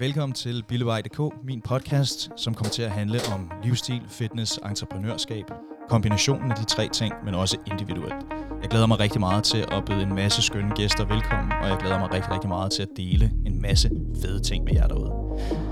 Velkommen 0.00 0.34
til 0.34 0.64
Billevej.dk, 0.68 1.20
min 1.44 1.60
podcast, 1.60 2.30
som 2.36 2.54
kommer 2.54 2.70
til 2.70 2.82
at 2.82 2.90
handle 2.90 3.20
om 3.34 3.50
livsstil, 3.62 4.02
fitness, 4.08 4.58
entreprenørskab, 4.70 5.44
kombinationen 5.88 6.50
af 6.50 6.56
de 6.56 6.64
tre 6.64 6.88
ting, 6.88 7.14
men 7.24 7.34
også 7.34 7.56
individuelt. 7.66 8.26
Jeg 8.62 8.70
glæder 8.70 8.86
mig 8.86 9.00
rigtig 9.00 9.20
meget 9.20 9.44
til 9.44 9.64
at 9.72 9.84
byde 9.84 10.02
en 10.02 10.14
masse 10.14 10.42
skønne 10.42 10.74
gæster 10.74 11.04
velkommen, 11.04 11.52
og 11.62 11.68
jeg 11.68 11.78
glæder 11.80 11.98
mig 11.98 12.12
rigtig, 12.12 12.32
rigtig 12.32 12.48
meget 12.48 12.72
til 12.72 12.82
at 12.82 12.88
dele 12.96 13.32
en 13.46 13.62
masse 13.62 13.90
fede 14.22 14.40
ting 14.42 14.64
med 14.64 14.72
jer 14.74 14.86
derude. 14.86 15.12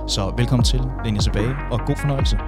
Så 0.09 0.35
velkommen 0.37 0.65
til, 0.65 0.81
læn 1.05 1.15
jer 1.15 1.21
tilbage, 1.21 1.57
og 1.71 1.81
god 1.87 1.97
fornøjelse. 1.97 2.39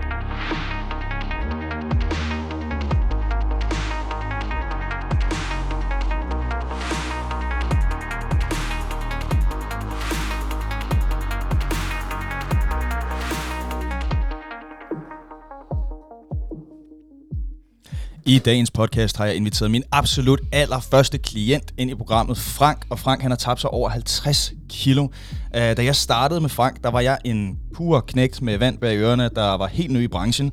I 18.28 18.38
dagens 18.38 18.70
podcast 18.70 19.16
har 19.16 19.26
jeg 19.26 19.36
inviteret 19.36 19.70
min 19.70 19.82
absolut 19.92 20.40
allerførste 20.52 21.18
klient 21.18 21.72
ind 21.78 21.90
i 21.90 21.94
programmet, 21.94 22.38
Frank. 22.38 22.86
Og 22.90 22.98
Frank 22.98 23.22
han 23.22 23.30
har 23.30 23.36
tabt 23.36 23.60
sig 23.60 23.70
over 23.70 23.88
50 23.88 24.52
kilo. 24.68 25.02
Uh, 25.02 25.10
da 25.52 25.84
jeg 25.84 25.96
startede 25.96 26.40
med 26.40 26.48
Frank, 26.48 26.82
der 26.84 26.90
var 26.90 27.00
jeg 27.00 27.18
en 27.24 27.58
pur 27.74 28.00
knægt 28.00 28.42
med 28.42 28.58
vand 28.58 28.78
bag 28.78 28.96
ørerne, 28.96 29.30
der 29.36 29.56
var 29.56 29.66
helt 29.66 29.90
ny 29.90 30.02
i 30.02 30.08
branchen. 30.08 30.52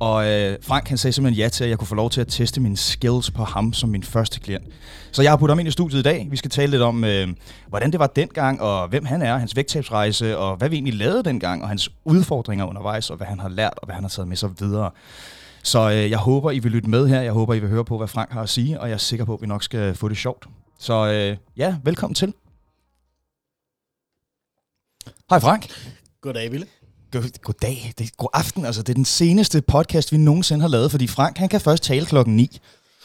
Og 0.00 0.14
uh, 0.14 0.54
Frank 0.62 0.88
han 0.88 0.98
sagde 0.98 1.12
simpelthen 1.12 1.42
ja 1.42 1.48
til, 1.48 1.64
at 1.64 1.70
jeg 1.70 1.78
kunne 1.78 1.88
få 1.88 1.94
lov 1.94 2.10
til 2.10 2.20
at 2.20 2.28
teste 2.28 2.60
mine 2.60 2.76
skills 2.76 3.30
på 3.30 3.44
ham 3.44 3.72
som 3.72 3.88
min 3.88 4.02
første 4.02 4.40
klient. 4.40 4.64
Så 5.12 5.22
jeg 5.22 5.30
har 5.30 5.36
puttet 5.36 5.52
ham 5.52 5.58
ind 5.58 5.68
i 5.68 5.72
studiet 5.72 6.00
i 6.00 6.02
dag. 6.02 6.28
Vi 6.30 6.36
skal 6.36 6.50
tale 6.50 6.70
lidt 6.70 6.82
om, 6.82 7.04
øh, 7.04 7.28
hvordan 7.68 7.92
det 7.92 8.00
var 8.00 8.06
dengang, 8.06 8.60
og 8.60 8.88
hvem 8.88 9.04
han 9.04 9.22
er, 9.22 9.38
hans 9.38 9.56
vægttabsrejse, 9.56 10.38
og 10.38 10.56
hvad 10.56 10.68
vi 10.68 10.76
egentlig 10.76 10.94
lavede 10.94 11.22
dengang, 11.22 11.62
og 11.62 11.68
hans 11.68 11.90
udfordringer 12.04 12.64
undervejs, 12.64 13.10
og 13.10 13.16
hvad 13.16 13.26
han 13.26 13.40
har 13.40 13.48
lært, 13.48 13.74
og 13.76 13.86
hvad 13.86 13.94
han 13.94 14.04
har 14.04 14.08
taget 14.08 14.28
med 14.28 14.36
sig 14.36 14.50
videre. 14.60 14.90
Så 15.64 15.90
øh, 15.90 16.10
jeg 16.10 16.18
håber, 16.18 16.50
I 16.50 16.58
vil 16.58 16.72
lytte 16.72 16.90
med 16.90 17.08
her. 17.08 17.20
Jeg 17.22 17.32
håber, 17.32 17.54
I 17.54 17.58
vil 17.58 17.68
høre 17.68 17.84
på, 17.84 17.96
hvad 17.98 18.08
Frank 18.08 18.32
har 18.32 18.42
at 18.42 18.48
sige, 18.48 18.80
og 18.80 18.88
jeg 18.88 18.94
er 18.94 18.98
sikker 18.98 19.24
på, 19.24 19.34
at 19.34 19.40
vi 19.40 19.46
nok 19.46 19.62
skal 19.62 19.94
få 19.94 20.08
det 20.08 20.16
sjovt. 20.16 20.46
Så 20.78 21.06
øh, 21.06 21.36
ja, 21.56 21.76
velkommen 21.84 22.14
til. 22.14 22.34
Hej 25.30 25.38
Frank. 25.40 25.68
Goddag, 26.20 26.52
Ville. 26.52 26.66
God, 27.12 27.38
goddag. 27.42 27.92
Det 27.98 28.06
er 28.06 28.10
god 28.16 28.28
aften. 28.32 28.64
Altså, 28.64 28.82
det 28.82 28.88
er 28.88 28.94
den 28.94 29.04
seneste 29.04 29.62
podcast, 29.62 30.12
vi 30.12 30.16
nogensinde 30.16 30.60
har 30.60 30.68
lavet, 30.68 30.90
fordi 30.90 31.06
Frank 31.06 31.38
han 31.38 31.48
kan 31.48 31.60
først 31.60 31.82
tale 31.82 32.06
klokken 32.06 32.36
9. 32.36 32.58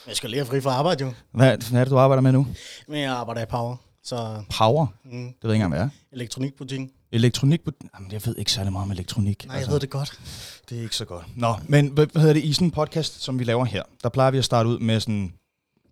Jeg 0.07 0.15
skal 0.15 0.29
lige 0.29 0.39
have 0.39 0.45
fri 0.45 0.61
fra 0.61 0.69
arbejde, 0.71 1.03
jo. 1.03 1.13
Hvad, 1.31 1.57
hvad 1.71 1.79
er 1.79 1.83
det, 1.85 1.91
du 1.91 1.97
arbejder 1.97 2.21
med 2.21 2.31
nu? 2.31 2.47
Men 2.87 3.01
jeg 3.01 3.11
arbejder 3.11 3.41
i 3.41 3.45
Power, 3.45 3.75
så 4.03 4.43
Power? 4.57 4.85
mm, 5.03 5.11
Det 5.11 5.17
ved 5.21 5.27
jeg 5.43 5.53
ikke 5.53 5.63
engang, 5.65 5.73
hvad 5.73 5.81
er. 5.81 5.89
elektronikbutikken. 6.11 6.91
Elektronik? 7.11 7.61
Jamen, 7.95 8.11
jeg 8.11 8.21
ved 8.25 8.35
ikke 8.37 8.51
særlig 8.51 8.71
meget 8.71 8.85
om 8.85 8.91
elektronik. 8.91 9.43
Altså, 9.43 9.47
Nej, 9.47 9.57
jeg 9.59 9.67
ved 9.71 9.79
det 9.79 9.89
godt. 9.89 10.19
Det 10.69 10.77
er 10.77 10.81
ikke 10.81 10.95
så 10.95 11.05
godt. 11.05 11.25
Nå, 11.35 11.55
men 11.67 11.87
hvad, 11.87 12.07
hvad 12.11 12.21
hedder 12.21 12.33
det? 12.33 12.43
I 12.43 12.53
sådan 12.53 12.67
en 12.67 12.71
podcast, 12.71 13.23
som 13.23 13.39
vi 13.39 13.43
laver 13.43 13.65
her, 13.65 13.83
der 14.03 14.09
plejer 14.09 14.31
vi 14.31 14.37
at 14.37 14.45
starte 14.45 14.69
ud 14.69 14.79
med 14.79 14.99
sådan, 14.99 15.33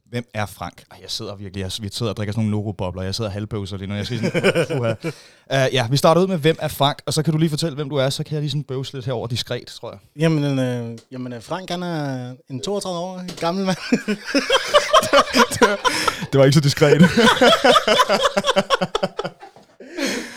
hvem 0.09 0.25
er 0.33 0.45
Frank? 0.45 0.83
Ej, 0.91 0.97
jeg 1.01 1.11
sidder 1.11 1.35
virkelig, 1.35 1.61
jeg, 1.61 1.71
vi 1.81 1.89
sidder 1.91 2.11
og 2.11 2.17
drikker 2.17 2.33
sådan 2.33 2.49
nogle 2.49 2.63
Noro-bobler, 2.63 3.03
jeg 3.03 3.15
sidder 3.15 3.31
halvbøvser 3.31 3.77
lige 3.77 3.87
nu, 3.87 3.95
jeg 3.95 4.07
siger 4.07 4.29
sådan, 4.29 4.95
uh, 5.67 5.73
ja, 5.73 5.87
vi 5.87 5.97
starter 5.97 6.21
ud 6.21 6.27
med, 6.27 6.37
hvem 6.37 6.55
er 6.59 6.67
Frank, 6.67 7.01
og 7.05 7.13
så 7.13 7.23
kan 7.23 7.33
du 7.33 7.39
lige 7.39 7.49
fortælle, 7.49 7.75
hvem 7.75 7.89
du 7.89 7.95
er, 7.95 8.09
så 8.09 8.23
kan 8.23 8.33
jeg 8.33 8.41
lige 8.41 8.49
sådan 8.51 8.63
bøvse 8.63 8.93
lidt 8.93 9.05
herover 9.05 9.27
diskret, 9.27 9.67
tror 9.67 9.91
jeg. 9.91 9.99
Jamen, 10.21 10.59
øh, 10.59 10.97
jamen 11.11 11.33
øh, 11.33 11.41
Frank, 11.41 11.69
han 11.69 11.83
er 11.83 12.33
en 12.49 12.61
32 12.61 12.99
år 12.99 13.39
gammel 13.39 13.65
mand. 13.65 13.77
Det 16.31 16.39
var 16.39 16.45
ikke 16.45 16.53
så 16.53 16.59
diskret. 16.61 17.01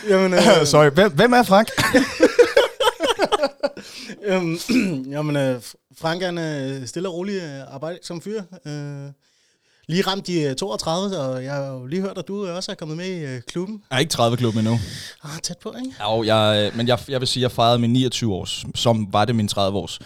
jamen, 0.09 0.33
øh, 0.33 0.65
Sorry, 0.65 0.89
hvem, 0.89 1.11
hvem 1.11 1.33
er 1.33 1.43
Frank? 1.43 1.69
øhm, 4.29 4.59
jamen, 5.13 5.35
øh, 5.35 5.61
Frank, 5.97 6.21
er 6.21 6.85
stille 6.85 7.09
og 7.09 7.15
rolig 7.15 7.35
øh, 7.35 7.73
arbejde 7.73 7.99
som 8.03 8.21
fyr. 8.21 8.41
Øh, 8.65 9.11
lige 9.87 10.01
ramt 10.01 10.27
de 10.27 10.41
øh, 10.41 10.55
32, 10.55 11.17
og 11.17 11.43
jeg 11.43 11.53
har 11.53 11.67
jo 11.67 11.85
lige 11.85 12.01
hørt, 12.01 12.17
at 12.17 12.27
du 12.27 12.47
også 12.47 12.71
er 12.71 12.75
kommet 12.75 12.97
med 12.97 13.05
i 13.05 13.19
øh, 13.19 13.41
klubben. 13.41 13.83
Jeg 13.89 13.95
er 13.95 13.99
ikke 13.99 14.11
30 14.11 14.37
klub 14.37 14.55
endnu. 14.55 14.79
Ah, 15.23 15.39
tæt 15.43 15.57
på, 15.57 15.73
ikke? 15.79 15.95
Jo, 16.03 16.23
jeg, 16.23 16.69
øh, 16.71 16.77
men 16.77 16.87
jeg, 16.87 16.99
jeg 17.07 17.19
vil 17.19 17.27
sige, 17.27 17.41
at 17.41 17.43
jeg 17.43 17.51
fejrede 17.51 17.79
min 17.79 17.93
29 17.93 18.33
års, 18.33 18.65
som 18.75 19.13
var 19.13 19.25
det 19.25 19.35
min 19.35 19.47
30 19.47 19.77
års. 19.77 19.99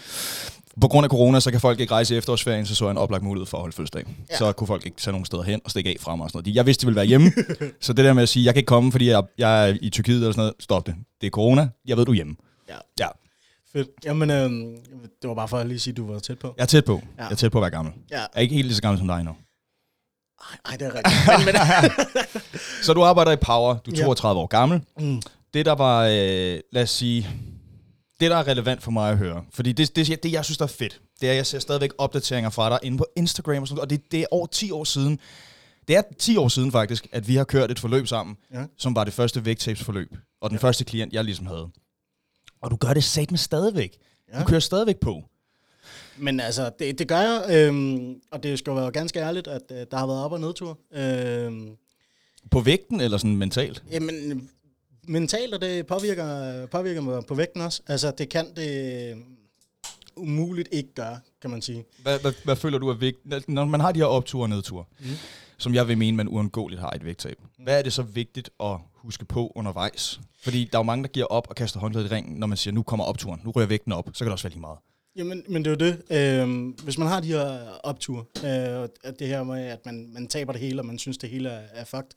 På 0.80 0.88
grund 0.88 1.04
af 1.04 1.10
corona, 1.10 1.40
så 1.40 1.50
kan 1.50 1.60
folk 1.60 1.80
ikke 1.80 1.92
rejse 1.94 2.14
i 2.14 2.18
efterårsferien, 2.18 2.66
så 2.66 2.74
så 2.74 2.84
jeg 2.84 2.90
en 2.90 2.98
oplagt 2.98 3.24
mulighed 3.24 3.46
for 3.46 3.56
at 3.56 3.60
holde 3.60 3.76
fødselsdag. 3.76 4.02
Ja. 4.06 4.12
Ja. 4.30 4.36
Så 4.36 4.52
kunne 4.52 4.66
folk 4.66 4.86
ikke 4.86 4.96
tage 4.96 5.12
nogen 5.12 5.24
steder 5.24 5.42
hen 5.42 5.60
og 5.64 5.70
stikke 5.70 5.90
af 5.90 5.96
fra 6.00 6.16
mig 6.16 6.24
og 6.24 6.30
sådan 6.30 6.42
noget. 6.44 6.56
Jeg 6.56 6.66
vidste, 6.66 6.80
de 6.82 6.86
ville 6.86 6.96
være 6.96 7.06
hjemme. 7.06 7.32
så 7.80 7.92
det 7.92 8.04
der 8.04 8.12
med 8.12 8.22
at 8.22 8.28
sige, 8.28 8.44
jeg 8.44 8.54
kan 8.54 8.58
ikke 8.58 8.66
komme, 8.68 8.92
fordi 8.92 9.08
jeg, 9.08 9.22
jeg 9.38 9.68
er 9.70 9.76
i 9.82 9.90
Tyrkiet 9.90 10.16
eller 10.16 10.32
sådan 10.32 10.40
noget, 10.40 10.54
stop 10.60 10.86
det. 10.86 10.94
Det 11.20 11.26
er 11.26 11.30
corona. 11.30 11.68
Jeg 11.86 11.96
ved, 11.96 12.04
du 12.04 12.10
er 12.12 12.16
hjemme. 12.16 12.36
Ja. 12.68 12.74
Ja, 13.00 13.08
Fedt. 13.72 13.88
Jamen, 14.04 14.30
øh, 14.30 14.50
det 15.22 15.28
var 15.28 15.34
bare 15.34 15.48
for 15.48 15.58
at 15.58 15.66
lige 15.66 15.78
sige, 15.78 15.92
at 15.92 15.96
du 15.96 16.12
var 16.12 16.18
tæt 16.18 16.38
på. 16.38 16.54
jeg 16.56 16.62
er 16.62 16.66
tæt 16.66 16.84
på. 16.84 17.02
Ja. 17.18 17.22
Jeg 17.24 17.30
er 17.32 17.36
tæt 17.36 17.52
på 17.52 17.58
at 17.58 17.62
være 17.62 17.70
gammel. 17.70 17.94
Ja. 18.10 18.18
Jeg 18.18 18.28
er 18.34 18.40
ikke 18.40 18.54
helt 18.54 18.66
lige 18.66 18.76
så 18.76 18.82
gammel 18.82 18.98
som 18.98 19.06
dig 19.08 19.24
nu. 19.24 19.30
Ej, 20.50 20.56
ej, 20.70 20.76
det 20.76 20.86
er 20.86 20.92
rigtigt. 20.94 22.46
Så 22.86 22.92
du 22.94 23.02
arbejder 23.04 23.32
i 23.32 23.36
Power. 23.36 23.76
Du 23.86 23.90
er 23.90 23.94
Ja. 23.96 24.02
32 24.04 24.40
år 24.40 24.46
gammel. 24.46 24.80
mm. 25.00 25.22
det 25.54 25.66
der 25.66 25.72
var, 25.72 26.04
øh, 26.04 26.60
lad 26.72 26.82
os 26.82 26.90
sige, 26.90 27.28
det 28.20 28.30
der 28.30 28.36
er 28.36 28.46
relevant 28.48 28.82
for 28.82 28.90
mig 28.90 29.10
at 29.10 29.18
høre, 29.18 29.44
fordi 29.50 29.72
det, 29.72 29.96
det, 29.96 30.22
det 30.22 30.32
jeg 30.32 30.44
synes, 30.44 30.58
der 30.58 30.64
er 30.64 30.68
fedt, 30.68 31.00
det 31.20 31.26
er, 31.26 31.30
at 31.30 31.36
jeg 31.36 31.46
ser 31.46 31.58
stadigvæk 31.58 31.90
opdateringer 31.98 32.50
fra 32.50 32.70
dig 32.70 32.78
inde 32.82 32.98
på 32.98 33.06
Instagram 33.16 33.62
og 33.62 33.68
sådan 33.68 33.76
noget, 33.76 33.82
og 33.82 33.90
det, 33.90 34.12
det 34.12 34.20
er 34.20 34.26
over 34.30 34.46
10 34.46 34.70
år 34.70 34.84
siden, 34.84 35.18
det 35.88 35.96
er 35.96 36.02
10 36.18 36.36
år 36.36 36.48
siden 36.48 36.72
faktisk, 36.72 37.06
at 37.12 37.28
vi 37.28 37.36
har 37.36 37.44
kørt 37.44 37.70
et 37.70 37.78
forløb 37.78 38.06
sammen, 38.06 38.36
Ja. 38.54 38.64
som 38.78 38.94
var 38.94 39.04
det 39.04 39.12
første 39.12 39.44
vægttabsforløb, 39.44 40.14
og 40.40 40.50
den 40.50 40.58
ja. 40.58 40.62
første 40.62 40.84
klient, 40.84 41.12
jeg 41.12 41.24
ligesom 41.24 41.46
havde. 41.46 41.68
Og 42.62 42.70
du 42.70 42.76
gør 42.76 42.94
det 42.94 43.04
satme 43.04 43.36
stadigvæk. 43.38 43.96
Ja. 44.28 44.36
Ja. 44.36 44.42
Du 44.42 44.48
kører 44.48 44.60
stadigvæk 44.60 44.96
på. 45.00 45.22
Men 46.16 46.40
altså, 46.40 46.70
det, 46.78 46.98
det 46.98 47.08
gør 47.08 47.20
jeg, 47.20 47.44
øhm, 47.50 48.14
og 48.30 48.42
det 48.42 48.58
skal 48.58 48.70
jo 48.70 48.74
være 48.76 48.90
ganske 48.90 49.20
ærligt, 49.20 49.48
at 49.48 49.62
øh, 49.70 49.86
der 49.90 49.96
har 49.96 50.06
været 50.06 50.24
op- 50.24 50.32
og 50.32 50.40
nedtur. 50.40 50.78
Øhm, 50.94 51.68
På 52.50 52.60
vægten 52.60 53.00
eller 53.00 53.18
sådan 53.18 53.36
mentalt? 53.36 53.82
jamen, 53.90 54.50
mentalt, 55.08 55.54
og 55.54 55.60
det 55.60 55.86
påvirker, 55.86 56.66
påvirker 56.66 57.00
mig 57.00 57.24
på 57.28 57.34
vægten 57.34 57.60
også. 57.60 57.82
Altså, 57.86 58.10
det 58.18 58.28
kan 58.28 58.46
det 58.56 59.10
øh, 59.12 59.16
umuligt 60.16 60.68
ikke 60.72 60.94
gøre, 60.94 61.20
kan 61.42 61.50
man 61.50 61.62
sige. 61.62 61.84
Hvad, 62.02 62.18
hvad, 62.20 62.32
hvad 62.44 62.56
føler 62.56 62.78
du 62.78 62.88
er 62.88 62.94
vigtigt, 62.94 63.48
når 63.48 63.64
man 63.64 63.80
har 63.80 63.92
de 63.92 63.98
her 64.00 64.06
opture 64.06 64.42
og 64.44 64.48
nedture, 64.48 64.84
Mm. 65.00 65.06
som 65.58 65.74
jeg 65.74 65.88
vil 65.88 65.98
mene, 65.98 66.16
man 66.16 66.28
uundgåeligt 66.28 66.80
har 66.80 66.90
et 66.90 67.04
vægttab. 67.04 67.36
Hvad 67.58 67.78
er 67.78 67.82
det 67.82 67.92
så 67.92 68.02
vigtigt 68.02 68.50
at 68.60 68.76
huske 68.94 69.24
på 69.24 69.52
undervejs? 69.54 70.20
Fordi 70.42 70.64
der 70.72 70.78
er 70.78 70.80
jo 70.80 70.82
mange, 70.82 71.02
der 71.02 71.08
giver 71.08 71.26
op 71.26 71.46
og 71.50 71.56
kaster 71.56 71.80
håndklædet 71.80 72.10
i 72.10 72.14
ringen, 72.14 72.36
når 72.36 72.46
man 72.46 72.56
siger, 72.58 72.74
nu 72.74 72.82
kommer 72.82 73.04
opturen, 73.04 73.40
nu 73.44 73.50
rører 73.50 73.66
vægten 73.66 73.92
op, 73.92 74.08
så 74.12 74.18
kan 74.18 74.26
det 74.26 74.32
også 74.32 74.44
være 74.44 74.52
lige 74.52 74.60
meget. 74.60 74.78
Jamen, 75.16 75.42
men 75.48 75.64
det 75.64 75.82
er 75.82 75.86
jo 75.86 75.92
det. 76.10 76.40
Øhm, 76.42 76.68
hvis 76.68 76.98
man 76.98 77.08
har 77.08 77.20
de 77.20 77.26
her 77.28 77.68
opture, 77.82 78.24
øh, 78.44 78.88
det 79.18 79.28
her 79.28 79.42
med, 79.42 79.62
at 79.64 79.86
man, 79.86 80.10
man 80.14 80.28
taber 80.28 80.52
det 80.52 80.60
hele, 80.60 80.80
og 80.80 80.86
man 80.86 80.98
synes, 80.98 81.18
det 81.18 81.30
hele 81.30 81.48
er, 81.48 81.60
er 81.74 81.84
fucked. 81.84 82.10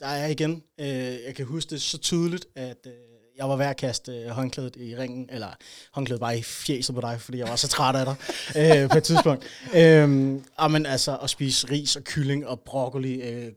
Der 0.00 0.06
er 0.06 0.26
igen, 0.26 0.62
øh, 0.80 0.86
jeg 1.26 1.34
kan 1.36 1.46
huske 1.46 1.70
det 1.70 1.82
så 1.82 1.98
tydeligt, 1.98 2.46
at 2.56 2.86
øh, 2.86 2.92
jeg 3.38 3.48
var 3.48 3.56
ved 3.56 3.66
at 3.66 3.76
kaste 3.76 4.12
øh, 4.12 4.28
håndklædet 4.28 4.76
i 4.76 4.96
ringen, 4.96 5.28
eller 5.32 5.48
håndklædet 5.92 6.20
bare 6.20 6.38
i 6.38 6.42
fjeset 6.42 6.94
på 6.94 7.00
dig, 7.00 7.20
fordi 7.20 7.38
jeg 7.38 7.48
var 7.48 7.56
så 7.56 7.68
træt 7.68 7.96
af 7.96 8.04
dig 8.04 8.16
øh, 8.82 8.88
på 8.90 8.98
et 8.98 9.04
tidspunkt. 9.04 9.44
Øhm, 9.74 10.44
og 10.56 10.70
men 10.70 10.86
altså, 10.86 11.16
at 11.16 11.30
spise 11.30 11.70
ris 11.70 11.96
og 11.96 12.04
kylling 12.04 12.46
og 12.46 12.60
broccoli 12.60 13.14
øh, 13.14 13.52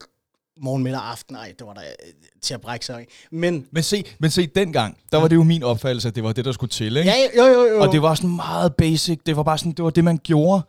morgen, 0.62 0.84
middag 0.84 1.00
og 1.00 1.12
aften, 1.12 1.36
ej, 1.36 1.54
det 1.60 1.68
var 1.68 1.74
da 1.74 1.82
øh, 1.82 2.14
til 2.42 2.54
at 2.54 2.62
brække 2.62 2.86
sig. 2.86 3.06
Men, 3.32 3.68
Men 3.72 3.84
se, 3.84 4.04
men 4.20 4.32
se 4.32 4.48
dengang, 4.48 4.98
der 5.12 5.18
var 5.18 5.28
det 5.28 5.36
jo 5.36 5.44
min 5.44 5.64
opfattelse, 5.64 6.08
at 6.08 6.16
det 6.16 6.24
var 6.24 6.34
det, 6.34 6.46
der 6.46 6.52
skulle 6.52 6.72
til, 6.72 6.98
ikke? 6.98 7.09
ja, 7.09 7.16
jo, 7.38 7.46
jo, 7.46 7.66
jo. 7.66 7.82
Og 7.82 7.92
det 7.92 8.02
var 8.02 8.16
sådan 8.16 8.36
meget 8.36 8.76
basic, 8.76 9.20
det 9.26 9.38
var 9.38 9.44
bare 9.44 9.58
sådan, 9.58 9.72
det 9.72 9.84
var 9.86 9.90
det, 9.90 10.04
man 10.04 10.20
gjorde. 10.24 10.62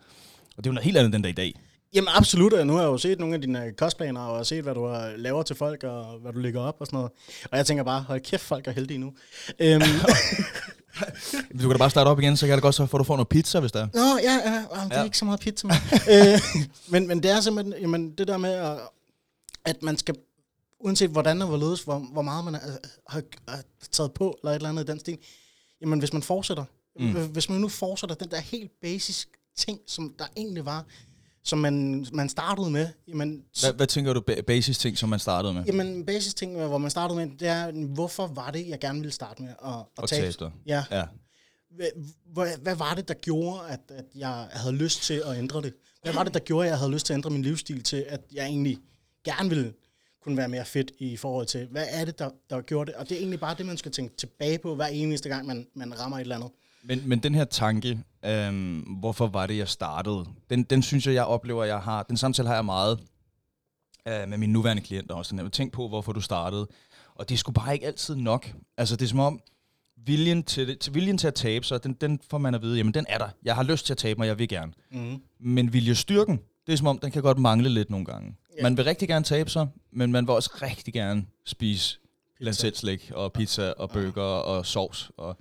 Og 0.57 0.63
det 0.63 0.65
er 0.65 0.71
jo 0.71 0.73
noget 0.73 0.85
helt 0.85 0.97
andet 0.97 1.13
den 1.13 1.21
dag 1.21 1.29
i 1.29 1.33
dag. 1.33 1.53
Jamen 1.93 2.07
absolut, 2.07 2.53
og 2.53 2.67
nu 2.67 2.73
har 2.73 2.81
jeg 2.81 2.87
jo 2.87 2.97
set 2.97 3.19
nogle 3.19 3.35
af 3.35 3.41
dine 3.41 3.71
kostplaner, 3.77 4.21
og 4.21 4.45
set, 4.45 4.63
hvad 4.63 4.75
du 4.75 4.95
laver 5.17 5.43
til 5.43 5.55
folk, 5.55 5.83
og 5.83 6.19
hvad 6.19 6.33
du 6.33 6.39
lægger 6.39 6.61
op 6.61 6.75
og 6.79 6.85
sådan 6.87 6.97
noget. 6.97 7.11
Og 7.51 7.57
jeg 7.57 7.65
tænker 7.65 7.83
bare, 7.83 8.01
hold 8.01 8.21
kæft, 8.21 8.43
folk 8.43 8.67
er 8.67 8.71
heldige 8.71 8.97
nu. 8.97 9.13
Øhm, 9.59 9.81
Du 11.53 11.57
kan 11.59 11.69
da 11.69 11.77
bare 11.77 11.89
starte 11.89 12.07
op 12.07 12.19
igen, 12.19 12.37
så 12.37 12.45
kan 12.47 12.55
det 12.55 12.61
godt 12.61 12.75
så, 12.75 12.85
for 12.85 12.97
du 12.97 13.03
får 13.03 13.15
noget 13.15 13.27
pizza, 13.27 13.59
hvis 13.59 13.71
der 13.71 13.81
er. 13.81 13.87
Nå, 13.93 14.19
ja, 14.23 14.33
ja, 14.33 14.53
ja, 14.53 14.59
det 14.85 14.91
er 14.93 14.97
Ja. 14.99 15.03
ikke 15.03 15.17
så 15.17 15.25
meget 15.25 15.39
pizza. 15.39 15.67
Men, 15.67 15.75
øh, 16.33 16.39
men, 16.87 17.07
men 17.07 17.23
det 17.23 17.31
er 17.31 17.41
simpelthen 17.41 17.81
jamen, 17.81 18.11
det 18.11 18.27
der 18.27 18.37
med, 18.37 18.53
at, 18.53 18.77
at 19.65 19.83
man 19.83 19.97
skal, 19.97 20.15
uanset 20.79 21.09
hvordan 21.09 21.41
og 21.41 21.47
hvorledes, 21.47 21.83
hvor, 21.83 21.99
hvor 21.99 22.21
meget 22.21 22.45
man 22.45 22.55
er, 22.55 22.59
har, 23.07 23.21
har 23.47 23.61
taget 23.91 24.13
på, 24.13 24.37
eller 24.43 24.51
et 24.51 24.55
eller 24.55 24.69
andet 24.69 24.83
i 24.83 24.91
den 24.91 24.99
stil, 24.99 25.17
jamen 25.81 25.99
hvis 25.99 26.13
man 26.13 26.23
fortsætter, 26.23 26.65
mm. 26.99 27.11
hvis 27.27 27.49
man 27.49 27.61
nu 27.61 27.67
fortsætter 27.69 28.15
den 28.15 28.31
der 28.31 28.39
helt 28.39 28.71
basic 28.81 29.25
ting, 29.57 29.79
som 29.87 30.13
der 30.19 30.25
egentlig 30.37 30.65
var, 30.65 30.85
som 31.43 31.59
man, 31.59 32.05
man 32.13 32.29
startede 32.29 32.71
med, 32.71 32.87
jamen, 33.07 33.43
Hvad, 33.61 33.73
hvad 33.73 33.87
tænker 33.87 34.13
du, 34.13 34.23
ba- 34.31 34.41
basis 34.41 34.77
ting, 34.77 34.97
som 34.97 35.09
man 35.09 35.19
startede 35.19 35.53
med? 35.53 35.63
Jamen, 35.63 36.05
basis 36.05 36.33
ting, 36.33 36.65
hvor 36.67 36.77
man 36.77 36.91
startede 36.91 37.19
med, 37.19 37.37
det 37.37 37.47
er, 37.47 37.71
hvorfor 37.85 38.27
var 38.27 38.51
det, 38.51 38.67
jeg 38.67 38.79
gerne 38.79 38.99
ville 38.99 39.11
starte 39.11 39.41
med 39.41 39.49
at, 39.65 39.73
at 40.03 40.41
Og. 40.41 40.51
Ja. 40.65 40.83
Ja. 40.91 41.03
Hvad, 41.75 41.87
hvad, 42.33 42.57
hvad 42.57 42.75
var 42.75 42.93
det, 42.93 43.07
der 43.07 43.13
gjorde, 43.13 43.59
at, 43.69 43.79
at 43.89 44.05
jeg 44.15 44.47
havde 44.51 44.75
lyst 44.75 45.03
til 45.03 45.21
at 45.25 45.37
ændre 45.37 45.61
det? 45.61 45.73
Hvad 46.03 46.13
var 46.13 46.23
det, 46.23 46.33
der 46.33 46.39
gjorde, 46.39 46.65
at 46.67 46.69
jeg 46.71 46.77
havde 46.79 46.91
lyst 46.91 47.05
til 47.05 47.13
at 47.13 47.17
ændre 47.17 47.29
min 47.29 47.41
livsstil 47.41 47.83
til, 47.83 48.05
at 48.07 48.21
jeg 48.33 48.45
egentlig 48.45 48.77
gerne 49.23 49.49
ville 49.49 49.73
kunne 50.23 50.37
være 50.37 50.47
mere 50.47 50.65
fedt 50.65 50.91
i 50.99 51.17
forhold 51.17 51.47
til, 51.47 51.67
hvad 51.71 51.85
er 51.89 52.05
det, 52.05 52.19
der, 52.19 52.29
der 52.49 52.61
gjorde 52.61 52.91
det? 52.91 52.95
Og 52.99 53.09
det 53.09 53.15
er 53.15 53.19
egentlig 53.19 53.39
bare 53.39 53.55
det, 53.57 53.65
man 53.65 53.77
skal 53.77 53.91
tænke 53.91 54.15
tilbage 54.15 54.57
på, 54.59 54.75
hver 54.75 54.87
eneste 54.87 55.29
gang, 55.29 55.47
man, 55.47 55.67
man 55.75 55.99
rammer 55.99 56.17
et 56.17 56.21
eller 56.21 56.35
andet. 56.35 56.51
Men, 56.83 57.09
men 57.09 57.19
den 57.19 57.35
her 57.35 57.45
tanke, 57.45 57.99
øhm, 58.25 58.79
hvorfor 58.79 59.27
var 59.27 59.47
det, 59.47 59.57
jeg 59.57 59.67
startede, 59.67 60.25
den, 60.49 60.63
den 60.63 60.81
synes 60.81 61.07
jeg, 61.07 61.13
jeg 61.13 61.25
oplever, 61.25 61.63
jeg 61.63 61.79
har, 61.79 62.03
den 62.03 62.17
samtale 62.17 62.47
har 62.47 62.55
jeg 62.55 62.65
meget 62.65 62.99
øh, 64.07 64.29
med 64.29 64.37
mine 64.37 64.53
nuværende 64.53 64.81
klienter 64.81 65.15
også. 65.15 65.35
Jeg 65.35 65.43
vil 65.43 65.51
tænke 65.51 65.71
på, 65.71 65.87
hvorfor 65.87 66.11
du 66.11 66.21
startede. 66.21 66.67
Og 67.15 67.29
det 67.29 67.35
er 67.35 67.37
sgu 67.37 67.51
bare 67.51 67.73
ikke 67.73 67.85
altid 67.85 68.15
nok. 68.15 68.53
Altså, 68.77 68.95
det 68.95 69.05
er 69.05 69.09
som 69.09 69.19
om, 69.19 69.41
viljen 70.05 70.43
til, 70.43 70.77
til, 70.77 70.93
viljen 70.93 71.17
til 71.17 71.27
at 71.27 71.33
tabe 71.33 71.65
sig, 71.65 71.83
den, 71.83 71.93
den 71.93 72.19
får 72.29 72.37
man 72.37 72.55
at 72.55 72.61
vide, 72.61 72.77
jamen 72.77 72.93
den 72.93 73.05
er 73.09 73.17
der. 73.17 73.29
Jeg 73.43 73.55
har 73.55 73.63
lyst 73.63 73.85
til 73.85 73.93
at 73.93 73.97
tabe 73.97 74.17
mig, 74.17 74.27
jeg 74.27 74.39
vil 74.39 74.47
gerne. 74.47 74.73
Mm. 74.91 75.21
Men 75.39 75.73
viljestyrken, 75.73 76.39
det 76.67 76.73
er 76.73 76.77
som 76.77 76.87
om, 76.87 76.97
den 76.97 77.11
kan 77.11 77.21
godt 77.21 77.37
mangle 77.37 77.69
lidt 77.69 77.89
nogle 77.89 78.05
gange. 78.05 78.35
Ja. 78.57 78.63
Man 78.63 78.77
vil 78.77 78.85
rigtig 78.85 79.07
gerne 79.07 79.25
tabe 79.25 79.49
sig, 79.49 79.67
men 79.91 80.11
man 80.11 80.27
vil 80.27 80.33
også 80.33 80.59
rigtig 80.61 80.93
gerne 80.93 81.25
spise 81.45 81.99
lancetslæg 82.39 83.11
og 83.13 83.33
pizza 83.33 83.73
og 83.77 83.89
burger 83.89 84.21
og 84.21 84.65
sovs. 84.65 85.11
Og 85.17 85.37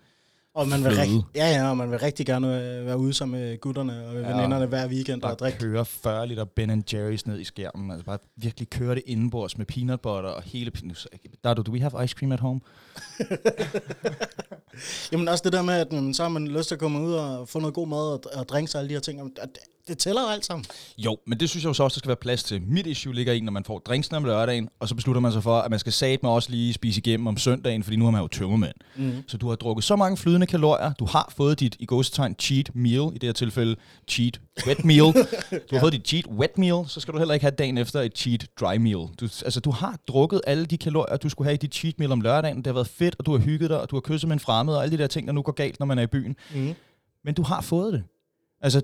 Og 0.58 0.68
man 0.68 0.84
vil, 0.84 0.92
Fløde. 0.92 1.02
rigt, 1.02 1.24
ja, 1.34 1.46
ja, 1.56 1.70
og 1.70 1.76
man 1.76 1.90
vil 1.90 1.98
rigtig 1.98 2.26
gerne 2.26 2.62
øh, 2.78 2.86
være 2.86 2.98
ude 2.98 3.14
sammen 3.14 3.40
med 3.40 3.60
gutterne 3.60 4.06
og 4.08 4.14
Ja. 4.14 4.20
veninderne 4.36 4.66
hver 4.66 4.88
weekend 4.88 5.22
og 5.22 5.38
drikke. 5.38 5.58
køre 5.58 5.84
40 5.84 6.26
liter 6.26 6.44
Ben 6.44 6.84
Jerry's 6.94 7.22
ned 7.26 7.40
i 7.40 7.44
skærmen. 7.44 7.90
Altså 7.90 8.04
bare 8.04 8.18
virkelig 8.36 8.70
køre 8.70 8.94
det 8.94 9.02
indenbords 9.06 9.58
med 9.58 9.66
peanut 9.66 10.00
butter 10.00 10.30
og 10.30 10.42
hele... 10.42 10.70
pin- 10.78 11.06
Dardo, 11.44 11.62
do 11.62 11.72
we 11.72 11.80
have 11.80 12.04
ice 12.04 12.14
cream 12.18 12.32
at 12.32 12.40
home? 12.40 12.60
Jamen 15.12 15.28
også 15.28 15.42
det 15.44 15.52
der 15.52 15.62
med, 15.62 15.74
at 15.74 15.88
jamen, 15.92 16.14
så 16.14 16.22
har 16.22 16.28
man 16.30 16.48
lyst 16.48 16.68
til 16.68 16.74
at 16.74 16.78
komme 16.78 17.00
ud 17.00 17.12
og 17.12 17.48
få 17.48 17.58
noget 17.58 17.74
god 17.74 17.88
mad 17.88 17.98
og, 17.98 18.20
og 18.34 18.48
drikke 18.48 18.70
sig 18.70 18.78
alle 18.78 18.88
de 18.88 18.94
her 18.94 19.00
ting. 19.00 19.22
Og 19.22 19.30
det, 19.88 19.98
tæller 19.98 20.22
jo 20.22 20.28
alt 20.28 20.44
sammen. 20.44 20.64
Jo, 20.98 21.18
men 21.26 21.40
det 21.40 21.50
synes 21.50 21.64
jeg 21.64 21.68
jo 21.68 21.74
så 21.74 21.82
også, 21.82 21.94
der 21.94 21.98
skal 21.98 22.08
være 22.08 22.16
plads 22.16 22.42
til. 22.44 22.62
Mit 22.62 22.86
issue 22.86 23.14
ligger 23.14 23.32
i, 23.32 23.40
når 23.40 23.52
man 23.52 23.64
får 23.64 23.78
drinksene 23.78 24.16
om 24.16 24.24
lørdagen, 24.24 24.68
og 24.80 24.88
så 24.88 24.94
beslutter 24.94 25.20
man 25.20 25.32
sig 25.32 25.42
for, 25.42 25.58
at 25.58 25.70
man 25.70 25.78
skal 25.78 25.92
satme 25.92 26.28
også 26.28 26.50
lige 26.50 26.72
spise 26.72 26.98
igennem 26.98 27.26
om 27.26 27.36
søndagen, 27.36 27.82
fordi 27.82 27.96
nu 27.96 28.04
har 28.04 28.10
man 28.10 28.20
jo 28.20 28.28
tømmermand. 28.28 28.74
Mm. 28.96 29.12
Så 29.28 29.36
du 29.36 29.48
har 29.48 29.56
drukket 29.56 29.84
så 29.84 29.96
mange 29.96 30.16
flydende 30.16 30.46
kalorier, 30.46 30.92
du 30.92 31.04
har 31.04 31.32
fået 31.36 31.60
dit, 31.60 31.76
i 31.78 31.86
gåsetegn, 31.86 32.34
cheat 32.38 32.74
meal, 32.74 33.10
i 33.14 33.18
det 33.18 33.22
her 33.22 33.32
tilfælde, 33.32 33.76
cheat 34.08 34.40
wet 34.66 34.84
meal. 34.84 34.98
Du 35.50 35.74
har 35.74 35.76
ja. 35.76 35.82
fået 35.82 35.92
dit 35.92 36.08
cheat 36.08 36.26
wet 36.26 36.58
meal, 36.58 36.84
så 36.88 37.00
skal 37.00 37.14
du 37.14 37.18
heller 37.18 37.34
ikke 37.34 37.44
have 37.44 37.54
dagen 37.58 37.78
efter 37.78 38.00
et 38.00 38.18
cheat 38.18 38.46
dry 38.60 38.76
meal. 38.76 39.08
Du, 39.20 39.24
altså, 39.44 39.60
du 39.60 39.70
har 39.70 39.98
drukket 40.08 40.40
alle 40.46 40.66
de 40.66 40.78
kalorier, 40.78 41.16
du 41.16 41.28
skulle 41.28 41.46
have 41.46 41.54
i 41.54 41.56
dit 41.56 41.74
cheat 41.74 41.98
meal 41.98 42.12
om 42.12 42.20
lørdagen. 42.20 42.56
Det 42.56 42.66
har 42.66 42.72
været 42.72 42.88
fedt, 42.88 43.16
og 43.18 43.26
du 43.26 43.30
har 43.30 43.38
hygget 43.38 43.70
dig, 43.70 43.80
og 43.80 43.90
du 43.90 43.96
har 43.96 44.00
kysset 44.00 44.28
med 44.28 44.36
en 44.36 44.40
fremmed, 44.40 44.74
og 44.74 44.82
alle 44.82 44.96
de 44.96 45.02
der 45.02 45.06
ting, 45.06 45.26
der 45.26 45.32
nu 45.32 45.42
går 45.42 45.52
galt, 45.52 45.78
når 45.80 45.86
man 45.86 45.98
er 45.98 46.02
i 46.02 46.06
byen. 46.06 46.36
Mm. 46.54 46.74
Men 47.24 47.34
du 47.34 47.42
har 47.42 47.60
fået 47.60 47.92
det. 47.92 48.02
Altså, 48.60 48.82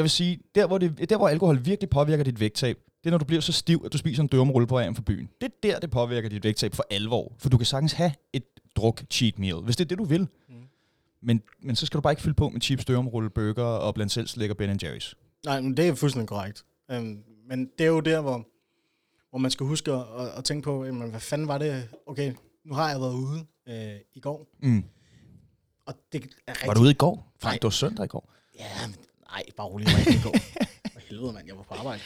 jeg 0.00 0.04
vil 0.04 0.10
sige, 0.10 0.40
der 0.54 0.66
hvor, 0.66 0.78
det, 0.78 1.10
der 1.10 1.16
hvor 1.16 1.28
alkohol 1.28 1.64
virkelig 1.64 1.90
påvirker 1.90 2.24
dit 2.24 2.40
vægttab, 2.40 2.76
det 2.76 3.06
er, 3.06 3.10
når 3.10 3.18
du 3.18 3.24
bliver 3.24 3.40
så 3.40 3.52
stiv, 3.52 3.82
at 3.86 3.92
du 3.92 3.98
spiser 3.98 4.22
en 4.22 4.28
dørmrulle 4.28 4.66
på 4.66 4.74
vejen 4.74 4.94
fra 4.94 5.02
byen. 5.06 5.28
Det 5.40 5.46
er 5.46 5.56
der, 5.62 5.78
det 5.78 5.90
påvirker 5.90 6.28
dit 6.28 6.44
vægttab 6.44 6.74
for 6.74 6.84
alvor. 6.90 7.32
For 7.38 7.48
du 7.48 7.56
kan 7.56 7.66
sagtens 7.66 7.92
have 7.92 8.12
et 8.32 8.42
druk 8.76 9.02
cheat 9.10 9.38
meal, 9.38 9.56
hvis 9.56 9.76
det 9.76 9.84
er 9.84 9.88
det, 9.88 9.98
du 9.98 10.04
vil. 10.04 10.20
Mm. 10.48 10.54
Men, 11.22 11.42
men 11.62 11.76
så 11.76 11.86
skal 11.86 11.98
du 11.98 12.00
bare 12.02 12.12
ikke 12.12 12.22
fylde 12.22 12.34
på 12.34 12.48
med 12.48 12.60
chips, 12.60 12.84
dørmrulle, 12.84 13.30
burger 13.30 13.62
og 13.64 13.94
blandt 13.94 14.12
selv 14.12 14.26
slik 14.26 14.50
og 14.50 14.56
Ben 14.56 14.78
Jerry's. 14.84 15.12
Nej, 15.44 15.60
men 15.60 15.76
det 15.76 15.88
er 15.88 15.94
fuldstændig 15.94 16.28
korrekt. 16.28 16.64
Um, 16.88 17.22
men 17.48 17.70
det 17.78 17.84
er 17.84 17.90
jo 17.90 18.00
der, 18.00 18.20
hvor, 18.20 18.46
hvor 19.30 19.38
man 19.38 19.50
skal 19.50 19.66
huske 19.66 19.92
at, 19.92 20.04
at, 20.36 20.44
tænke 20.44 20.64
på, 20.64 20.84
jamen, 20.84 21.10
hvad 21.10 21.20
fanden 21.20 21.48
var 21.48 21.58
det? 21.58 21.88
Okay, 22.06 22.34
nu 22.64 22.74
har 22.74 22.90
jeg 22.90 23.00
været 23.00 23.14
ude 23.14 23.46
øh, 23.68 24.00
i 24.14 24.20
går, 24.20 24.46
Mm. 24.62 24.84
og 25.86 25.94
det 26.12 26.24
er 26.46 26.52
rigtig... 26.52 26.68
Var 26.68 26.74
du 26.74 26.80
ude 26.80 26.90
i 26.90 26.94
går? 26.94 27.14
Nej. 27.14 27.24
Frank, 27.40 27.54
det 27.54 27.64
var 27.64 27.70
søndag 27.70 28.04
i 28.04 28.08
går. 28.08 28.32
Ja, 28.58 28.86
men, 28.86 28.96
nej, 29.32 29.42
bare 29.56 29.66
rolig, 29.66 29.86
jeg 29.86 29.92
var 29.94 29.98
ikke 30.12 30.22
går. 30.22 30.34
For 30.92 31.00
helvede, 31.08 31.32
mand, 31.32 31.46
jeg 31.46 31.56
var 31.56 31.62
på 31.62 31.74
arbejde. 31.74 32.00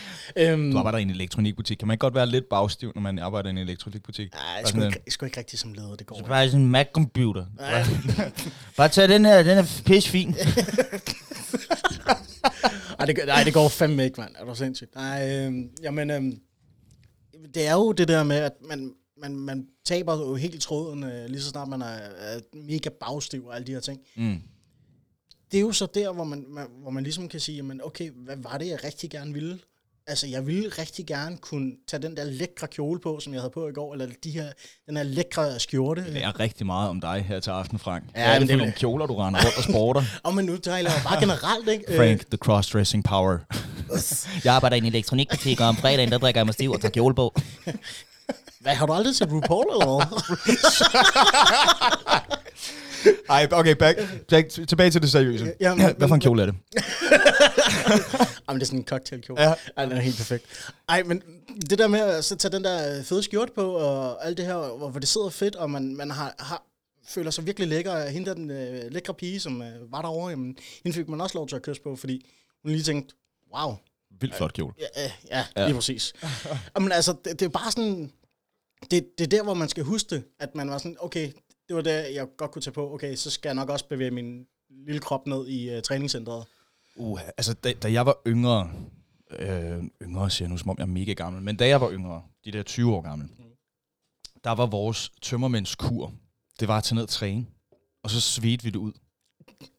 Um, 0.54 0.70
Du 0.72 0.78
arbejder 0.78 0.98
i 0.98 1.02
en 1.02 1.10
elektronikbutik. 1.10 1.78
Kan 1.78 1.88
man 1.88 1.94
ikke 1.94 2.00
godt 2.00 2.14
være 2.14 2.26
lidt 2.26 2.48
bagstiv, 2.50 2.92
når 2.94 3.02
man 3.02 3.18
arbejder 3.18 3.48
i 3.48 3.50
en 3.50 3.58
elektronikbutik? 3.58 4.32
Nej, 4.34 4.42
jeg 4.42 4.62
Bare 4.62 4.68
skulle 4.70 4.86
ikke, 4.86 5.00
jeg 5.06 5.12
skulle 5.12 5.28
ikke 5.28 5.38
rigtig 5.38 5.58
som 5.58 5.72
leder, 5.72 5.96
det 5.96 6.06
går. 6.06 6.16
ikke. 6.16 6.28
Bare 6.28 6.46
sådan 6.48 6.60
en 6.60 6.70
Mac-computer. 6.70 7.46
Nej. 7.56 7.84
Bare 8.76 8.88
tag 8.88 9.08
den 9.08 9.24
her, 9.24 9.42
den 9.42 9.58
er 9.58 9.82
pisse 9.86 10.10
fin. 10.10 10.34
Ej, 12.98 13.06
det, 13.06 13.18
nej, 13.26 13.44
det 13.44 13.54
går 13.54 13.68
fandme 13.68 14.04
ikke, 14.04 14.20
mand. 14.20 14.34
Er 14.38 14.44
du 14.44 14.54
sindssygt? 14.54 14.94
Nej, 14.94 15.30
øhm, 15.46 15.70
jamen, 15.82 16.10
øhm, 16.10 16.38
det 17.54 17.66
er 17.66 17.72
jo 17.72 17.92
det 17.92 18.08
der 18.08 18.22
med, 18.22 18.36
at 18.36 18.52
man, 18.68 18.92
man, 19.22 19.36
man 19.36 19.66
taber 19.84 20.16
jo 20.18 20.34
helt 20.34 20.62
tråden, 20.62 21.04
øh, 21.04 21.26
lige 21.28 21.40
så 21.42 21.48
snart 21.48 21.68
man 21.68 21.82
er, 21.82 21.86
er 22.18 22.40
mega 22.54 22.88
bagstiv 23.00 23.46
og 23.46 23.54
alle 23.54 23.66
de 23.66 23.72
her 23.72 23.80
ting. 23.80 24.00
Mm. 24.16 24.40
Det 25.54 25.60
er 25.60 25.62
jo 25.62 25.72
så 25.72 25.86
der, 25.94 26.12
hvor 26.12 26.24
man, 26.24 26.44
man, 26.48 26.66
hvor 26.82 26.90
man 26.90 27.02
ligesom 27.04 27.28
kan 27.28 27.40
sige, 27.40 27.56
jamen, 27.56 27.80
okay, 27.84 28.10
hvad 28.10 28.36
var 28.36 28.58
det, 28.58 28.68
jeg 28.68 28.84
rigtig 28.84 29.10
gerne 29.10 29.32
ville? 29.32 29.58
Altså, 30.06 30.26
jeg 30.26 30.46
ville 30.46 30.68
rigtig 30.68 31.06
gerne 31.06 31.36
kunne 31.36 31.72
tage 31.88 32.02
den 32.02 32.16
der 32.16 32.24
lækre 32.24 32.66
kjole 32.66 33.00
på, 33.00 33.20
som 33.20 33.32
jeg 33.32 33.42
havde 33.42 33.50
på 33.50 33.68
i 33.68 33.72
går, 33.72 33.92
eller 33.92 34.06
de 34.24 34.30
her, 34.30 34.52
den 34.86 34.96
her 34.96 35.04
lækre 35.04 35.60
skjorte. 35.60 36.04
Det 36.04 36.24
er 36.24 36.40
rigtig 36.40 36.66
meget 36.66 36.90
om 36.90 37.00
dig 37.00 37.24
her 37.28 37.40
til 37.40 37.50
aften, 37.50 37.78
Frank. 37.78 38.04
Ja, 38.04 38.24
Hvad 38.24 38.34
er 38.34 38.38
det 38.38 38.50
for 38.50 38.56
nogle 38.56 38.72
kjoler, 38.72 39.06
du 39.06 39.14
render 39.14 39.44
rundt 39.44 39.56
og 39.56 39.62
sporter? 39.62 40.02
Og 40.22 40.34
men 40.34 40.44
nu 40.44 40.56
taler 40.56 40.90
jeg 40.90 41.00
bare 41.04 41.20
generelt, 41.20 41.68
ikke? 41.68 41.84
Frank, 41.98 42.26
the 42.26 42.38
cross-dressing 42.44 43.02
power. 43.02 43.38
Jeg 44.44 44.54
arbejder 44.54 44.76
i 44.76 44.78
en 44.78 44.84
elektronikbutik, 44.86 45.60
og 45.60 45.66
om 45.66 45.76
fredagen, 45.76 46.10
der 46.10 46.18
drikker 46.18 46.40
jeg 46.40 46.46
mig 46.46 46.54
stiv 46.54 46.70
og 46.70 46.80
tager 46.80 46.92
kjole 46.92 47.14
på. 47.14 47.34
Hvad, 48.60 48.74
har 48.74 48.86
du 48.86 48.92
aldrig 48.92 49.16
set 49.16 49.32
RuPaul 49.32 49.64
eller 49.72 49.86
hvad? 49.86 50.06
Ej, 53.28 53.48
okay, 53.52 53.74
back, 53.74 53.98
back, 54.28 54.48
tilbage 54.68 54.90
til 54.90 55.02
det 55.02 55.10
seriøse. 55.10 55.52
Ja, 55.60 55.74
men- 55.74 55.96
Hvad 55.96 56.08
for 56.08 56.14
en 56.14 56.20
kjole 56.20 56.42
er 56.42 56.46
det? 56.46 56.54
Jamen, 58.48 58.60
det 58.60 58.62
er 58.62 58.66
sådan 58.66 58.78
en 58.78 58.84
cocktailkjole. 58.84 59.42
Ja. 59.42 59.54
Ej, 59.76 59.84
den 59.84 59.92
er 59.96 60.00
helt 60.00 60.16
perfekt. 60.16 60.72
Ej, 60.88 61.02
men 61.02 61.22
det 61.70 61.78
der 61.78 61.86
med 61.88 62.00
at 62.00 62.24
så 62.24 62.36
tage 62.36 62.52
den 62.52 62.64
der 62.64 63.02
fede 63.02 63.22
skjorte 63.22 63.52
på, 63.54 63.72
og 63.72 64.26
alt 64.26 64.36
det 64.38 64.46
her, 64.46 64.54
hvor 64.76 64.88
hvor 64.90 65.00
det 65.00 65.08
sidder 65.08 65.28
fedt, 65.28 65.56
og 65.56 65.70
man, 65.70 65.96
man 65.96 66.10
har, 66.10 66.34
har, 66.38 66.62
føler 67.08 67.30
sig 67.30 67.46
virkelig 67.46 67.68
lækker. 67.68 68.08
Hende 68.08 68.26
der, 68.28 68.34
den 68.34 68.50
øh, 68.50 68.92
lækre 68.92 69.14
pige, 69.14 69.40
som 69.40 69.62
øh, 69.62 69.92
var 69.92 70.02
derovre, 70.02 70.30
jamen, 70.30 70.56
hende 70.84 70.94
fik 70.96 71.08
man 71.08 71.20
også 71.20 71.38
lov 71.38 71.48
til 71.48 71.56
at 71.56 71.62
kysse 71.62 71.82
på, 71.82 71.96
fordi 71.96 72.26
hun 72.62 72.72
lige 72.72 72.82
tænkte, 72.82 73.14
wow, 73.56 73.74
Vildt 74.20 74.34
flot 74.36 74.52
kjole. 74.52 74.74
ja, 74.80 75.02
ja, 75.02 75.10
Ja. 75.30 75.44
ja. 75.56 75.64
lige 75.66 75.74
præcis. 75.74 76.12
Jamen 76.76 76.92
altså, 76.92 77.14
det, 77.24 77.40
det 77.40 77.46
er 77.46 77.50
bare 77.50 77.70
sådan, 77.72 78.12
det, 78.90 79.06
det 79.18 79.24
er 79.24 79.28
der, 79.28 79.42
hvor 79.42 79.54
man 79.54 79.68
skal 79.68 79.84
huske 79.84 80.10
det, 80.10 80.24
at 80.40 80.54
man 80.54 80.70
var 80.70 80.78
sådan, 80.78 80.96
okay, 81.00 81.30
det 81.68 81.76
var 81.76 81.82
det, 81.82 82.14
jeg 82.14 82.26
godt 82.36 82.50
kunne 82.50 82.62
tage 82.62 82.74
på, 82.74 82.94
okay, 82.94 83.14
så 83.14 83.30
skal 83.30 83.48
jeg 83.48 83.54
nok 83.54 83.68
også 83.68 83.88
bevæge 83.88 84.10
min 84.10 84.46
lille 84.86 85.00
krop 85.00 85.26
ned 85.26 85.48
i 85.48 85.76
uh, 85.76 85.82
træningscenteret. 85.82 86.44
Uh, 86.96 87.20
altså, 87.36 87.54
da, 87.54 87.72
da 87.72 87.92
jeg 87.92 88.06
var 88.06 88.16
yngre, 88.26 88.70
øh, 89.30 89.82
yngre 90.02 90.30
siger 90.30 90.46
jeg 90.46 90.50
nu, 90.50 90.58
som 90.58 90.70
om 90.70 90.76
jeg 90.78 90.82
er 90.82 90.88
mega 90.88 91.12
gammel, 91.12 91.42
men 91.42 91.56
da 91.56 91.68
jeg 91.68 91.80
var 91.80 91.90
yngre, 91.92 92.22
de 92.44 92.52
der 92.52 92.62
20 92.62 92.94
år 92.94 93.00
gamle, 93.00 93.28
der 94.44 94.50
var 94.50 94.66
vores 94.66 95.12
tømmermændskur, 95.22 96.12
det 96.60 96.68
var 96.68 96.78
at 96.78 96.84
tage 96.84 96.94
ned 96.94 97.02
og 97.02 97.08
træne, 97.08 97.46
og 98.02 98.10
så 98.10 98.20
svedte 98.20 98.64
vi 98.64 98.70
det 98.70 98.76
ud. 98.76 98.92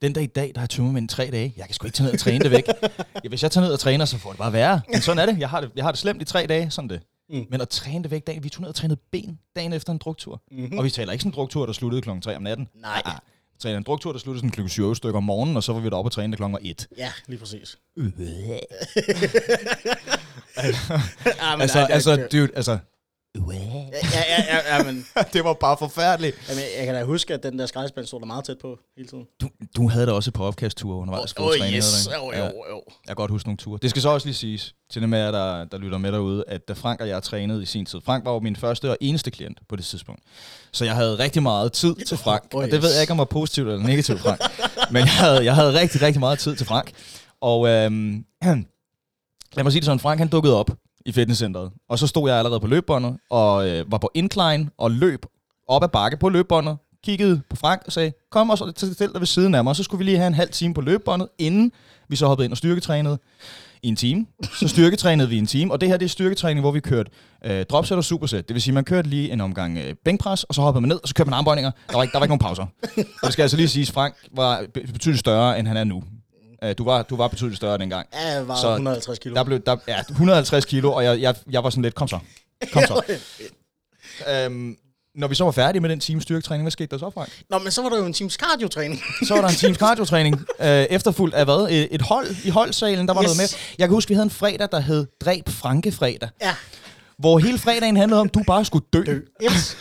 Den 0.01 0.13
dag 0.13 0.24
i 0.24 0.27
dag, 0.27 0.51
der 0.56 0.60
har 0.60 0.68
tømmermænd 0.68 1.10
tre 1.10 1.30
dage. 1.32 1.54
Jeg 1.58 1.65
kan 1.65 1.74
sgu 1.74 1.88
ikke 1.88 1.96
tage 1.96 2.06
ned 2.06 2.13
og 2.13 2.20
træne 2.20 2.44
det 2.44 2.51
væk. 2.51 2.68
Ja, 3.24 3.30
hvis 3.30 3.44
jeg 3.44 3.51
tager 3.51 3.65
ned 3.65 3.74
og 3.74 3.80
træner, 3.80 4.06
så 4.06 4.18
får 4.18 4.30
det 4.30 4.38
bare 4.38 4.54
være. 4.54 4.82
Men 4.92 5.01
sådan 5.01 5.30
er 5.30 5.34
det. 5.34 5.39
Jeg 5.39 5.50
har 5.50 5.62
det, 5.62 5.72
jeg 5.75 5.84
har 5.84 5.92
det 5.92 6.00
slemt 6.00 6.22
i 6.22 6.25
tre 6.25 6.46
dage, 6.48 6.72
sådan 6.72 6.89
det. 6.89 7.01
Mm. 7.29 7.46
Men 7.50 7.62
at 7.62 7.70
træne 7.70 8.03
det 8.03 8.12
væk 8.12 8.27
dagen, 8.27 8.44
vi 8.44 8.50
tog 8.50 8.62
ned 8.62 8.70
og 8.70 8.75
trænede 8.75 9.00
ben 9.12 9.39
dagen 9.55 9.74
efter 9.74 9.91
en 9.94 9.98
druktur. 9.98 10.41
Mm-hmm. 10.51 10.77
Og 10.77 10.84
vi 10.84 10.89
taler 10.89 11.12
ikke 11.13 11.22
sådan 11.22 11.32
en 11.32 11.36
druktur, 11.36 11.65
der 11.65 11.74
sluttede 11.74 12.01
klokken 12.01 12.22
3 12.22 12.36
om 12.36 12.41
natten. 12.44 12.67
Nej. 12.75 13.01
Ah, 13.05 13.13
vi 13.53 13.60
trænede 13.60 13.77
en 13.77 13.84
druktur, 13.84 14.12
der 14.12 14.20
sluttede 14.20 14.39
sådan 14.39 14.51
klokken 14.51 14.70
7 14.70 14.96
stykker 14.96 15.17
om 15.17 15.24
morgenen, 15.24 15.58
og 15.58 15.63
så 15.63 15.74
var 15.74 15.79
vi 15.79 15.89
deroppe 15.89 16.08
og 16.08 16.12
træne 16.12 16.36
klokken 16.36 16.60
1. 16.62 16.88
Ja, 16.98 17.12
lige 17.27 17.39
præcis. 17.39 17.77
Øh. 17.98 18.05
ja, 18.17 18.60
men 21.51 21.62
Altså, 21.62 21.77
nej, 21.79 21.88
altså, 21.91 22.27
dude, 22.32 22.50
altså. 22.55 22.77
Ja, 23.36 23.41
ja, 24.29 24.44
ja, 24.50 24.75
ja, 24.75 24.84
men 24.84 25.05
det 25.34 25.44
var 25.44 25.53
bare 25.53 25.77
forfærdeligt. 25.77 26.38
jamen, 26.50 26.63
jeg 26.77 26.86
kan 26.86 26.96
da 26.96 27.03
huske, 27.03 27.34
at 27.34 27.44
den 27.44 27.60
der 27.60 27.65
skraldespand 27.65 28.05
stod 28.05 28.20
der 28.20 28.25
meget 28.25 28.46
tæt 28.46 28.58
på 28.58 28.79
hele 28.98 29.10
tiden. 29.10 29.27
Du, 29.41 29.50
du 29.75 29.89
havde 29.89 30.05
da 30.05 30.12
også 30.12 30.32
på 30.32 30.44
opkastture 30.46 30.98
undervejs. 30.98 31.34
Åh, 31.39 31.48
trænede, 31.48 31.77
yes. 31.77 32.05
havde 32.05 32.20
du 32.20 32.25
Jo, 32.25 32.32
jo, 32.32 32.38
Ja, 32.38 32.46
jo. 32.46 32.82
jeg 32.88 33.08
kan 33.08 33.15
godt 33.15 33.32
huske 33.32 33.48
nogle 33.50 33.58
ture. 33.58 33.79
Det 33.82 33.89
skal 33.89 34.01
så 34.01 34.10
også 34.10 34.27
lige 34.27 34.36
siges 34.36 34.75
til 34.91 35.01
dem 35.01 35.13
af 35.13 35.17
jer, 35.25 35.32
der, 35.32 35.65
der 35.65 35.77
lytter 35.77 35.98
med 35.98 36.12
derude, 36.12 36.44
at 36.48 36.67
da 36.67 36.74
Frank 36.74 37.01
og 37.01 37.08
jeg 37.08 37.24
trænede 37.24 37.63
i 37.63 37.65
sin 37.65 37.86
tid, 37.86 38.00
Frank 38.05 38.25
var 38.25 38.32
jo 38.32 38.39
min 38.39 38.55
første 38.55 38.89
og 38.89 38.98
eneste 39.01 39.32
klient 39.32 39.60
på 39.70 39.75
det 39.75 39.86
tidspunkt. 39.86 40.22
Så 40.72 40.86
jeg 40.86 40.96
havde 40.96 41.20
rigtig 41.20 41.44
meget 41.44 41.72
tid 41.72 41.96
til 41.96 42.17
Frank, 42.17 42.44
Åh, 42.53 42.62
og 42.62 42.65
det 42.65 42.74
yes. 42.75 42.84
ved 42.84 42.94
jeg 42.94 43.01
ikke, 43.01 43.12
om 43.12 43.17
var 43.17 43.25
positivt 43.25 43.67
eller 43.67 43.88
negativt, 43.88 44.20
Frank. 44.20 44.41
Men 44.91 45.00
jeg 45.00 45.12
havde, 45.13 45.46
jeg 45.46 45.55
havde 45.55 45.79
rigtig, 45.79 46.01
rigtig 46.01 46.20
meget 46.20 46.39
tid 46.39 46.55
til 46.55 46.65
Frank. 46.65 46.91
Og 47.41 47.67
øhm, 47.67 48.25
lad 48.41 49.63
mig 49.63 49.72
sige 49.72 49.79
det 49.79 49.86
sådan, 49.86 50.00
Frank 50.00 50.20
han 50.20 50.27
dukkede 50.27 50.60
op 50.60 50.72
i 51.05 51.12
fitnesscenteret, 51.12 51.72
og 51.89 52.00
så 52.00 52.08
stod 52.08 52.29
jeg 52.29 52.38
allerede 52.38 52.60
på 52.60 52.67
løbebåndet, 52.67 53.17
og 53.29 53.70
øh, 53.70 53.91
var 53.91 53.98
på 53.98 54.12
incline 54.13 54.70
og 54.77 54.91
løb 54.91 55.25
op 55.67 55.84
ad 55.84 55.89
bakke 55.89 56.17
på 56.17 56.29
løbebåndet, 56.29 56.77
kiggede 57.06 57.42
på 57.50 57.56
Frank 57.56 57.82
og 57.86 57.92
sagde, 57.92 58.12
kom 58.32 58.50
og 58.50 58.58
så 58.58 58.74
stil 58.76 59.10
dig 59.14 59.20
ved 59.22 59.26
siden 59.28 59.56
af 59.56 59.64
mig, 59.64 59.72
og 59.72 59.76
så 59.76 59.84
skulle 59.84 60.00
vi 60.00 60.04
lige 60.04 60.18
have 60.18 60.28
en 60.28 60.34
halv 60.34 60.50
time 60.50 60.74
på 60.74 60.82
løbebåndet, 60.82 61.28
inden 61.38 61.72
vi 62.10 62.16
så 62.16 62.28
hoppede 62.28 62.46
ind 62.46 62.54
og 62.54 62.58
styrketrænede 62.58 63.18
i 63.84 63.88
en 63.88 63.96
time. 63.96 64.26
Så 64.60 64.68
styrketrænede 64.68 65.30
vi 65.30 65.38
en 65.38 65.48
time, 65.48 65.72
og 65.74 65.82
det 65.82 65.90
her 65.90 65.98
det 65.98 66.06
er 66.06 66.10
styrketræning, 66.10 66.62
hvor 66.62 66.72
vi 66.72 66.80
kørte 66.80 67.12
øh, 67.46 67.66
dropset 67.66 67.98
og 67.98 68.04
superset. 68.04 68.48
Det 68.48 68.54
vil 68.54 68.62
sige, 68.62 68.74
man 68.74 68.84
kørte 68.84 69.10
lige 69.10 69.32
en 69.32 69.42
omgang 69.42 69.78
øh, 69.78 69.96
bænkpres, 70.06 70.44
og 70.44 70.56
så 70.56 70.62
hoppede 70.62 70.82
man 70.82 70.90
ned, 70.90 71.00
og 71.04 71.08
så 71.08 71.14
kørte 71.16 71.30
man 71.30 71.38
armbøjninger. 71.38 71.72
Der 71.90 71.96
var 71.96 72.04
ikke, 72.04 72.12
der 72.12 72.20
var 72.20 72.26
ikke 72.26 72.30
nogen 72.38 72.40
pauser. 72.40 72.64
Og 72.98 73.26
det 73.26 73.34
skal 73.34 73.42
altså 73.42 73.58
lige 73.58 73.68
siges, 73.70 73.92
Frank 73.92 74.16
var 74.32 74.64
be- 74.74 74.88
betydeligt 74.94 75.20
større, 75.20 75.60
end 75.60 75.68
han 75.68 75.78
er 75.78 75.84
nu. 75.84 76.04
Øh, 76.64 76.76
du, 76.78 76.84
var, 76.84 77.02
du 77.02 77.16
var 77.16 77.28
betydeligt 77.28 77.58
større 77.58 77.78
dengang. 77.78 78.08
Ja, 78.14 78.34
jeg 78.34 78.48
var 78.48 78.56
Så 78.56 78.70
150 78.72 79.20
kilo. 79.20 79.36
Der 79.36 79.44
blev 79.44 79.60
der, 79.60 79.76
ja, 79.88 80.00
150 80.10 80.66
kilo, 80.66 80.94
og 80.94 81.04
jeg, 81.04 81.22
jeg, 81.22 81.36
jeg 81.52 81.64
var 81.64 81.70
sådan 81.70 81.82
lidt, 81.84 81.96
kom 81.96 82.08
så. 82.08 82.20
Kom 82.74 82.84
så. 82.88 83.02
øhm, 84.46 84.76
når 85.17 85.27
vi 85.27 85.36
så 85.36 85.43
var 85.43 85.51
færdige 85.51 85.81
med 85.81 85.89
den 85.89 86.00
time 86.00 86.22
styrketræning, 86.22 86.63
hvad 86.63 86.72
skete 86.72 86.88
der 86.88 86.98
så, 86.98 87.10
Frank? 87.13 87.29
Nå, 87.50 87.60
men 87.60 87.72
så 87.72 87.81
var 87.81 87.89
der 87.89 87.98
jo 87.98 88.05
en 88.05 88.13
times 88.13 88.34
cardio-træning. 88.34 89.01
Så 89.27 89.34
var 89.34 89.41
der 89.41 89.48
en 89.50 89.55
times 89.55 89.77
cardiotræning, 89.77 90.36
øh, 90.62 90.67
efterfulgt 90.67 91.36
af 91.36 91.45
hvad? 91.45 91.67
Et, 91.72 91.88
et 91.91 92.01
hold 92.01 92.27
i 92.45 92.50
holdsalen, 92.50 93.07
der 93.07 93.13
var 93.13 93.22
Yes. 93.24 93.27
noget 93.27 93.38
med. 93.38 93.57
Jeg 93.79 93.88
kan 93.88 93.93
huske, 93.93 94.10
vi 94.10 94.13
havde 94.15 94.24
en 94.24 94.29
fredag, 94.29 94.67
der 94.72 94.79
hed 94.79 95.05
Dræb 95.25 95.50
Franke 95.50 95.91
fredag, 95.91 96.29
ja, 96.41 96.55
hvor 97.17 97.39
hele 97.39 97.57
fredagen 97.57 97.98
handlede 97.98 98.22
om, 98.22 98.27
at 98.27 98.34
du 98.34 98.43
bare 98.48 98.65
skulle 98.65 98.86
dø. 98.93 99.03
dø. 99.05 99.19
Yes. 99.43 99.77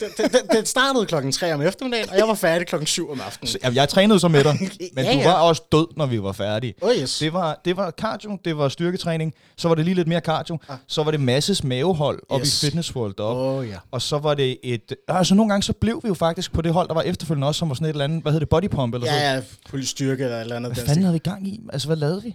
Det, 0.00 0.08
det, 0.16 0.32
det, 0.32 0.40
det 0.52 0.68
startede 0.68 1.06
klokken 1.06 1.32
3 1.32 1.54
om 1.54 1.62
eftermiddagen, 1.62 2.10
og 2.10 2.16
jeg 2.18 2.28
var 2.28 2.34
færdig 2.34 2.66
klokken 2.66 2.86
7 2.86 3.10
om 3.10 3.20
aftenen. 3.26 3.48
Så, 3.48 3.58
jeg 3.74 3.88
trænede 3.88 4.20
så 4.20 4.28
med 4.28 4.44
dig, 4.44 4.58
men 4.94 5.04
Ja, 5.04 5.12
du 5.12 5.18
ja. 5.18 5.26
var 5.28 5.34
også 5.34 5.62
død, 5.72 5.86
når 5.96 6.06
vi 6.06 6.22
var 6.22 6.32
færdige. 6.32 6.74
Oh 6.80 6.94
yes. 6.94 7.18
Det 7.18 7.32
var, 7.32 7.60
det 7.64 7.76
var 7.76 7.90
cardio, 7.90 8.38
det 8.44 8.56
var 8.58 8.68
styrketræning, 8.68 9.34
så 9.56 9.68
var 9.68 9.74
det 9.74 9.84
lige 9.84 9.94
lidt 9.94 10.08
mere 10.08 10.20
cardio, 10.20 10.58
så 10.88 11.02
var 11.02 11.10
det 11.10 11.20
masses 11.20 11.64
mavehold 11.64 12.18
op 12.28 12.40
Yes. 12.40 12.62
i 12.62 12.66
Fitness 12.66 12.96
World 12.96 13.14
deroppe. 13.18 13.42
Åh 13.42 13.68
ja. 13.68 13.76
Og 13.90 14.02
så 14.02 14.18
var 14.18 14.34
det 14.34 14.58
et... 14.62 14.92
Altså 15.08 15.34
nogle 15.34 15.50
gange 15.52 15.62
så 15.62 15.72
blev 15.72 16.00
vi 16.04 16.08
jo 16.08 16.14
faktisk 16.14 16.52
på 16.52 16.62
det 16.62 16.72
hold, 16.72 16.88
der 16.88 16.94
var 16.94 17.02
efterfølgende 17.02 17.46
også, 17.46 17.58
som 17.58 17.68
var 17.68 17.74
sådan 17.74 17.86
et 17.86 17.90
eller 17.90 18.04
andet, 18.04 18.22
hvad 18.22 18.32
hedder 18.32 18.44
det, 18.44 18.48
body 18.48 18.68
pump 18.68 18.94
eller 18.94 19.06
sådan 19.06 19.20
Ja, 19.22 19.34
ja, 19.34 19.42
fuld 19.70 19.84
styrke 19.84 20.24
eller 20.24 20.36
et 20.36 20.40
eller 20.40 20.56
andet. 20.56 20.72
Hvad 20.72 20.80
den 20.82 20.86
fanden 20.88 21.04
havde 21.04 21.12
vi 21.12 21.18
gang 21.18 21.48
i? 21.48 21.60
Altså, 21.72 21.88
hvad 21.88 21.96
lavede 21.96 22.22
vi? 22.22 22.34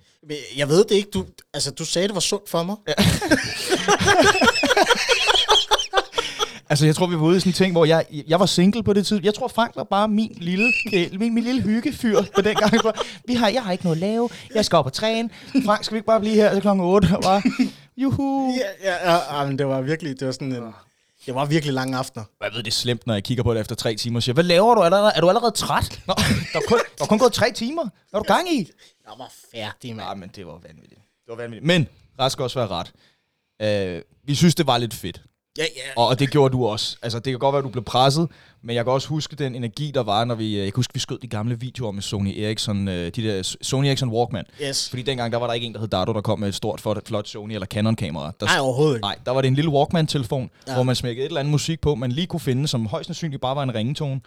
Jeg 0.58 0.70
ved 0.70 0.84
det 0.84 0.92
ikke. 0.96 1.10
Du, 1.14 1.26
altså, 1.54 1.72
du 1.72 1.86
sagde, 1.86 2.08
det 2.08 2.16
var 2.16 2.22
sundt 2.22 2.50
for 2.50 2.64
mig. 2.64 2.76
Ja. 2.88 2.94
Altså, 6.72 6.86
jeg 6.86 6.96
tror, 6.96 7.08
vi 7.08 7.16
var 7.16 7.22
ude 7.22 7.38
i 7.38 7.40
sådan 7.40 7.50
en 7.50 7.54
ting, 7.54 7.72
hvor 7.72 7.86
jeg, 7.86 8.06
jeg 8.28 8.40
var 8.40 8.46
single 8.46 8.84
på 8.84 8.94
det 8.94 9.06
tid. 9.08 9.20
Jeg 9.24 9.34
tror, 9.34 9.48
Frank 9.48 9.76
var 9.76 9.84
bare 9.84 10.08
min 10.08 10.38
lille, 10.38 10.74
min, 11.12 11.34
min 11.34 11.44
lille 11.44 11.62
hyggefyr 11.62 12.22
på 12.36 12.42
den 12.42 12.56
gang. 12.56 12.74
Vi 13.28 13.34
har, 13.34 13.50
jeg 13.50 13.64
har 13.64 13.72
ikke 13.72 13.84
noget 13.84 13.96
at 13.96 14.00
lave. 14.00 14.30
Jeg 14.56 14.66
skal 14.66 14.76
op 14.78 14.86
og 14.86 14.94
træne. 14.94 15.30
Frank, 15.66 15.84
skal 15.84 15.94
vi 15.94 15.98
ikke 15.98 16.06
bare 16.06 16.20
blive 16.20 16.36
her 16.36 16.54
til 16.54 16.62
klokken 16.62 16.86
8? 16.86 17.08
Og 17.16 17.24
bare, 17.24 17.42
juhu. 17.98 18.54
Ja, 18.58 18.92
ja, 18.92 19.12
ja, 19.12 19.40
ja, 19.40 19.46
men 19.48 19.60
det 19.60 19.68
var 19.68 19.82
virkelig, 19.82 20.20
det 20.20 20.26
var 20.26 20.32
sådan 20.32 20.54
en, 20.54 20.74
det 21.26 21.36
var 21.36 21.46
virkelig 21.46 21.74
lange 21.74 21.98
aftener. 21.98 22.26
Jeg 22.42 22.52
ved, 22.54 22.64
det 22.64 22.68
er 22.68 22.72
slemt, 22.72 23.08
når 23.08 23.14
jeg 23.14 23.24
kigger 23.24 23.44
på 23.44 23.54
det 23.54 23.60
efter 23.62 23.76
tre 23.76 23.96
timer 23.96 24.20
og 24.20 24.24
siger, 24.24 24.34
hvad 24.34 24.44
laver 24.44 24.76
du? 24.76 24.82
Er, 24.82 24.90
der, 24.90 24.98
er 24.98 25.22
du 25.22 25.30
allerede 25.30 25.52
træt? 25.52 26.02
Nå, 26.08 26.14
der 26.54 26.60
er 26.60 26.64
kun, 26.68 26.80
der 26.98 27.04
er 27.04 27.08
kun 27.08 27.20
gået 27.20 27.34
tre 27.34 27.52
timer. 27.52 27.84
Hvad 28.10 28.20
er 28.20 28.24
du 28.24 28.34
gang 28.34 28.54
i? 28.54 28.58
Jeg 29.06 29.14
var 29.18 29.32
færdig, 29.56 29.96
mand. 29.96 30.06
Nej, 30.06 30.16
men 30.16 30.32
det 30.36 30.46
var 30.46 30.60
vanvittigt. 30.68 31.02
Det 31.26 31.28
var 31.28 31.36
vanvittigt. 31.36 31.68
Men, 31.68 31.88
ret 32.20 32.32
skal 32.32 32.44
også 32.44 32.60
være 32.60 32.68
ret. 32.68 32.92
Uh, 33.98 34.28
vi 34.28 34.36
synes, 34.36 34.56
det 34.56 34.68
var 34.68 34.78
lidt 34.78 34.94
fedt. 34.94 35.22
Ja, 35.58 35.64
ja. 35.64 36.02
Og, 36.02 36.08
og 36.08 36.20
det 36.20 36.32
gjorde 36.32 36.52
du 36.52 36.66
også. 36.68 36.98
Altså, 37.02 37.20
det 37.20 37.32
kan 37.32 37.40
godt 37.40 37.54
være, 37.54 37.60
at 37.60 37.64
du 37.64 37.70
blev 37.70 37.84
presset, 37.84 38.30
men 38.62 38.76
jeg 38.76 38.84
kan 38.86 38.94
også 38.94 39.08
huske 39.08 39.36
den 39.36 39.56
energi, 39.56 39.92
der 39.94 40.04
var, 40.04 40.26
når 40.26 40.36
vi... 40.36 40.54
øh, 40.54 40.58
Jeg 40.58 40.66
kan 40.66 40.74
huske, 40.76 40.94
vi 40.94 41.00
skød 41.00 41.20
de 41.20 41.28
gamle 41.28 41.60
videoer 41.60 41.92
med 41.92 42.02
Sony 42.02 42.34
Ericsson, 42.38 42.88
øh, 42.88 43.12
de 43.16 43.24
der 43.24 43.56
Sony 43.62 43.86
Ericsson 43.86 44.10
Walkman. 44.10 44.46
Yes. 44.62 44.90
Fordi 44.90 45.02
dengang, 45.02 45.32
der 45.32 45.38
var 45.40 45.48
der 45.48 45.54
ikke 45.54 45.68
en, 45.68 45.74
der 45.74 45.80
hed 45.80 45.88
Dardo, 45.88 46.14
der 46.14 46.22
kom 46.22 46.40
med 46.40 46.48
et 46.48 46.56
stort, 46.56 46.82
flot, 46.82 47.28
Sony 47.28 47.54
eller 47.54 47.66
Canon-kamera. 47.68 48.32
Nej, 48.42 48.60
overhovedet 48.60 48.96
ikke. 48.96 49.02
nej, 49.02 49.16
der 49.26 49.32
var 49.32 49.42
det 49.42 49.48
en 49.48 49.56
lille 49.56 49.72
Walkman-telefon, 49.72 50.42
ja. 50.68 50.72
Ja. 50.72 50.76
hvor 50.76 50.84
man 50.84 50.96
smækkede 50.96 51.26
et 51.26 51.30
eller 51.30 51.40
andet 51.40 51.52
musik 51.52 51.82
på, 51.82 51.96
man 51.96 52.12
lige 52.12 52.28
kunne 52.28 52.40
finde, 52.40 52.68
som 52.68 52.86
højst 52.86 53.06
sandsynligt 53.08 53.42
bare 53.42 53.56
var 53.56 53.64
en 53.64 53.76
ringetone. 53.76 54.22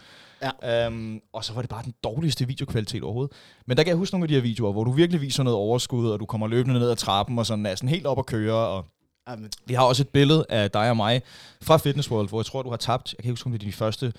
Ja. 0.63 0.85
Øhm, 0.85 1.19
og 1.33 1.45
så 1.45 1.53
var 1.53 1.61
det 1.61 1.69
bare 1.69 1.83
den 1.83 1.93
dårligste 2.03 2.47
videokvalitet 2.47 3.03
overhovedet. 3.03 3.35
Men 3.67 3.77
der 3.77 3.83
kan 3.83 3.89
jeg 3.89 3.97
huske 3.97 4.13
nogle 4.13 4.23
af 4.23 4.27
de 4.27 4.33
her 4.33 4.41
videoer, 4.41 4.71
hvor 4.71 4.83
du 4.83 4.91
virkelig 4.91 5.21
viser 5.21 5.43
noget 5.43 5.57
overskud, 5.57 6.09
og 6.09 6.19
du 6.19 6.25
kommer 6.25 6.47
løbende 6.47 6.79
ned 6.79 6.89
ad 6.89 6.95
trappen, 6.95 7.39
og 7.39 7.45
sådan 7.45 7.65
er 7.65 7.75
sådan 7.75 7.89
helt 7.89 8.05
op 8.05 8.19
at 8.19 8.25
køre, 8.25 8.55
og 8.55 8.85
Ja, 9.27 9.35
men, 9.35 9.49
vi 9.65 9.73
har 9.73 9.83
også 9.83 10.03
et 10.03 10.09
billede 10.09 10.45
af 10.49 10.71
dig 10.71 10.89
og 10.89 10.97
mig 10.97 11.21
fra 11.61 11.77
Fitness 11.77 12.11
World, 12.11 12.29
hvor 12.29 12.39
jeg 12.39 12.45
tror, 12.45 12.61
du 12.61 12.69
har 12.69 12.77
tabt, 12.77 13.13
jeg 13.13 13.23
kan 13.23 13.29
ikke 13.29 13.31
huske, 13.31 13.47
om 13.47 13.51
det 13.51 13.61
er 13.61 13.65
de 13.65 13.73
første, 13.73 14.13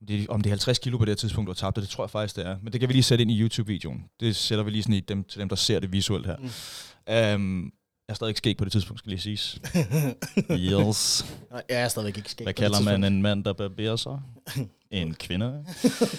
om 0.00 0.06
det 0.06 0.22
er, 0.22 0.26
om 0.28 0.40
det 0.40 0.50
er 0.50 0.52
50 0.52 0.78
kilo 0.78 0.98
på 0.98 1.04
det 1.04 1.10
her 1.10 1.16
tidspunkt, 1.16 1.46
du 1.46 1.50
har 1.50 1.54
tabt 1.54 1.76
det, 1.76 1.82
det 1.82 1.90
tror 1.90 2.04
jeg 2.04 2.10
faktisk, 2.10 2.36
det 2.36 2.46
er. 2.46 2.56
Men 2.62 2.72
det 2.72 2.80
kan 2.80 2.88
vi 2.88 2.94
lige 2.94 3.02
sætte 3.02 3.22
ind 3.22 3.30
i 3.30 3.40
YouTube-videoen. 3.40 4.04
Det 4.20 4.36
sætter 4.36 4.64
vi 4.64 4.70
lige 4.70 4.82
sådan 4.82 4.94
i 4.94 5.00
dem, 5.00 5.24
til 5.24 5.40
dem, 5.40 5.48
der 5.48 5.56
ser 5.56 5.80
det 5.80 5.92
visuelt 5.92 6.26
her. 6.26 6.36
Mm. 6.36 7.42
Um, 7.42 7.72
jeg 8.08 8.12
har 8.12 8.14
stadig 8.14 8.30
ikke 8.30 8.38
skæg 8.38 8.56
på 8.56 8.64
det 8.64 8.72
tidspunkt, 8.72 8.98
skal 8.98 9.10
lige 9.10 9.20
siges. 9.20 9.60
yes. 10.50 11.26
nej, 11.50 11.62
jeg 11.68 11.80
er 11.80 11.88
stadigvæk 11.88 12.16
ikke 12.16 12.30
skæg. 12.30 12.44
Hvad 12.44 12.54
kalder 12.54 12.80
man 12.80 13.04
en 13.04 13.22
mand, 13.22 13.44
der 13.44 13.52
barberer 13.52 13.96
sig? 13.96 14.20
En 14.90 15.14
kvinde? 15.14 15.64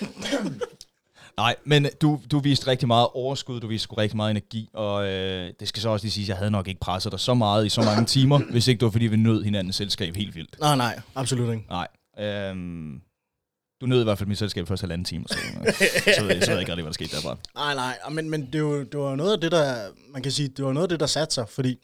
Nej, 1.38 1.56
men 1.64 1.88
du, 2.02 2.20
du 2.32 2.40
viste 2.40 2.68
rigtig 2.68 2.88
meget 2.88 3.08
overskud, 3.14 3.60
du 3.60 3.68
viste 3.68 3.84
sgu 3.84 3.96
rigtig 3.96 4.18
meget 4.18 4.32
energi, 4.32 4.70
og 4.74 5.08
øh, 5.08 5.54
det 5.60 5.68
skal 5.68 5.82
så 5.82 5.90
også 5.90 6.06
lige 6.06 6.12
sige, 6.12 6.24
at 6.24 6.30
jeg 6.30 6.38
havde 6.38 6.52
nok 6.52 6.68
ikke 6.68 6.80
presset 6.80 7.12
dig 7.12 7.20
så 7.20 7.34
meget 7.34 7.66
i 7.66 7.70
så 7.70 7.82
mange 7.82 8.06
timer, 8.06 8.40
hvis 8.52 8.68
ikke 8.68 8.80
det 8.80 8.86
var, 8.86 8.92
fordi 8.92 9.06
vi 9.06 9.16
nød 9.16 9.44
hinandens 9.44 9.76
selskab 9.76 10.16
helt 10.16 10.36
vildt. 10.36 10.60
Nej, 10.60 10.76
nej, 10.76 11.00
absolut 11.16 11.54
ikke. 11.54 11.66
Nej. 11.70 11.88
Øhm, 12.20 13.02
du 13.82 13.86
nød 13.86 14.02
i 14.02 14.04
hvert 14.04 14.18
fald 14.18 14.30
mit 14.30 14.38
selskab 14.38 14.68
først 14.68 14.82
halvanden 14.82 15.06
time, 15.06 15.26
så, 15.28 15.38
så, 16.16 16.24
ved 16.24 16.36
jeg, 16.36 16.44
så 16.44 16.52
ved 16.52 16.56
jeg 16.56 16.60
ikke 16.60 16.72
rigtig, 16.72 16.74
hvad 16.74 16.84
der 16.84 16.92
skete 16.92 17.16
derfra. 17.16 17.38
Nej, 17.56 17.76
nej, 17.76 17.98
men, 18.12 18.30
men 18.30 18.50
det, 18.54 18.64
var, 18.64 18.78
det 18.78 19.00
var 19.00 19.16
noget 19.16 19.34
af 19.34 19.42
det, 19.42 19.52
der, 19.52 19.90
man 20.14 20.24
kan 20.24 20.32
sige, 20.32 20.48
det 20.48 20.66
var 20.66 20.74
noget 20.74 20.86
af 20.86 20.90
det, 20.90 21.00
der 21.00 21.06
satte 21.06 21.34
sig, 21.34 21.50
fordi, 21.50 21.78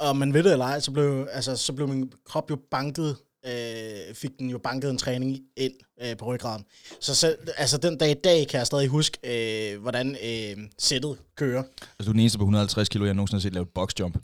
og 0.00 0.16
man 0.16 0.34
ved 0.34 0.42
det 0.42 0.52
eller 0.52 0.64
ej, 0.64 0.80
så 0.80 0.90
blev, 0.90 1.28
altså, 1.32 1.56
så 1.56 1.72
blev 1.72 1.88
min 1.88 2.12
krop 2.26 2.50
jo 2.50 2.58
banket, 2.70 3.16
øh, 3.46 4.14
fik 4.14 4.30
den 4.38 4.50
jo 4.50 4.58
banket 4.58 4.90
en 4.90 4.98
træning 4.98 5.38
ind 5.56 5.72
øh, 6.02 6.16
på 6.16 6.24
ryggraden. 6.24 6.64
Så 7.00 7.14
selv, 7.14 7.38
altså 7.56 7.78
den 7.78 7.98
dag 7.98 8.10
i 8.10 8.14
dag 8.14 8.48
kan 8.48 8.58
jeg 8.58 8.66
stadig 8.66 8.88
huske, 8.88 9.18
øh, 9.24 9.80
hvordan 9.80 10.16
øh, 10.24 10.64
sættet 10.78 11.18
kører. 11.36 11.62
Altså, 11.62 12.04
du 12.04 12.08
er 12.08 12.12
den 12.12 12.20
eneste 12.20 12.38
på 12.38 12.44
150 12.44 12.88
kilo, 12.88 13.04
jeg 13.04 13.14
nogensinde 13.14 13.40
har 13.40 13.42
set 13.42 13.52
lave 13.52 13.62
et 13.62 13.68
boxjump. 13.68 14.16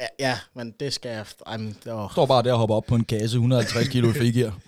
Ja, 0.00 0.06
ja, 0.18 0.38
men 0.54 0.74
det 0.80 0.92
skal 0.92 1.10
jeg... 1.10 1.26
Men, 1.58 1.76
åh. 1.90 2.10
Står 2.12 2.26
bare 2.26 2.42
der 2.42 2.52
og 2.52 2.58
hopper 2.58 2.76
op 2.76 2.84
på 2.86 2.94
en 2.94 3.04
kasse, 3.04 3.36
150 3.36 3.88
kilo 3.88 4.10
i 4.10 4.12
frigir. 4.12 4.50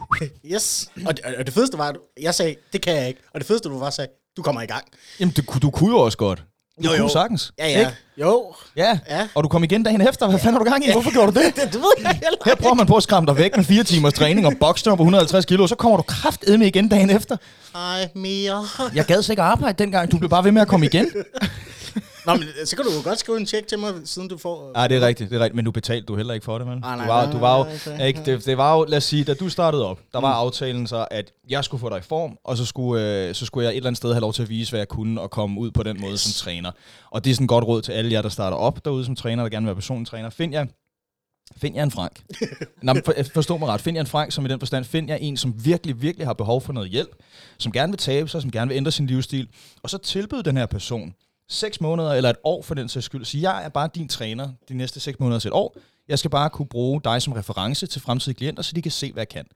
Yes. 0.53 0.91
Og 1.07 1.17
det, 1.17 1.25
og 1.25 1.47
det 1.47 1.55
fedeste 1.55 1.79
var, 1.79 1.89
at 1.89 1.97
jeg 2.21 2.35
sagde, 2.35 2.57
det 2.73 2.83
kan 2.83 2.97
jeg 2.97 3.09
ikke. 3.09 3.21
Og 3.35 3.41
det 3.41 3.47
fedeste, 3.47 3.69
du 3.69 3.79
var, 3.79 3.91
sagde, 3.91 4.11
du 4.37 4.43
kommer 4.43 4.63
i 4.63 4.67
gang. 4.67 4.85
Jamen, 5.21 5.35
du, 5.35 5.59
du 5.63 5.71
kunne 5.71 5.91
jo 5.91 5.99
også 5.99 6.19
godt. 6.19 6.45
Du 6.83 6.89
Jo, 6.89 6.97
kunne 6.97 7.03
jo. 7.07 7.09
sagtens. 7.13 7.53
Ja, 7.59 7.69
ja. 7.69 7.79
Ikke? 7.79 7.93
Jo. 8.21 8.55
Ja. 8.77 8.99
Ja. 9.11 9.29
Og 9.35 9.45
du 9.45 9.49
kom 9.49 9.65
igen 9.65 9.83
dagen 9.83 10.09
efter. 10.09 10.29
Hvad 10.29 10.39
fanden 10.39 10.55
har 10.55 10.65
du 10.65 10.71
gang 10.71 10.87
i? 10.89 10.93
Hvorfor 10.93 11.11
gjorde 11.13 11.33
du 11.33 11.41
det? 11.41 11.57
Det, 11.57 11.63
det 11.73 11.75
ved 11.75 11.93
jeg 12.03 12.11
heller 12.11 12.39
Her 12.45 12.55
prøver 12.55 12.75
man 12.75 12.87
på 12.87 12.97
at 12.97 13.03
skræmme 13.03 13.27
dig 13.27 13.37
væk 13.37 13.57
med 13.57 13.65
fire 13.65 13.85
timers 13.85 14.13
træning 14.15 14.47
og 14.47 14.53
boxjump 14.61 14.97
på 14.97 15.03
150 15.03 15.45
kilo, 15.45 15.63
og 15.63 15.69
så 15.69 15.75
kommer 15.75 15.97
du 15.97 16.03
kraftedme 16.03 16.67
igen 16.67 16.89
dagen 16.89 17.11
efter. 17.11 17.37
Ej, 17.75 18.09
mere. 18.15 18.67
Jeg 18.95 19.05
gad 19.05 19.23
så 19.23 19.33
ikke 19.33 19.43
arbejde 19.43 19.83
dengang. 19.83 20.13
Du 20.13 20.19
blev 20.19 20.31
bare 20.31 20.45
ved 20.45 20.53
med 20.53 20.63
at 20.63 20.69
komme 20.69 20.87
igen. 20.87 21.07
Nå, 22.27 22.35
men 22.35 22.45
så 22.65 22.77
kan 22.77 22.85
du 22.85 22.91
jo 22.93 23.01
godt 23.05 23.19
skrive 23.19 23.39
en 23.41 23.47
check 23.47 23.67
til 23.67 23.79
mig, 23.79 23.95
siden 24.05 24.29
du 24.29 24.39
får... 24.39 24.73
Nej, 24.75 24.89
det 24.89 24.97
er 24.97 25.07
rigtigt, 25.07 25.31
det 25.31 25.37
er 25.37 25.41
rigtigt. 25.41 25.57
Men 25.57 25.65
du 25.65 25.71
betalte 25.71 26.07
du 26.07 26.17
heller 26.17 26.35
ikke 26.35 26.45
for 26.45 26.59
det, 26.59 26.67
vel? 26.67 26.81
Ah, 26.83 26.83
nej, 26.83 26.97
du 26.97 27.07
var, 27.07 27.23
nej, 27.23 27.33
du 27.33 27.39
var 27.39 27.59
jo, 27.59 27.65
nej, 27.97 28.07
ikke, 28.07 28.23
det, 28.25 28.47
det, 28.47 28.57
var 28.57 28.77
jo, 28.77 28.85
lad 28.85 28.97
os 28.97 29.05
sige, 29.05 29.25
da 29.25 29.35
du 29.35 29.49
startede 29.49 29.87
op, 29.87 30.01
der 30.13 30.21
var 30.21 30.33
aftalen 30.33 30.87
så, 30.87 31.07
at 31.11 31.33
jeg 31.49 31.65
skulle 31.65 31.81
få 31.81 31.89
dig 31.89 31.99
i 31.99 32.03
form, 32.03 32.39
og 32.45 32.57
så 32.57 32.65
skulle, 32.65 33.29
øh, 33.29 33.35
så 33.35 33.47
skulle 33.47 33.65
jeg 33.65 33.73
et 33.73 33.77
eller 33.77 33.87
andet 33.87 33.97
sted 33.97 34.13
have 34.13 34.21
lov 34.21 34.33
til 34.33 34.43
at 34.43 34.49
vise, 34.49 34.73
hvad 34.73 34.81
jeg 34.81 34.89
kunne, 34.89 35.21
og 35.21 35.31
komme 35.31 35.61
ud 35.61 35.71
på 35.71 35.83
den 35.83 36.01
måde 36.01 36.19
som 36.19 36.33
træner. 36.33 36.71
Og 37.11 37.25
det 37.25 37.31
er 37.31 37.35
sådan 37.35 37.45
et 37.45 37.49
godt 37.49 37.65
råd 37.65 37.83
til 37.83 37.93
alle 37.93 38.13
jer, 38.13 38.23
der 38.23 38.29
starter 38.29 38.57
op 38.57 38.85
derude 38.85 39.05
som 39.05 39.17
træner, 39.17 39.43
der 39.43 39.51
gerne 39.51 39.65
vil 39.65 39.69
være 39.69 39.75
personlig 39.75 40.09
træner. 40.09 40.31
Find 40.31 40.53
jer, 40.53 40.67
find 41.57 41.75
jer 41.75 41.83
en 41.83 41.91
Frank. 41.91 42.23
Nå, 42.83 42.95
for, 43.05 43.15
forstå 43.35 43.57
mig 43.57 43.69
ret. 43.69 43.81
Find 43.81 43.97
jer 43.97 44.01
en 44.01 44.07
Frank, 44.07 44.33
som 44.33 44.45
i 44.45 44.49
den 44.49 44.59
forstand, 44.59 44.85
find 44.85 45.09
jer 45.09 45.17
en, 45.17 45.37
som 45.37 45.65
virkelig, 45.65 46.03
virkelig 46.03 46.27
har 46.27 46.35
behov 46.35 46.61
for 46.61 46.73
noget 46.73 46.91
hjælp, 46.91 47.11
som 47.59 47.73
gerne 47.73 47.93
vil 47.93 47.99
tabe 47.99 48.29
sig, 48.29 48.43
som 48.43 48.51
gerne 48.51 48.69
vil 48.69 48.77
ændre 48.77 48.91
sin 48.91 49.07
livsstil, 49.07 49.49
og 49.83 49.91
så 49.91 49.99
tilbyde 49.99 50.43
den 50.43 50.57
her 50.57 50.67
person 50.67 51.15
seks 51.53 51.81
måneder 51.81 52.13
eller 52.13 52.31
et 52.31 52.37
år 52.45 52.63
for 52.63 52.75
den 52.75 52.89
sags 52.89 53.07
skyld. 53.07 53.25
Så 53.25 53.39
jeg 53.39 53.65
er 53.65 53.69
bare 53.69 53.89
din 53.95 54.09
træner 54.09 54.49
de 54.69 54.75
næste 54.75 55.01
seks 55.01 55.21
måneder 55.21 55.39
til 55.41 55.49
et 55.49 55.55
år. 55.55 55.77
Jeg 56.09 56.19
skal 56.19 56.31
bare 56.31 56.51
kunne 56.51 56.67
bruge 56.69 57.01
dig 57.05 57.23
som 57.23 57.33
reference 57.33 57.87
til 57.87 58.01
fremtidige 58.01 58.37
klienter, 58.37 58.63
så 58.63 58.73
de 58.75 58.83
kan 58.83 58.93
se, 58.93 59.13
hvad 59.13 59.21
jeg 59.21 59.29
kan. 59.29 59.47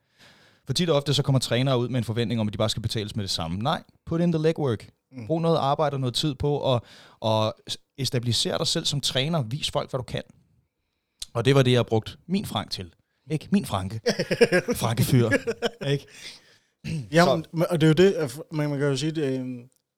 For 0.67 0.73
tit 0.73 0.91
og 0.91 0.97
ofte 0.97 1.15
så 1.15 1.23
kommer 1.23 1.39
trænere 1.39 1.79
ud 1.79 1.89
med 1.89 1.99
en 1.99 2.05
forventning 2.05 2.41
om, 2.41 2.47
at 2.49 2.53
de 2.53 2.59
bare 2.59 2.69
skal 2.71 2.83
betales 2.83 3.17
med 3.17 3.23
det 3.25 3.31
samme. 3.31 3.59
Nej, 3.59 3.83
put 4.07 4.21
in 4.21 4.33
the 4.33 4.43
legwork. 4.43 4.89
Brug 5.27 5.41
noget 5.43 5.57
arbejde 5.57 5.95
og 5.95 6.01
noget 6.01 6.15
tid 6.15 6.35
på 6.35 6.75
at, 6.75 6.83
at 7.27 7.53
estabilisere 7.99 8.59
dig 8.59 8.67
selv 8.67 8.85
som 8.85 9.01
træner. 9.01 9.43
Vis 9.43 9.71
folk, 9.71 9.91
hvad 9.91 9.99
du 9.99 10.03
kan. 10.05 10.23
Og 11.35 11.45
det 11.45 11.55
var 11.55 11.63
det, 11.63 11.71
jeg 11.71 11.79
har 11.79 11.83
brugt 11.85 12.19
min 12.29 12.47
Frank 12.47 12.71
til. 12.71 12.93
Ikke? 13.31 13.49
Min 13.53 13.67
Franke. 13.67 14.01
Frankefyr. 14.83 15.31
Ikke? 15.87 16.07
Ja, 17.13 17.25
Så- 17.25 17.43
men, 17.53 17.67
og 17.71 17.81
det 17.81 17.87
er 17.99 18.05
jo 18.05 18.11
det, 18.11 18.41
man, 18.53 18.71
man 18.71 18.79
kan 18.79 18.89
jo 18.89 18.97
sige, 18.97 19.13
det, 19.13 19.47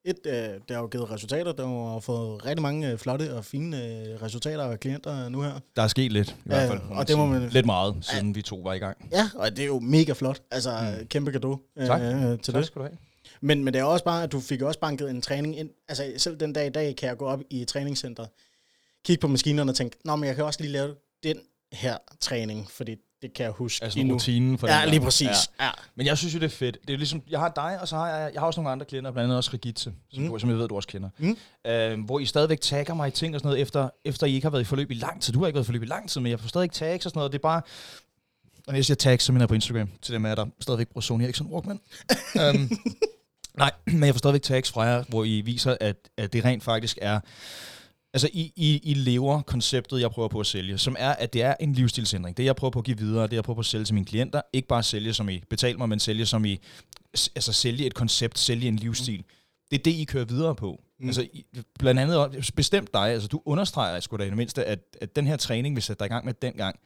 et, 0.09 0.19
øh, 0.25 0.33
det 0.33 0.61
har 0.69 0.79
jo 0.79 0.87
givet 0.87 1.11
resultater, 1.11 1.51
der 1.51 1.91
har 1.93 1.99
fået 1.99 2.45
rigtig 2.45 2.61
mange 2.61 2.91
øh, 2.91 2.97
flotte 2.97 3.33
og 3.33 3.45
fine 3.45 3.77
øh, 3.85 4.21
resultater 4.21 4.63
af 4.63 4.79
klienter 4.79 5.29
nu 5.29 5.41
her. 5.41 5.59
Der 5.75 5.81
er 5.81 5.87
sket 5.87 6.11
lidt, 6.11 6.29
i 6.29 6.33
Ja, 6.45 6.55
hvert 6.55 6.69
fald. 6.69 6.79
og 6.91 7.07
det 7.07 7.17
må 7.17 7.25
man- 7.25 7.49
Lidt 7.49 7.65
meget, 7.65 7.95
siden 8.01 8.35
vi 8.35 8.41
to 8.41 8.55
var 8.55 8.73
i 8.73 8.77
gang. 8.79 8.97
Ja, 9.11 9.29
og 9.35 9.51
det 9.51 9.59
er 9.59 9.65
jo 9.67 9.79
mega 9.79 10.13
flot. 10.13 10.41
Altså, 10.51 10.69
mm. 10.99 11.07
kæmpe 11.07 11.31
gave 11.31 11.59
øh, 11.77 11.87
Tak. 11.87 12.01
til 12.43 12.53
Tak 12.53 12.59
det. 12.59 12.65
skal 12.65 12.79
du 12.79 12.83
have. 12.87 12.97
Men, 13.41 13.63
men 13.63 13.73
det 13.73 13.79
er 13.79 13.83
også 13.83 14.05
bare, 14.05 14.23
at 14.23 14.31
du 14.31 14.39
fik 14.39 14.61
også 14.61 14.79
banket 14.79 15.09
en 15.09 15.21
træning 15.21 15.59
ind. 15.59 15.69
Altså, 15.87 16.13
selv 16.17 16.37
den 16.39 16.53
dag 16.53 16.67
i 16.67 16.69
dag 16.69 16.95
kan 16.95 17.09
jeg 17.09 17.17
gå 17.17 17.25
op 17.25 17.39
i 17.49 17.61
et 17.61 17.67
træningscenter, 17.67 18.25
kigge 19.05 19.21
på 19.21 19.27
maskinerne 19.27 19.71
og 19.71 19.75
tænke, 19.75 19.97
nå, 20.05 20.15
men 20.15 20.27
jeg 20.27 20.35
kan 20.35 20.45
også 20.45 20.61
lige 20.61 20.71
lave 20.71 20.95
den 21.23 21.37
her 21.73 21.97
træning, 22.21 22.71
fordi 22.71 22.95
det 23.21 23.33
kan 23.33 23.43
jeg 23.43 23.51
huske 23.51 23.83
Altså 23.83 23.99
endnu. 23.99 24.13
rutinen 24.15 24.57
for 24.57 24.67
Ja, 24.67 24.85
lige 24.85 25.01
præcis. 25.01 25.27
Ja. 25.59 25.65
Ja. 25.65 25.71
Men 25.95 26.05
jeg 26.05 26.17
synes 26.17 26.33
jo, 26.33 26.39
det 26.39 26.45
er 26.45 26.49
fedt. 26.49 26.77
Det 26.87 26.93
er 26.93 26.97
ligesom, 26.97 27.21
jeg 27.29 27.39
har 27.39 27.49
dig, 27.55 27.77
og 27.81 27.87
så 27.87 27.95
har 27.95 28.09
jeg, 28.09 28.31
jeg 28.33 28.41
har 28.41 28.47
også 28.47 28.59
nogle 28.59 28.71
andre 28.71 28.85
klienter, 28.85 29.11
blandt 29.11 29.23
andet 29.23 29.37
også 29.37 29.51
Regitze, 29.53 29.93
som, 30.13 30.23
mm. 30.23 30.39
som 30.39 30.49
jeg 30.49 30.57
ved, 30.57 30.67
du 30.67 30.75
også 30.75 30.87
kender. 30.87 31.09
Mm. 31.17 31.37
Øh, 31.67 32.05
hvor 32.05 32.19
I 32.19 32.25
stadigvæk 32.25 32.61
tagger 32.61 32.93
mig 32.93 33.07
i 33.07 33.11
ting 33.11 33.35
og 33.35 33.39
sådan 33.39 33.47
noget, 33.47 33.61
efter, 33.61 33.89
efter 34.05 34.27
I 34.27 34.33
ikke 34.33 34.45
har 34.45 34.51
været 34.51 34.61
i 34.61 34.65
forløb 34.65 34.91
i 34.91 34.93
lang 34.93 35.21
tid. 35.21 35.33
Du 35.33 35.39
har 35.39 35.47
ikke 35.47 35.55
været 35.55 35.65
i 35.65 35.67
forløb 35.67 35.83
i 35.83 35.85
lang 35.85 36.09
tid, 36.09 36.21
men 36.21 36.29
jeg 36.31 36.39
får 36.39 36.47
stadig 36.47 36.71
tags 36.71 37.05
og 37.05 37.09
sådan 37.09 37.19
noget. 37.19 37.31
Det 37.31 37.37
er 37.37 37.41
bare... 37.41 37.61
Og 38.67 38.73
når 38.73 38.75
jeg 38.75 38.85
siger 38.85 38.95
tags, 38.95 39.23
så 39.23 39.31
mener 39.31 39.43
jeg 39.43 39.49
på 39.49 39.55
Instagram, 39.55 39.89
til 40.01 40.13
dem 40.13 40.25
af 40.25 40.29
jer, 40.29 40.35
der 40.35 40.45
stadigvæk 40.59 40.87
bruger 40.87 41.01
Sony 41.01 41.23
Ericsson 41.23 41.47
Walkman. 41.47 41.79
um, 42.35 42.71
nej, 43.57 43.71
men 43.85 44.03
jeg 44.03 44.13
får 44.13 44.17
stadigvæk 44.17 44.41
tags 44.41 44.71
fra 44.71 44.81
jer, 44.81 45.03
hvor 45.09 45.23
I 45.23 45.41
viser, 45.41 45.77
at, 45.79 45.95
at 46.17 46.33
det 46.33 46.45
rent 46.45 46.63
faktisk 46.63 46.97
er 47.01 47.19
Altså, 48.13 48.29
I, 48.33 48.53
I, 48.55 48.79
I 48.83 48.93
lever 48.93 49.41
konceptet, 49.41 50.01
jeg 50.01 50.11
prøver 50.11 50.27
på 50.27 50.39
at 50.39 50.45
sælge, 50.45 50.77
som 50.77 50.95
er, 50.99 51.11
at 51.11 51.33
det 51.33 51.41
er 51.41 51.55
en 51.59 51.73
livsstilsændring. 51.73 52.37
Det, 52.37 52.45
jeg 52.45 52.55
prøver 52.55 52.71
på 52.71 52.79
at 52.79 52.85
give 52.85 52.97
videre, 52.97 53.27
det 53.27 53.33
jeg 53.33 53.43
prøver 53.43 53.55
på 53.55 53.59
at 53.59 53.65
sælge 53.65 53.85
til 53.85 53.95
mine 53.95 54.05
klienter, 54.05 54.41
ikke 54.53 54.67
bare 54.67 54.83
sælge 54.83 55.13
som 55.13 55.29
I 55.29 55.43
betaler 55.49 55.77
mig, 55.77 55.89
men 55.89 55.99
sælge 55.99 56.25
som 56.25 56.45
I, 56.45 56.59
altså 57.13 57.53
sælge 57.53 57.85
et 57.85 57.93
koncept, 57.93 58.39
sælge 58.39 58.67
en 58.67 58.75
livsstil. 58.75 59.23
Det 59.71 59.79
er 59.79 59.83
det, 59.83 59.91
I 59.91 60.03
kører 60.03 60.25
videre 60.25 60.55
på. 60.55 60.81
Mm. 60.99 61.07
Altså, 61.07 61.21
I, 61.21 61.45
blandt 61.79 61.99
andet 61.99 62.51
bestemt 62.55 62.93
dig, 62.93 63.09
altså 63.09 63.27
du 63.27 63.41
understreger 63.45 63.99
sgu 63.99 64.17
da 64.17 64.23
i 64.23 64.27
det 64.29 64.37
mindste, 64.37 64.65
at, 64.65 64.79
at 65.01 65.15
den 65.15 65.27
her 65.27 65.37
træning, 65.37 65.75
vi 65.75 65.81
sætter 65.81 66.05
dig 66.05 66.11
i 66.11 66.13
gang 66.13 66.25
med 66.25 66.33
dengang, 66.41 66.79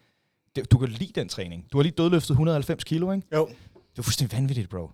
det, 0.56 0.72
du 0.72 0.78
kan 0.78 0.90
lide 0.90 1.12
den 1.16 1.30
træning. 1.30 1.66
Du 1.72 1.78
har 1.78 1.84
lige 1.84 1.94
dødløftet 1.98 2.30
190 2.30 2.84
kilo, 2.84 3.12
ikke? 3.12 3.28
Jo. 3.34 3.48
Det 3.76 4.00
er 4.00 4.04
fuldstændig 4.04 4.38
vanvittigt, 4.38 4.70
bro. 4.70 4.90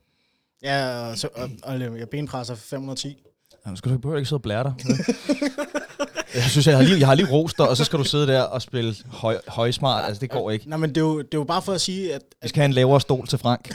Ja, 0.64 1.10
og, 1.10 1.18
så, 1.18 1.30
og, 1.36 1.50
og 1.64 1.80
jeg 1.80 2.10
benpresser 2.10 2.56
510. 2.56 3.18
Jamen, 3.66 3.78
skal 3.78 3.92
du 3.92 3.96
ikke 3.96 4.18
ikke 4.18 4.30
sidde 4.30 4.38
og 4.38 4.42
blære 4.42 4.64
dig. 4.64 4.74
jeg 6.36 6.44
synes, 6.44 6.68
jeg 6.68 6.78
har, 6.78 6.84
lige, 6.84 7.00
jeg 7.00 7.08
har 7.08 7.16
lige 7.16 7.32
rost 7.32 7.58
dig, 7.58 7.70
og 7.70 7.78
så 7.78 7.84
skal 7.84 8.00
du 8.00 8.04
sidde 8.04 8.28
der 8.28 8.42
og 8.42 8.62
spille 8.62 8.96
høj, 9.08 9.38
højsmart. 9.48 10.06
Altså, 10.06 10.22
det 10.22 10.30
går 10.30 10.52
ikke. 10.52 10.70
Nej, 10.70 10.78
men 10.78 10.90
det 10.90 10.98
er, 10.98 11.02
jo, 11.02 11.18
det 11.18 11.34
er 11.34 11.38
jo 11.38 11.44
bare 11.44 11.62
for 11.62 11.74
at 11.74 11.82
sige, 11.82 12.14
at, 12.14 12.22
Vi 12.22 12.36
at, 12.42 12.50
skal 12.50 12.60
have 12.62 12.66
en 12.66 12.74
lavere 12.74 13.02
stol 13.02 13.28
til 13.28 13.38
Frank. 13.40 13.74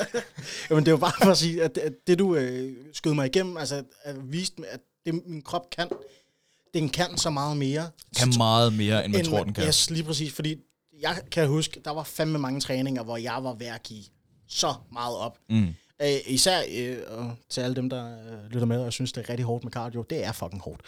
jamen, 0.70 0.84
det 0.84 0.88
er 0.88 0.92
jo 0.92 0.96
bare 0.98 1.12
for 1.22 1.30
at 1.30 1.38
sige, 1.38 1.62
at, 1.62 1.78
at 1.78 1.92
det 2.06 2.18
du 2.18 2.34
øh, 2.36 2.72
skød 2.92 3.14
mig 3.14 3.26
igennem, 3.26 3.56
altså 3.56 3.74
at, 3.74 3.84
at 4.04 4.16
viste, 4.32 4.60
mig, 4.60 4.68
at 4.70 4.80
det 5.06 5.14
min 5.26 5.42
krop 5.42 5.70
kan, 5.76 5.88
den 6.74 6.88
kan 6.88 7.16
så 7.16 7.30
meget 7.30 7.56
mere. 7.56 7.88
Kan 8.18 8.32
meget 8.38 8.72
mere, 8.72 9.04
end 9.04 9.12
man 9.12 9.24
tror, 9.24 9.36
man- 9.36 9.44
den 9.44 9.54
kan. 9.54 9.64
Yes, 9.66 9.90
lige 9.90 10.04
præcis, 10.04 10.32
fordi 10.32 10.56
jeg 11.02 11.16
kan 11.30 11.48
huske, 11.48 11.80
der 11.84 11.90
var 11.90 12.02
fandme 12.02 12.38
mange 12.38 12.60
træninger, 12.60 13.02
hvor 13.02 13.16
jeg 13.16 13.38
var 13.40 13.54
ved 13.54 13.66
at 13.66 13.82
give 13.82 14.04
så 14.48 14.74
meget 14.92 15.16
op. 15.16 15.38
Mm. 15.50 15.68
Øh, 16.02 16.08
især 16.26 16.60
øh, 16.78 16.96
til 17.50 17.60
alle 17.60 17.76
dem, 17.76 17.90
der 17.90 18.06
øh, 18.06 18.50
lytter 18.50 18.66
med 18.66 18.80
og 18.80 18.92
synes, 18.92 19.12
det 19.12 19.24
er 19.24 19.30
rigtig 19.30 19.46
hårdt 19.46 19.64
med 19.64 19.72
cardio. 19.72 20.02
Det 20.10 20.24
er 20.24 20.32
fucking 20.32 20.62
hårdt. 20.62 20.80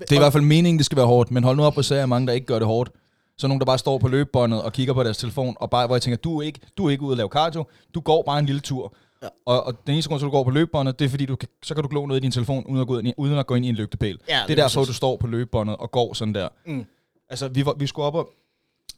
Det 0.00 0.12
er 0.12 0.16
i 0.16 0.18
hvert 0.18 0.32
fald 0.32 0.44
meningen, 0.44 0.78
det 0.78 0.86
skal 0.86 0.96
være 0.96 1.06
hårdt, 1.06 1.30
men 1.30 1.44
hold 1.44 1.56
nu 1.56 1.64
op, 1.64 1.72
hvor 1.72 1.82
ser 1.82 1.96
jeg 1.96 2.08
mange, 2.08 2.26
der 2.26 2.32
ikke 2.32 2.46
gør 2.46 2.58
det 2.58 2.66
hårdt. 2.66 2.90
Så 3.38 3.48
nogen, 3.48 3.60
der 3.60 3.66
bare 3.66 3.78
står 3.78 3.98
på 3.98 4.08
løbebåndet 4.08 4.62
og 4.62 4.72
kigger 4.72 4.94
på 4.94 5.02
deres 5.02 5.18
telefon, 5.18 5.56
og 5.60 5.70
bare, 5.70 5.86
hvor 5.86 5.96
jeg 5.96 6.02
tænker, 6.02 6.16
du 6.16 6.38
er 6.38 6.42
ikke, 6.42 6.60
du 6.76 6.86
er 6.86 6.90
ikke 6.90 7.02
ude 7.02 7.12
at 7.12 7.16
lave 7.16 7.28
cardio, 7.28 7.64
du 7.94 8.00
går 8.00 8.22
bare 8.22 8.38
en 8.38 8.46
lille 8.46 8.60
tur. 8.60 8.94
Ja. 9.22 9.28
Og, 9.46 9.64
og 9.64 9.86
den 9.86 9.92
eneste 9.92 10.08
grund 10.08 10.20
til, 10.20 10.26
at 10.26 10.26
du 10.26 10.36
går 10.36 10.44
på 10.44 10.50
løbebåndet, 10.50 10.98
det 10.98 11.04
er 11.04 11.08
fordi, 11.08 11.26
du 11.26 11.36
kan, 11.36 11.48
så 11.62 11.74
kan 11.74 11.82
du 11.82 11.88
glo 11.88 12.06
noget 12.06 12.20
i 12.20 12.22
din 12.22 12.30
telefon, 12.30 12.64
uden 12.64 12.80
at 12.80 12.86
gå 12.86 12.98
ind 12.98 13.08
i, 13.08 13.14
uden 13.16 13.38
at 13.38 13.46
gå 13.46 13.54
ind 13.54 13.66
i 13.66 13.68
en 13.68 13.74
lygtepæl. 13.74 14.18
Ja, 14.28 14.34
det 14.34 14.42
er 14.42 14.46
lige 14.46 14.56
derfor, 14.56 14.84
du 14.84 14.92
står 14.92 15.16
på 15.16 15.26
løbebåndet 15.26 15.76
og 15.76 15.90
går 15.90 16.14
sådan 16.14 16.34
der. 16.34 16.48
Mm. 16.66 16.84
Altså, 17.30 17.48
vi, 17.48 17.66
var, 17.66 17.74
vi 17.78 17.86
skulle 17.86 18.06
op 18.06 18.14
og, 18.14 18.28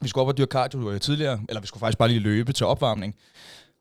vi 0.01 0.07
skulle 0.07 0.21
op 0.21 0.27
og 0.27 0.37
dyrke 0.37 0.51
cardio 0.51 0.91
øh, 0.91 0.99
tidligere, 0.99 1.39
eller 1.49 1.61
vi 1.61 1.67
skulle 1.67 1.79
faktisk 1.79 1.97
bare 1.97 2.09
lige 2.09 2.19
løbe 2.19 2.53
til 2.53 2.65
opvarmning. 2.65 3.15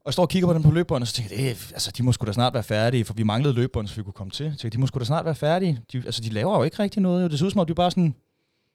Og 0.01 0.07
jeg 0.07 0.13
står 0.13 0.23
og 0.23 0.29
kigger 0.29 0.47
på 0.49 0.55
dem 0.55 0.63
på 0.63 0.71
løbebåndet, 0.71 1.03
og 1.03 1.09
så 1.09 1.15
tænker 1.15 1.37
jeg, 1.37 1.51
"Øh, 1.51 1.71
altså, 1.73 1.91
de 1.97 2.03
må 2.03 2.13
sgu 2.13 2.27
da 2.27 2.33
snart 2.33 2.55
være 2.55 2.63
færdige, 2.63 3.05
for 3.05 3.15
vi 3.15 3.23
manglede 3.23 3.55
løbebånd, 3.55 3.89
så 3.89 3.95
vi 3.97 4.03
kunne 4.03 4.13
komme 4.13 4.31
til. 4.31 4.37
Så 4.37 4.51
tænkte, 4.51 4.65
jeg, 4.67 4.73
de 4.73 4.79
må 4.79 4.87
sgu 4.87 4.99
da 4.99 5.05
snart 5.05 5.25
være 5.25 5.35
færdige. 5.35 5.81
De, 5.93 6.03
altså, 6.07 6.21
de 6.21 6.29
laver 6.31 6.57
jo 6.57 6.63
ikke 6.63 6.79
rigtig 6.79 7.03
noget. 7.03 7.31
Det 7.31 7.39
ser 7.39 7.47
ud 7.47 7.51
som 7.51 7.61
om, 7.61 7.67
de 7.67 7.75
bare 7.75 7.91
sådan, 7.91 8.15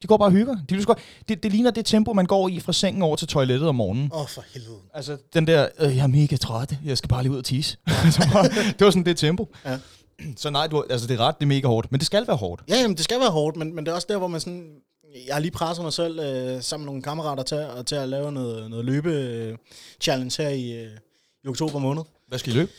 de 0.01 0.07
går 0.07 0.17
bare 0.17 0.27
og 0.27 0.31
hygger. 0.31 0.55
De, 0.69 0.75
sgu- 0.77 0.93
det, 1.27 1.43
det 1.43 1.51
ligner 1.51 1.71
det 1.71 1.85
tempo, 1.85 2.13
man 2.13 2.25
går 2.25 2.49
i 2.49 2.59
fra 2.59 2.73
sengen 2.73 3.01
over 3.03 3.15
til 3.15 3.27
toilettet 3.27 3.69
om 3.69 3.75
morgenen. 3.75 4.09
Åh, 4.13 4.21
oh, 4.21 4.27
for 4.27 4.43
helvede. 4.53 4.77
Altså, 4.93 5.17
den 5.33 5.47
der, 5.47 5.67
øh, 5.79 5.95
jeg 5.97 6.03
er 6.03 6.07
mega 6.07 6.35
træt, 6.35 6.77
jeg 6.85 6.97
skal 6.97 7.07
bare 7.07 7.23
lige 7.23 7.31
ud 7.31 7.37
og 7.37 7.45
tisse. 7.45 7.77
Så 8.11 8.29
bare- 8.33 8.47
det 8.79 8.81
var 8.85 8.89
sådan 8.91 9.05
det 9.05 9.17
tempo. 9.17 9.53
Ja. 9.65 9.77
Så 10.37 10.49
nej, 10.49 10.67
du, 10.67 10.83
altså, 10.89 11.07
det 11.07 11.13
er 11.19 11.27
ret, 11.27 11.35
det 11.39 11.43
er 11.45 11.47
mega 11.47 11.67
hårdt, 11.67 11.91
men 11.91 11.99
det 11.99 12.05
skal 12.05 12.27
være 12.27 12.37
hårdt. 12.37 12.63
Ja, 12.69 12.75
jamen, 12.75 12.97
det 12.97 13.03
skal 13.03 13.19
være 13.19 13.31
hårdt, 13.31 13.57
men, 13.57 13.75
men 13.75 13.85
det 13.85 13.91
er 13.91 13.95
også 13.95 14.07
der, 14.09 14.17
hvor 14.17 14.27
man 14.27 14.39
sådan... 14.41 14.69
Jeg 15.27 15.35
har 15.35 15.39
lige 15.39 15.51
presset 15.51 15.83
mig 15.83 15.93
selv 15.93 16.19
øh, 16.19 16.61
sammen 16.63 16.83
med 16.85 16.89
nogle 16.91 17.01
kammerater 17.03 17.43
til, 17.43 17.55
at- 17.55 17.85
til 17.85 17.95
at 17.95 18.09
lave 18.09 18.31
noget, 18.31 18.69
noget 18.69 18.85
løbe-challenge 18.85 20.43
her 20.43 20.49
i, 20.49 20.71
øh, 20.83 20.89
i 21.45 21.47
oktober 21.47 21.79
måned. 21.79 22.03
Hvad 22.27 22.39
skal 22.39 22.53
I 22.53 22.55
løbe? 22.55 22.71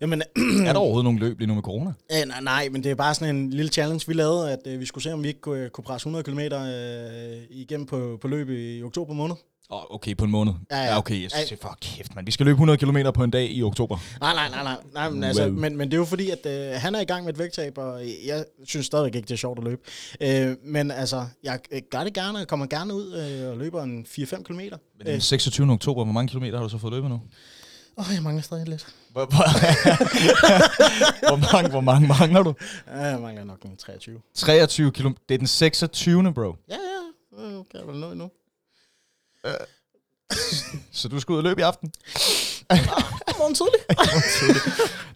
Jamen, 0.00 0.22
er 0.66 0.72
der 0.72 0.78
overhovedet 0.78 1.04
nogen 1.04 1.18
løb 1.18 1.38
lige 1.38 1.48
nu 1.48 1.54
med 1.54 1.62
corona? 1.62 1.92
øh, 2.12 2.28
nej, 2.28 2.40
nej, 2.40 2.68
men 2.68 2.84
det 2.84 2.90
er 2.90 2.94
bare 2.94 3.14
sådan 3.14 3.36
en 3.36 3.50
lille 3.50 3.72
challenge, 3.72 4.04
vi 4.06 4.14
lavede, 4.14 4.52
at 4.52 4.58
øh, 4.66 4.80
vi 4.80 4.86
skulle 4.86 5.04
se, 5.04 5.12
om 5.12 5.22
vi 5.22 5.28
ikke 5.28 5.40
kunne, 5.40 5.68
kunne 5.68 5.84
presse 5.84 6.08
100 6.08 6.22
km 6.24 6.54
øh, 6.54 7.42
igennem 7.50 7.86
på, 7.86 8.18
på 8.20 8.28
løb 8.28 8.50
i 8.50 8.82
oktober 8.82 9.14
måned. 9.14 9.36
Oh, 9.70 9.94
okay, 9.94 10.16
på 10.16 10.24
en 10.24 10.30
måned. 10.30 10.52
Ja, 10.70 10.76
ja. 10.76 10.84
ja 10.84 10.98
okay. 10.98 11.22
Jeg 11.22 11.30
siger, 11.30 11.56
for 11.62 11.78
kæft, 11.80 12.14
man. 12.14 12.26
Vi 12.26 12.30
skal 12.30 12.46
løbe 12.46 12.54
100 12.54 12.78
km 12.78 12.96
på 13.14 13.24
en 13.24 13.30
dag 13.30 13.50
i 13.50 13.62
oktober. 13.62 13.98
Nej, 14.20 14.34
nej, 14.34 14.48
nej, 14.48 14.62
nej. 14.62 14.76
nej 14.94 15.10
men, 15.10 15.24
altså, 15.24 15.48
men, 15.48 15.76
men 15.76 15.90
det 15.90 15.94
er 15.94 15.98
jo 15.98 16.04
fordi, 16.04 16.30
at 16.30 16.46
øh, 16.46 16.80
han 16.80 16.94
er 16.94 17.00
i 17.00 17.04
gang 17.04 17.24
med 17.24 17.32
et 17.32 17.38
vægttab, 17.38 17.78
og 17.78 18.02
jeg 18.26 18.44
synes 18.64 18.86
stadigvæk 18.86 19.14
ikke, 19.14 19.26
det 19.26 19.32
er 19.32 19.38
sjovt 19.38 19.58
at 19.58 19.64
løbe. 19.64 19.82
Øh, 20.20 20.56
men 20.64 20.90
altså, 20.90 21.26
jeg 21.42 21.60
øh, 21.70 21.82
gør 21.90 22.04
det 22.04 22.14
gerne, 22.14 22.38
og 22.38 22.48
kommer 22.48 22.66
gerne 22.66 22.94
ud 22.94 23.12
øh, 23.12 23.50
og 23.50 23.58
løber 23.58 23.82
en 23.82 24.06
4-5 24.08 24.42
km. 24.42 24.58
Men 24.58 25.06
den 25.06 25.20
26. 25.20 25.72
oktober, 25.72 26.04
hvor 26.04 26.12
mange 26.12 26.28
kilometer 26.28 26.56
har 26.56 26.64
du 26.64 26.70
så 26.70 26.78
fået 26.78 26.92
løbet 26.92 27.10
nu? 27.10 27.20
Åh, 27.96 28.04
jeg 28.14 28.22
mangler 28.22 28.42
stadig 28.42 28.68
lidt. 28.68 28.94
Hvor, 29.12 29.24
hvor, 29.26 29.44
hvor, 31.28 31.52
mange, 31.52 31.70
hvor 31.70 31.80
mange 31.80 32.08
mangler 32.08 32.42
du? 32.42 32.54
Ja, 32.86 33.00
jeg 33.00 33.20
mangler 33.20 33.44
nok 33.44 33.62
en 33.64 33.76
23. 33.76 34.20
23 34.34 34.92
km. 34.92 35.12
Det 35.28 35.34
er 35.34 35.38
den 35.38 35.46
26. 35.46 36.34
bro. 36.34 36.56
Ja, 36.68 36.74
ja, 36.74 37.42
øh, 37.42 37.52
kan 37.52 37.80
jeg 37.80 37.86
vel 37.86 37.96
nå 37.96 38.10
endnu. 38.10 38.30
Så 40.92 41.08
du 41.08 41.20
skal 41.20 41.32
ud 41.32 41.38
og 41.38 41.44
løbe 41.44 41.60
i 41.60 41.64
aften? 41.64 41.92
Morgen 43.38 43.54
tidlig. 43.54 43.80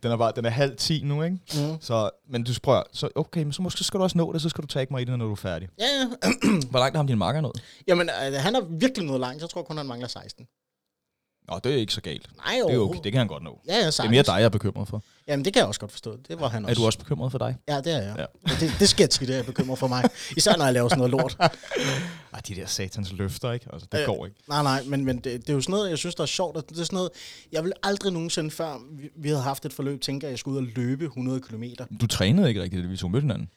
Den 0.03 0.13
er 0.13 0.17
bare, 0.17 0.33
den 0.37 0.45
er 0.45 0.51
halv 0.51 0.77
10 0.77 1.03
nu, 1.05 1.23
ikke? 1.23 1.39
Mm. 1.55 1.77
Så, 1.81 2.11
men 2.31 2.45
du 2.45 2.55
spørger, 2.55 2.83
så 2.93 3.09
okay, 3.15 3.43
men 3.43 3.53
så 3.53 3.63
måske 3.63 3.85
skal 3.85 3.99
du 3.99 4.03
også 4.03 4.19
nå 4.19 4.33
det, 4.33 4.43
så 4.43 4.49
skal 4.49 4.63
du 4.63 4.67
tage 4.67 4.87
mig 4.91 5.03
i 5.03 5.05
det, 5.05 5.19
når 5.19 5.27
du 5.27 5.33
er 5.33 5.37
færdig. 5.37 5.69
Ja, 5.79 5.85
ja. 5.85 6.31
Hvor 6.71 6.79
langt 6.79 6.97
har 6.97 7.05
din 7.05 7.19
marker 7.19 7.41
nået? 7.41 7.63
Jamen, 7.87 8.09
øh, 8.09 8.33
han 8.33 8.55
er 8.55 8.61
virkelig 8.61 9.07
noget 9.07 9.21
langt. 9.21 9.43
Jeg 9.43 9.51
tror 9.51 9.63
kun, 9.63 9.77
han 9.77 9.87
mangler 9.87 10.09
16. 10.09 10.47
Nå, 11.51 11.61
det 11.65 11.73
er 11.73 11.77
ikke 11.77 11.93
så 11.93 12.01
galt. 12.01 12.27
Nej, 12.37 12.55
Det 12.69 12.75
er 12.75 12.79
okay, 12.79 13.01
det 13.05 13.13
kan 13.13 13.19
han 13.19 13.29
godt 13.29 13.43
nå. 13.43 13.61
Ja, 13.69 13.75
ja, 13.77 13.87
Det 13.87 13.99
er 14.01 14.09
mere 14.11 14.23
dig, 14.23 14.33
jeg 14.33 14.43
er 14.45 14.49
bekymret 14.49 14.89
for. 14.89 15.03
Jamen, 15.29 15.45
det 15.45 15.53
kan 15.53 15.61
jeg 15.61 15.67
også 15.67 15.81
godt 15.81 15.93
forstå. 15.93 16.17
Det 16.29 16.41
var 16.41 16.49
han 16.49 16.65
også. 16.65 16.71
Er 16.73 16.75
du 16.75 16.87
også 16.87 16.99
bekymret 16.99 17.31
for 17.33 17.39
dig? 17.39 17.57
Ja, 17.69 17.77
det 17.81 17.93
er 17.95 18.03
jeg. 18.03 18.15
Ja. 18.19 18.25
Ja. 18.49 18.55
Det, 18.61 18.73
det 18.79 18.89
sker 18.89 19.07
tit, 19.07 19.23
at 19.23 19.29
jeg 19.29 19.39
er 19.39 19.43
bekymret 19.43 19.79
for 19.79 19.87
mig. 19.89 20.05
Især 20.37 20.57
når 20.57 20.65
jeg 20.65 20.75
laver 20.75 20.89
sådan 20.89 20.99
noget 20.99 21.11
lort. 21.11 21.37
Ej, 22.35 22.41
de 22.49 22.55
der 22.55 22.67
satans 22.67 23.13
løfter, 23.13 23.53
ikke? 23.53 23.67
Altså, 23.73 23.89
det 23.93 24.01
Øh, 24.01 24.07
går 24.07 24.27
ikke. 24.27 24.37
Nej, 24.49 24.63
nej, 24.63 24.83
men, 24.87 25.05
men 25.05 25.17
det, 25.17 25.25
det 25.25 25.49
er 25.51 25.55
jo 25.55 25.61
sådan 25.61 25.73
noget, 25.73 25.91
jeg 25.91 25.99
synes, 25.99 26.15
der 26.15 26.23
er 26.23 26.27
sjovt. 26.27 26.57
og 26.57 26.69
Det 26.69 26.79
er 26.81 26.85
sådan 26.85 26.97
noget, 26.97 27.11
jeg 27.53 27.65
vil 27.65 27.73
aldrig 27.83 28.13
nogensinde 28.13 28.51
før, 28.51 28.77
vi, 28.93 29.09
vi 29.17 29.29
havde 29.29 29.43
haft 29.43 29.65
et 29.67 29.73
forløb, 29.73 30.01
tænke, 30.01 30.27
at 30.27 30.31
jeg 30.31 30.39
skulle 30.39 30.61
ud 30.61 30.67
og 30.67 30.73
løbe 30.77 31.05
100 31.05 31.41
km. 31.41 31.65
Du 32.01 32.07
trænede 32.07 32.49
ikke 32.49 32.63
rigtigt, 32.63 32.91
vi 32.91 32.97
to 32.97 33.09
mødte 33.09 33.23
hinanden. 33.25 33.49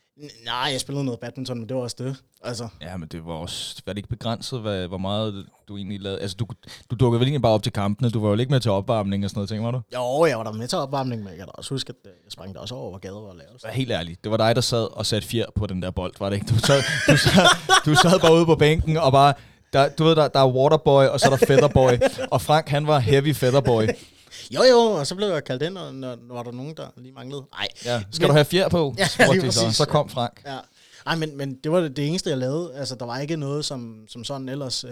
Nej, 0.45 0.69
jeg 0.71 0.81
spillede 0.81 1.05
noget 1.05 1.19
badminton, 1.19 1.59
men 1.59 1.69
det 1.69 1.77
var 1.77 1.83
også 1.83 1.95
det. 1.99 2.15
Altså, 2.43 2.67
Ja, 2.81 2.97
men 2.97 3.07
det 3.11 3.25
var 3.25 3.33
også, 3.33 3.81
var 3.85 3.93
det 3.93 3.97
ikke 3.97 4.09
begrænset, 4.09 4.61
hvad, 4.61 4.87
hvor 4.87 4.97
meget 4.97 5.45
du 5.67 5.77
egentlig 5.77 6.01
lavede? 6.01 6.19
Altså, 6.19 6.35
du, 6.39 6.45
du 6.91 6.95
dukkede 6.95 7.19
vel 7.19 7.27
egentlig 7.27 7.41
bare 7.41 7.51
op 7.51 7.63
til 7.63 7.71
kampene, 7.73 8.09
du 8.09 8.21
var 8.21 8.29
jo 8.29 8.35
ikke 8.35 8.51
med 8.51 8.59
til 8.59 8.71
opvarmning 8.71 9.23
og 9.23 9.29
sådan 9.29 9.37
noget, 9.39 9.49
ting, 9.49 9.63
var 9.63 9.71
du? 9.71 9.81
jo, 9.93 10.25
jeg 10.25 10.37
var 10.37 10.43
der 10.43 10.51
med 10.51 10.67
til 10.67 10.77
opvarmning, 10.77 11.21
men 11.23 11.29
jeg 11.29 11.37
kan 11.37 11.45
da 11.45 11.51
også 11.51 11.73
huske, 11.73 11.89
at 11.89 11.95
øh, 12.11 12.15
jeg 12.25 12.31
sprang 12.31 12.53
der 12.53 12.59
også 12.59 12.75
over, 12.75 12.89
hvor 12.89 12.99
gader 12.99 13.21
var 13.21 13.33
lavet. 13.33 13.61
Vær 13.63 13.71
helt 13.71 13.91
ærlig, 13.91 14.17
det 14.23 14.31
var 14.31 14.37
dig, 14.37 14.55
der 14.55 14.61
sad 14.61 14.97
og 14.97 15.05
satte 15.05 15.27
fjer 15.27 15.45
på 15.55 15.67
den 15.67 15.81
der 15.81 15.91
bold, 15.91 16.13
var 16.19 16.29
det 16.29 16.35
ikke? 16.35 16.47
Du 16.47 16.59
sad, 16.59 16.81
du 17.07 17.17
sad, 17.17 17.47
du 17.85 17.95
sad 17.95 18.19
bare 18.19 18.33
ude 18.33 18.45
på 18.45 18.55
bænken 18.55 18.97
og 18.97 19.11
bare, 19.11 19.33
der, 19.73 19.89
du 19.89 20.03
ved, 20.03 20.15
der, 20.15 20.27
der 20.27 20.39
er 20.39 20.47
Waterboy, 20.51 21.05
og 21.05 21.19
så 21.19 21.25
er 21.31 21.37
der 21.37 21.45
Featherboy. 21.45 21.91
Og 22.31 22.41
Frank, 22.41 22.69
han 22.69 22.87
var 22.87 22.99
heavy 22.99 23.35
Featherboy. 23.35 23.87
Jo, 24.55 24.61
jo, 24.71 24.77
og 24.79 25.07
så 25.07 25.15
blev 25.15 25.27
jeg 25.27 25.43
kaldt 25.43 25.63
ind, 25.63 25.77
og 25.77 25.93
når, 25.95 26.15
når 26.27 26.35
var 26.35 26.43
der 26.43 26.51
nogen, 26.51 26.73
der 26.77 26.87
lige 26.97 27.13
manglede. 27.13 27.43
Nej, 27.53 27.67
Ja, 27.85 28.03
skal 28.11 28.23
Men- 28.23 28.27
du 28.29 28.33
have 28.33 28.45
fjer 28.45 28.69
på? 28.69 28.95
Ja, 29.19 29.27
lige 29.31 29.41
de 29.41 29.51
så. 29.51 29.71
så 29.71 29.85
kom 29.85 30.09
Frank. 30.09 30.41
Ja. 30.45 30.57
Ej, 31.05 31.15
men, 31.15 31.37
men 31.37 31.55
det 31.63 31.71
var 31.71 31.79
det, 31.79 31.95
det 31.97 32.07
eneste, 32.07 32.29
jeg 32.29 32.37
lavede. 32.37 32.75
Altså, 32.75 32.95
der 32.95 33.05
var 33.05 33.19
ikke 33.19 33.37
noget 33.37 33.65
som, 33.65 34.05
som 34.07 34.23
sådan 34.23 34.49
ellers 34.49 34.83
øh, 34.83 34.91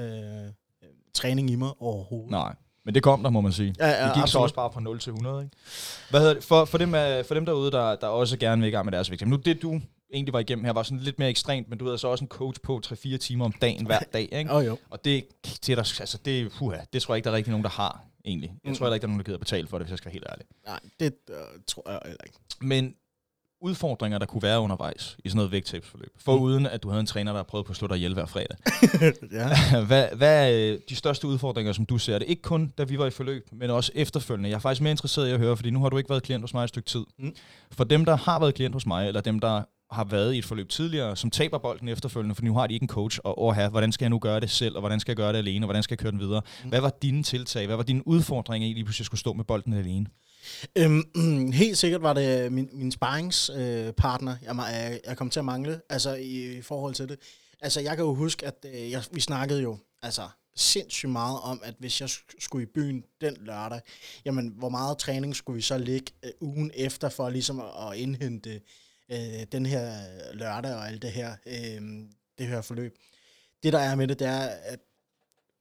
træning 1.13 1.49
i 1.51 1.55
mig 1.55 1.69
overhovedet. 1.79 2.31
Nej, 2.31 2.55
men 2.85 2.93
det 2.95 3.03
kom 3.03 3.23
der, 3.23 3.29
må 3.29 3.41
man 3.41 3.51
sige. 3.53 3.75
Ja, 3.79 3.87
ja, 3.87 4.05
det 4.05 4.13
gik 4.13 4.15
så 4.15 4.21
absolut. 4.21 4.43
også 4.43 4.55
bare 4.55 4.71
fra 4.73 4.81
0 4.81 4.99
til 4.99 5.09
100, 5.09 5.43
ikke? 5.43 5.55
Hvad 6.09 6.19
hedder 6.19 6.33
det? 6.33 6.43
For, 6.43 6.65
for, 6.65 6.77
dem, 6.77 6.95
øh, 6.95 7.25
for 7.25 7.33
dem 7.33 7.45
derude, 7.45 7.71
der, 7.71 7.95
der 7.95 8.07
også 8.07 8.37
gerne 8.37 8.61
vil 8.61 8.67
i 8.67 8.71
gang 8.71 8.85
med 8.85 8.91
deres 8.91 9.11
vægt. 9.11 9.27
Nu, 9.27 9.35
det 9.35 9.61
du 9.61 9.81
egentlig 10.13 10.33
var 10.33 10.39
igennem 10.39 10.65
her, 10.65 10.73
var 10.73 10.83
sådan 10.83 10.99
lidt 10.99 11.19
mere 11.19 11.29
ekstremt, 11.29 11.69
men 11.69 11.77
du 11.79 11.85
havde 11.85 11.97
så 11.97 12.07
også 12.07 12.23
en 12.23 12.27
coach 12.27 12.61
på 12.61 12.81
3-4 12.85 13.17
timer 13.17 13.45
om 13.45 13.51
dagen 13.61 13.85
hver 13.85 13.99
dag, 14.13 14.29
ikke? 14.39 14.53
Oh, 14.55 14.65
jo. 14.65 14.77
Og 14.89 15.05
det, 15.05 15.17
er 15.17 15.75
der, 15.75 15.77
altså, 15.99 16.17
det, 16.25 16.51
puha, 16.57 16.77
det 16.93 17.01
tror 17.01 17.13
jeg 17.13 17.17
ikke, 17.17 17.25
der 17.25 17.31
er 17.31 17.35
rigtig 17.35 17.51
nogen, 17.51 17.63
der 17.63 17.69
har, 17.69 18.01
egentlig. 18.25 18.49
Jeg 18.63 18.69
Mm. 18.69 18.75
tror 18.75 18.85
heller 18.85 18.93
ikke, 18.93 19.01
der 19.01 19.07
er 19.07 19.11
nogen, 19.11 19.19
der 19.19 19.25
gider 19.25 19.37
betale 19.37 19.67
for 19.67 19.77
det, 19.77 19.85
hvis 19.87 19.91
jeg 19.91 19.97
skal 19.97 20.05
være 20.09 20.13
helt 20.13 20.25
ærlig. 20.31 20.45
Nej, 20.65 20.79
det 20.99 21.13
øh, 21.29 21.35
tror 21.67 21.89
jeg 21.91 21.99
heller 22.05 22.23
ikke. 22.25 22.37
Men 22.61 22.95
udfordringer, 23.61 24.17
der 24.19 24.25
kunne 24.25 24.41
være 24.41 24.59
undervejs 24.59 25.17
i 25.23 25.29
sådan 25.29 25.35
noget 25.37 25.51
vægttabsforløb, 25.51 26.13
for 26.17 26.35
Mm. 26.35 26.41
uden 26.41 26.65
at 26.65 26.83
du 26.83 26.89
havde 26.89 26.99
en 26.99 27.05
træner, 27.05 27.33
der 27.33 27.43
prøvede 27.43 27.65
på 27.65 27.71
at 27.71 27.75
slå 27.77 27.87
dig 27.87 27.95
ihjel 27.97 28.13
hver 28.13 28.25
fredag. 28.25 28.57
ja. 29.31 29.49
hvad, 29.89 30.07
hvad 30.15 30.49
er 30.51 30.73
øh, 30.73 30.79
de 30.89 30.95
største 30.95 31.27
udfordringer, 31.27 31.73
som 31.73 31.85
du 31.85 31.97
ser 31.97 32.19
det? 32.19 32.27
Ikke 32.27 32.41
kun, 32.41 32.73
da 32.77 32.83
vi 32.83 32.99
var 32.99 33.05
i 33.05 33.09
forløb, 33.09 33.47
men 33.51 33.69
også 33.69 33.91
efterfølgende. 33.95 34.49
Jeg 34.49 34.55
er 34.55 34.59
faktisk 34.59 34.81
mere 34.81 34.91
interesseret 34.91 35.29
i 35.29 35.31
at 35.31 35.39
høre, 35.39 35.55
fordi 35.55 35.69
nu 35.69 35.81
har 35.81 35.89
du 35.89 35.97
ikke 35.97 36.09
været 36.09 36.23
klient 36.23 36.43
hos 36.43 36.53
mig 36.53 36.63
et 36.63 36.69
stykke 36.69 36.87
tid. 36.89 37.05
Mm. 37.19 37.35
For 37.71 37.83
dem, 37.83 38.05
der 38.05 38.15
har 38.17 38.39
været 38.39 38.55
klient 38.55 38.75
hos 38.75 38.85
mig, 38.85 39.07
eller 39.07 39.21
dem, 39.21 39.39
der 39.39 39.63
har 39.91 40.03
været 40.03 40.33
i 40.33 40.37
et 40.37 40.45
forløb 40.45 40.69
tidligere, 40.69 41.15
som 41.15 41.29
taber 41.29 41.57
bolden 41.57 41.87
efterfølgende, 41.87 42.35
for 42.35 42.43
nu 42.43 42.53
har 42.53 42.67
de 42.67 42.73
ikke 42.73 42.83
en 42.83 42.89
coach, 42.89 43.19
og 43.23 43.43
åh, 43.43 43.55
her, 43.55 43.69
hvordan 43.69 43.91
skal 43.91 44.05
jeg 44.05 44.09
nu 44.09 44.19
gøre 44.19 44.39
det 44.39 44.49
selv, 44.49 44.75
og 44.75 44.81
hvordan 44.81 44.99
skal 44.99 45.11
jeg 45.11 45.17
gøre 45.17 45.33
det 45.33 45.37
alene, 45.37 45.65
og 45.65 45.67
hvordan 45.67 45.83
skal 45.83 45.93
jeg 45.93 45.99
køre 45.99 46.11
den 46.11 46.19
videre? 46.19 46.41
Mm. 46.63 46.69
Hvad 46.69 46.81
var 46.81 46.93
dine 47.01 47.23
tiltag? 47.23 47.65
Hvad 47.65 47.75
var 47.75 47.83
dine 47.83 48.07
udfordringer 48.07 48.67
i 48.67 48.73
lige 48.73 48.83
pludselig 48.83 49.05
skulle 49.05 49.19
stå 49.19 49.33
med 49.33 49.43
bolden 49.43 49.73
alene? 49.73 50.05
Øhm, 50.75 51.03
helt 51.51 51.77
sikkert 51.77 52.01
var 52.01 52.13
det 52.13 52.51
min, 52.51 52.69
min 52.73 52.91
sparringspartner, 52.91 54.35
øh, 54.41 54.45
jeg, 54.45 54.99
jeg, 55.07 55.17
kom 55.17 55.29
til 55.29 55.39
at 55.39 55.45
mangle, 55.45 55.81
altså 55.89 56.13
i, 56.15 56.57
i 56.57 56.61
forhold 56.61 56.93
til 56.93 57.09
det. 57.09 57.17
Altså, 57.61 57.81
jeg 57.81 57.95
kan 57.95 58.05
jo 58.05 58.13
huske, 58.13 58.45
at 58.45 58.65
øh, 58.73 58.91
jeg, 58.91 59.03
vi 59.11 59.19
snakkede 59.19 59.61
jo 59.61 59.77
altså, 60.01 60.21
sindssygt 60.55 61.11
meget 61.11 61.39
om, 61.39 61.61
at 61.63 61.75
hvis 61.79 62.01
jeg 62.01 62.09
sk- 62.09 62.35
skulle 62.39 62.63
i 62.63 62.69
byen 62.75 63.03
den 63.21 63.37
lørdag, 63.39 63.81
jamen, 64.25 64.53
hvor 64.57 64.69
meget 64.69 64.97
træning 64.97 65.35
skulle 65.35 65.55
vi 65.55 65.61
så 65.61 65.77
ligge 65.77 66.11
øh, 66.25 66.31
ugen 66.41 66.71
efter 66.75 67.09
for 67.09 67.29
ligesom 67.29 67.59
at, 67.59 67.65
at 67.91 67.97
indhente 67.97 68.61
øh, 69.11 69.45
den 69.51 69.65
her 69.65 69.93
lørdag 70.33 70.75
og 70.75 70.87
alt 70.87 71.01
det 71.01 71.11
her, 71.11 71.35
øh, 71.45 71.81
det 72.37 72.47
her 72.47 72.61
forløb. 72.61 72.95
Det, 73.63 73.73
der 73.73 73.79
er 73.79 73.95
med 73.95 74.07
det, 74.07 74.19
det 74.19 74.27
er, 74.27 74.39
at 74.47 74.79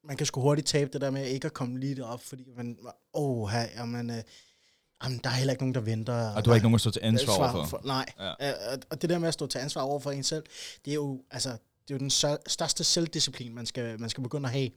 man 0.04 0.16
kan 0.16 0.26
sgu 0.26 0.40
hurtigt 0.40 0.66
tabe 0.68 0.90
det 0.92 1.00
der 1.00 1.10
med 1.10 1.26
ikke 1.26 1.46
at 1.46 1.52
komme 1.52 1.80
lige 1.80 1.94
derop, 1.96 2.22
fordi 2.22 2.44
man, 2.56 2.78
åh, 3.14 3.48
her, 3.50 3.66
jamen, 3.76 4.10
øh, 4.10 4.22
jamen, 5.04 5.20
der 5.24 5.30
er 5.30 5.34
heller 5.34 5.52
ikke 5.52 5.62
nogen, 5.62 5.74
der 5.74 5.80
venter. 5.80 6.30
Og 6.34 6.44
du 6.44 6.50
har 6.50 6.54
ikke 6.54 6.64
nogen 6.64 6.74
at 6.74 6.80
stå 6.80 6.90
til 6.90 7.00
ansvar 7.04 7.34
Svar 7.34 7.66
for. 7.66 7.80
Nej, 7.84 8.06
Ja. 8.18 8.32
ja. 8.40 8.72
og, 8.72 8.78
og 8.90 9.02
det 9.02 9.10
der 9.10 9.18
med 9.18 9.28
at 9.28 9.34
stå 9.34 9.46
til 9.46 9.58
ansvar 9.58 9.82
over 9.82 10.00
for 10.00 10.10
en 10.10 10.22
selv, 10.22 10.44
det 10.84 10.90
er 10.90 10.94
jo, 10.94 11.22
altså, 11.30 11.50
det 11.50 11.90
er 11.90 11.94
jo 11.94 11.98
den 11.98 12.10
stør- 12.10 12.42
største 12.46 12.84
selvdisciplin, 12.84 13.54
man 13.54 13.66
skal, 13.66 14.00
man 14.00 14.10
skal 14.10 14.22
begynde 14.22 14.46
at 14.46 14.52
have, 14.52 14.70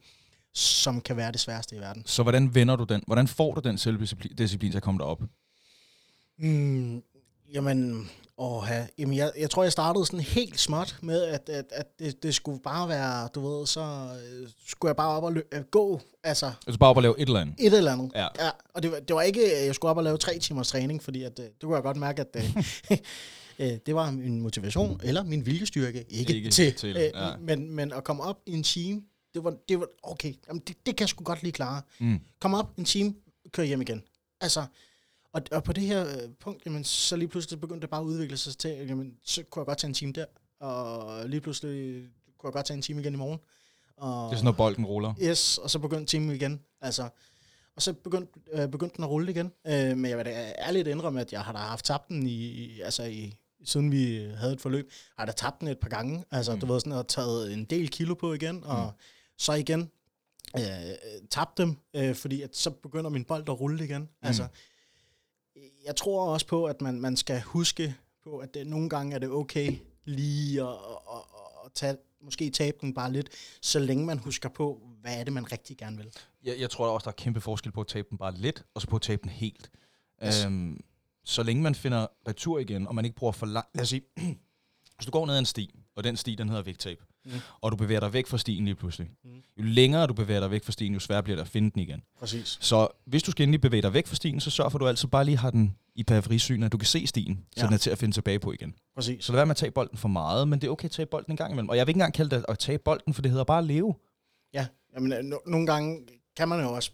som 0.53 1.01
kan 1.01 1.17
være 1.17 1.31
det 1.31 1.39
sværeste 1.39 1.75
i 1.75 1.79
verden. 1.79 2.03
Så 2.05 2.23
hvordan 2.23 2.55
vender 2.55 2.75
du 2.75 2.83
den? 2.83 3.03
Hvordan 3.07 3.27
får 3.27 3.53
du 3.53 3.61
den 3.61 3.77
selvdisciplin 3.77 4.35
disciplin 4.35 4.71
til 4.71 4.77
at 4.77 4.83
komme 4.83 4.97
derop? 4.99 5.21
Mm, 6.37 7.03
jamen, 7.53 8.09
åh, 8.41 8.63
ja. 8.69 8.87
jamen 8.97 9.17
jeg, 9.17 9.31
jeg 9.37 9.49
tror, 9.49 9.63
jeg 9.63 9.71
startede 9.71 10.05
sådan 10.05 10.19
helt 10.19 10.59
småt 10.59 10.95
med, 11.01 11.23
at, 11.23 11.49
at, 11.49 11.65
at 11.71 11.99
det, 11.99 12.23
det 12.23 12.35
skulle 12.35 12.59
bare 12.59 12.89
være, 12.89 13.27
du 13.35 13.47
ved, 13.47 13.65
så 13.67 13.81
øh, 13.81 14.49
skulle 14.67 14.89
jeg 14.89 14.95
bare 14.95 15.09
op 15.09 15.23
og 15.23 15.31
lø- 15.31 15.47
øh, 15.57 15.61
gå, 15.63 16.01
altså 16.23 16.51
Altså 16.67 16.79
bare 16.79 16.89
op 16.89 16.95
og 16.97 17.01
lave 17.03 17.19
et 17.19 17.27
eller 17.27 17.39
andet. 17.39 17.55
et 17.59 17.73
eller 17.77 17.91
andet. 17.91 18.11
Ja. 18.15 18.27
ja 18.39 18.49
og 18.73 18.83
det 18.83 18.91
var, 18.91 18.99
det 18.99 19.15
var 19.15 19.21
ikke, 19.21 19.55
at 19.55 19.65
jeg 19.65 19.75
skulle 19.75 19.89
op 19.89 19.97
og 19.97 20.03
lave 20.03 20.17
tre 20.17 20.39
timers 20.39 20.67
træning, 20.67 21.03
fordi 21.03 21.23
at, 21.23 21.39
øh, 21.39 21.45
det 21.45 21.53
kunne 21.61 21.75
jeg 21.75 21.83
godt 21.83 21.97
mærke, 21.97 22.21
at 22.21 22.27
øh, 22.35 22.57
øh, 23.71 23.77
det 23.85 23.95
var 23.95 24.11
min 24.11 24.41
motivation, 24.41 24.99
eller 25.03 25.23
min 25.23 25.45
viljestyrke, 25.45 25.97
ikke, 25.99 26.19
Ikke 26.19 26.33
ikke 26.33 26.49
til. 26.49 26.73
til, 26.73 26.97
øh, 26.97 27.03
ja. 27.13 27.37
men, 27.39 27.71
men 27.75 27.93
at 27.93 28.03
komme 28.03 28.23
op 28.23 28.37
i 28.45 28.51
en 28.51 28.63
time, 28.63 29.01
det 29.33 29.43
var, 29.43 29.53
det 29.69 29.79
var 29.79 29.87
okay, 30.03 30.33
jamen 30.47 30.61
det, 30.67 30.75
det 30.85 30.95
kan 30.95 31.03
jeg 31.03 31.09
sgu 31.09 31.23
godt 31.23 31.43
lige 31.43 31.51
klare. 31.51 31.81
Mm. 31.99 32.19
Kom 32.41 32.53
op 32.53 32.77
en 32.77 32.85
time, 32.85 33.13
kør 33.51 33.63
hjem 33.63 33.81
igen. 33.81 34.03
Altså, 34.41 34.65
og, 35.33 35.41
og 35.51 35.63
på 35.63 35.73
det 35.73 35.83
her 35.83 36.07
øh, 36.07 36.29
punkt, 36.39 36.65
jamen, 36.65 36.83
så 36.83 37.15
lige 37.15 37.27
pludselig 37.27 37.61
begyndte 37.61 37.81
det 37.81 37.89
bare 37.89 38.01
at 38.01 38.05
udvikle 38.05 38.37
sig 38.37 38.57
til, 38.57 38.69
jamen, 38.87 39.13
så 39.23 39.43
kunne 39.43 39.61
jeg 39.61 39.65
godt 39.65 39.77
tage 39.77 39.89
en 39.89 39.93
time 39.93 40.11
der, 40.13 40.25
og 40.59 41.29
lige 41.29 41.41
pludselig 41.41 42.03
kunne 42.37 42.47
jeg 42.47 42.53
godt 42.53 42.65
tage 42.65 42.75
en 42.75 42.81
time 42.81 43.01
igen 43.01 43.13
i 43.13 43.17
morgen. 43.17 43.39
Og, 43.97 44.25
Det 44.29 44.33
er 44.33 44.37
sådan, 44.37 44.45
når 44.45 44.51
bolden 44.51 44.85
ruller. 44.85 45.13
Yes, 45.23 45.57
og 45.57 45.69
så 45.69 45.79
begyndte 45.79 46.05
timen 46.05 46.35
igen. 46.35 46.61
Altså, 46.81 47.09
og 47.75 47.81
så 47.81 47.93
begyndte, 47.93 48.33
øh, 48.51 48.67
begyndte 48.69 48.95
den 48.95 49.03
at 49.03 49.09
rulle 49.09 49.31
igen. 49.31 49.51
Øh, 49.67 49.97
men 49.97 50.05
jeg 50.05 50.17
vil 50.17 50.25
da 50.25 50.53
ærligt 50.59 50.87
indrømme, 50.87 51.21
at 51.21 51.33
jeg 51.33 51.41
har 51.41 51.51
da 51.53 51.57
haft 51.59 51.85
tabt 51.85 52.09
den 52.09 52.27
i, 52.27 52.33
i 52.47 52.81
altså 52.81 53.03
i, 53.03 53.35
siden 53.63 53.91
vi 53.91 54.29
havde 54.37 54.53
et 54.53 54.61
forløb, 54.61 54.91
har 55.17 55.25
da 55.25 55.31
tabt 55.31 55.59
den 55.59 55.67
et 55.67 55.79
par 55.79 55.89
gange. 55.89 56.23
Altså, 56.31 56.53
mm. 56.53 56.59
du 56.59 56.65
ved 56.65 56.79
sådan, 56.79 56.93
at 56.93 57.07
taget 57.07 57.53
en 57.53 57.65
del 57.65 57.89
kilo 57.89 58.13
på 58.13 58.33
igen, 58.33 58.63
og 58.63 58.85
Mm. 58.85 58.91
så 59.37 59.53
igen 59.53 59.91
øh, 60.57 60.61
tabt 61.29 61.57
dem, 61.57 61.77
øh, 61.95 62.15
fordi 62.15 62.41
at 62.41 62.55
så 62.55 62.69
begynder 62.69 63.09
min 63.09 63.23
bold 63.25 63.43
at 63.49 63.59
rulle 63.59 63.83
igen. 63.85 64.01
Mm. 64.01 64.07
Altså, 64.21 64.47
jeg 65.85 65.95
tror 65.95 66.33
også 66.33 66.47
på, 66.47 66.65
at 66.65 66.81
man, 66.81 67.01
man 67.01 67.17
skal 67.17 67.41
huske 67.41 67.95
på, 68.23 68.37
at 68.37 68.53
det, 68.53 68.67
nogle 68.67 68.89
gange 68.89 69.15
er 69.15 69.19
det 69.19 69.29
okay 69.29 69.77
lige 70.05 70.61
at, 70.61 70.67
at, 70.67 70.73
at, 71.13 71.21
at 71.65 71.71
tage, 71.73 71.97
måske 72.21 72.49
tabe 72.49 72.77
den 72.81 72.93
bare 72.93 73.11
lidt, 73.11 73.29
så 73.61 73.79
længe 73.79 74.05
man 74.05 74.17
husker 74.17 74.49
på, 74.49 74.81
hvad 75.01 75.19
er 75.19 75.23
det, 75.23 75.33
man 75.33 75.51
rigtig 75.51 75.77
gerne 75.77 75.97
vil. 75.97 76.07
Jeg, 76.43 76.59
jeg 76.59 76.69
tror 76.69 76.89
også, 76.89 77.05
der 77.05 77.11
er 77.11 77.15
kæmpe 77.15 77.41
forskel 77.41 77.71
på 77.71 77.81
at 77.81 77.87
tabe 77.87 78.07
den 78.09 78.17
bare 78.17 78.33
lidt, 78.35 78.65
og 78.73 78.81
så 78.81 78.87
på 78.87 78.95
at 78.95 79.01
tabe 79.01 79.21
den 79.21 79.31
helt. 79.31 79.71
Yes. 80.25 80.45
Øhm, 80.45 80.83
så 81.23 81.43
længe 81.43 81.63
man 81.63 81.75
finder 81.75 82.07
retur 82.27 82.59
igen, 82.59 82.87
og 82.87 82.95
man 82.95 83.05
ikke 83.05 83.17
bruger 83.17 83.31
for 83.31 83.45
lang... 83.45 83.65
Lad 83.75 83.81
os 83.81 83.89
sige, 83.89 84.01
hvis 84.97 85.05
du 85.05 85.11
går 85.11 85.25
ned 85.25 85.33
ad 85.33 85.39
en 85.39 85.45
sti, 85.45 85.75
og 85.95 86.03
den 86.03 86.17
sti, 86.17 86.35
den 86.35 86.49
hedder 86.49 86.63
vægttab, 86.63 87.03
Mm. 87.25 87.31
og 87.61 87.71
du 87.71 87.75
bevæger 87.75 87.99
dig 87.99 88.13
væk 88.13 88.27
fra 88.27 88.37
stien 88.37 88.65
lige 88.65 88.75
pludselig. 88.75 89.09
Mm. 89.23 89.29
Jo 89.57 89.63
længere 89.63 90.07
du 90.07 90.13
bevæger 90.13 90.39
dig 90.39 90.51
væk 90.51 90.63
fra 90.63 90.71
stien, 90.71 90.93
jo 90.93 90.99
sværere 90.99 91.23
bliver 91.23 91.35
det 91.35 91.41
at 91.43 91.47
finde 91.49 91.71
den 91.71 91.81
igen. 91.81 92.03
Præcis. 92.19 92.57
Så 92.61 92.87
hvis 93.05 93.23
du 93.23 93.31
skal 93.31 93.43
endelig 93.43 93.61
bevæge 93.61 93.81
dig 93.81 93.93
væk 93.93 94.07
fra 94.07 94.15
stien, 94.15 94.39
så 94.39 94.49
sørg 94.51 94.71
for, 94.71 94.77
at 94.79 94.81
du 94.81 94.87
altid 94.87 95.07
bare 95.07 95.25
lige 95.25 95.37
har 95.37 95.49
den 95.51 95.75
i 95.95 96.03
periferisynet, 96.03 96.65
at 96.65 96.71
du 96.71 96.77
kan 96.77 96.85
se 96.87 97.07
stien, 97.07 97.45
så 97.57 97.61
Ja. 97.61 97.65
den 97.65 97.73
er 97.73 97.77
til 97.77 97.89
at 97.89 97.97
finde 97.97 98.15
tilbage 98.15 98.39
på 98.39 98.51
igen. 98.51 98.75
Præcis. 98.95 99.25
Så 99.25 99.31
lad 99.31 99.37
være 99.37 99.45
med 99.45 99.51
at 99.51 99.57
tage 99.57 99.71
bolden 99.71 99.97
for 99.97 100.07
meget, 100.07 100.47
men 100.47 100.61
det 100.61 100.67
er 100.67 100.71
okay 100.71 100.85
at 100.85 100.91
tage 100.91 101.05
bolden 101.05 101.31
en 101.33 101.37
gang 101.37 101.51
imellem. 101.51 101.69
Og 101.69 101.77
jeg 101.77 101.87
vil 101.87 101.89
ikke 101.91 101.97
engang 101.97 102.13
kalde 102.13 102.35
det 102.35 102.45
at 102.49 102.59
tage 102.59 102.77
bolden, 102.77 103.13
for 103.13 103.21
det 103.21 103.31
hedder 103.31 103.43
bare 103.45 103.59
at 103.59 103.63
leve. 103.65 103.95
Ja, 104.53 104.67
jamen, 104.95 105.13
øh, 105.13 105.19
no- 105.37 105.49
nogle 105.51 105.67
gange 105.67 105.99
kan 106.37 106.47
man 106.49 106.59
jo 106.61 106.73
også, 106.73 106.91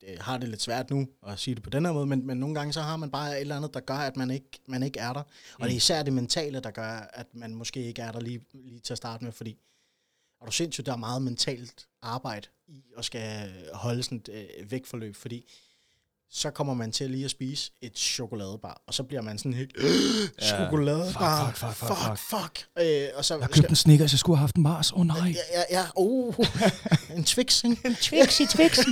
det 0.00 0.18
har 0.18 0.38
det 0.38 0.48
lidt 0.48 0.62
svært 0.62 0.90
nu 0.90 1.08
at 1.26 1.38
sige 1.38 1.54
det 1.54 1.62
på 1.62 1.70
den 1.70 1.84
her 1.84 1.92
måde, 1.92 2.06
men, 2.06 2.26
men 2.26 2.36
nogle 2.36 2.54
gange 2.54 2.72
så 2.72 2.80
har 2.80 2.96
man 2.96 3.10
bare 3.10 3.34
et 3.36 3.40
eller 3.40 3.56
andet, 3.56 3.74
der 3.74 3.80
gør, 3.80 3.94
at 3.94 4.16
man 4.16 4.30
ikke, 4.30 4.60
man 4.66 4.82
ikke 4.82 5.00
er 5.00 5.12
der. 5.12 5.22
Og 5.54 5.64
det 5.64 5.72
er 5.72 5.76
især 5.76 6.02
det 6.02 6.12
mentale, 6.12 6.60
der 6.60 6.70
gør, 6.70 7.10
at 7.12 7.26
man 7.34 7.54
måske 7.54 7.84
ikke 7.84 8.02
er 8.02 8.12
der 8.12 8.20
lige, 8.20 8.40
lige 8.52 8.80
til 8.80 8.94
at 8.94 8.96
starte 8.96 9.24
med, 9.24 9.32
fordi 9.32 9.58
og 10.40 10.46
du 10.46 10.52
sindssygt, 10.52 10.86
der 10.86 10.92
er 10.92 10.96
meget 10.96 11.22
mentalt 11.22 11.88
arbejde 12.02 12.48
i 12.66 12.84
at 12.98 13.04
skal 13.04 13.52
holde 13.74 14.02
sådan 14.02 14.18
et 14.18 14.28
øh, 14.58 14.70
vægtforløb, 14.70 15.14
fordi 15.14 15.50
så 16.30 16.50
kommer 16.50 16.74
man 16.74 16.92
til 16.92 17.10
lige 17.10 17.24
at 17.24 17.30
spise 17.30 17.72
et 17.80 17.98
chokoladebar, 17.98 18.82
og 18.86 18.94
så 18.94 19.02
bliver 19.02 19.22
man 19.22 19.38
sådan 19.38 19.52
helt, 19.54 19.76
Ja. 20.40 20.46
chokoladebar, 20.46 21.46
Fuck, 21.46 21.56
fuck, 21.58 21.72
fuck, 21.74 21.88
fuck, 21.88 22.18
fuck, 22.18 22.18
fuck. 22.18 22.68
Øh, 22.86 23.08
og 23.14 23.24
så 23.24 23.34
Jeg 23.34 23.42
har 23.44 23.48
købt 23.48 23.68
en 23.68 23.76
Snickers, 23.76 24.12
jeg 24.12 24.18
skulle 24.18 24.36
have 24.36 24.40
haft 24.42 24.56
en 24.56 24.62
Mars. 24.62 24.92
Åh 24.92 24.98
oh, 25.00 25.06
nej. 25.06 25.16
Ja, 25.34 25.60
ja, 25.70 25.80
ja, 25.80 25.86
oh, 25.96 26.34
en 27.16 27.24
Twix? 27.24 27.62
En 27.64 27.76
Twixy, 27.76 28.42
Twixy. 28.42 28.88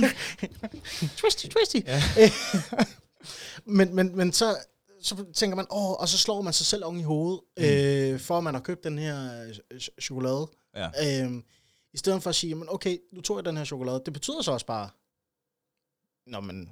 twisty, 1.19 1.47
twisty. 1.47 1.77
Ja. 1.85 2.01
men, 3.77 3.95
men, 3.95 4.15
men 4.17 4.33
så, 4.33 4.57
så 5.01 5.25
tænker 5.33 5.55
man, 5.55 5.65
åh, 5.71 5.91
og 5.91 6.09
så 6.09 6.17
slår 6.17 6.41
man 6.41 6.53
sig 6.53 6.65
selv 6.65 6.85
oven 6.85 6.99
i 6.99 7.03
hovedet, 7.03 7.39
mm. 7.57 7.63
øh, 7.63 8.19
for 8.19 8.37
at 8.37 8.43
man 8.43 8.53
har 8.53 8.61
købt 8.61 8.83
den 8.83 8.99
her 8.99 9.43
øh, 9.43 9.49
ch- 9.73 10.01
chokolade. 10.01 10.47
Ja. 10.75 11.23
Øh, 11.25 11.31
I 11.93 11.97
stedet 11.97 12.23
for 12.23 12.29
at 12.29 12.35
sige, 12.35 12.55
men 12.55 12.67
okay, 12.69 12.97
nu 13.13 13.21
tog 13.21 13.37
jeg 13.37 13.45
den 13.45 13.57
her 13.57 13.63
chokolade. 13.65 14.01
Det 14.05 14.13
betyder 14.13 14.41
så 14.41 14.51
også 14.51 14.65
bare, 14.65 14.89
når 16.27 16.39
man 16.39 16.69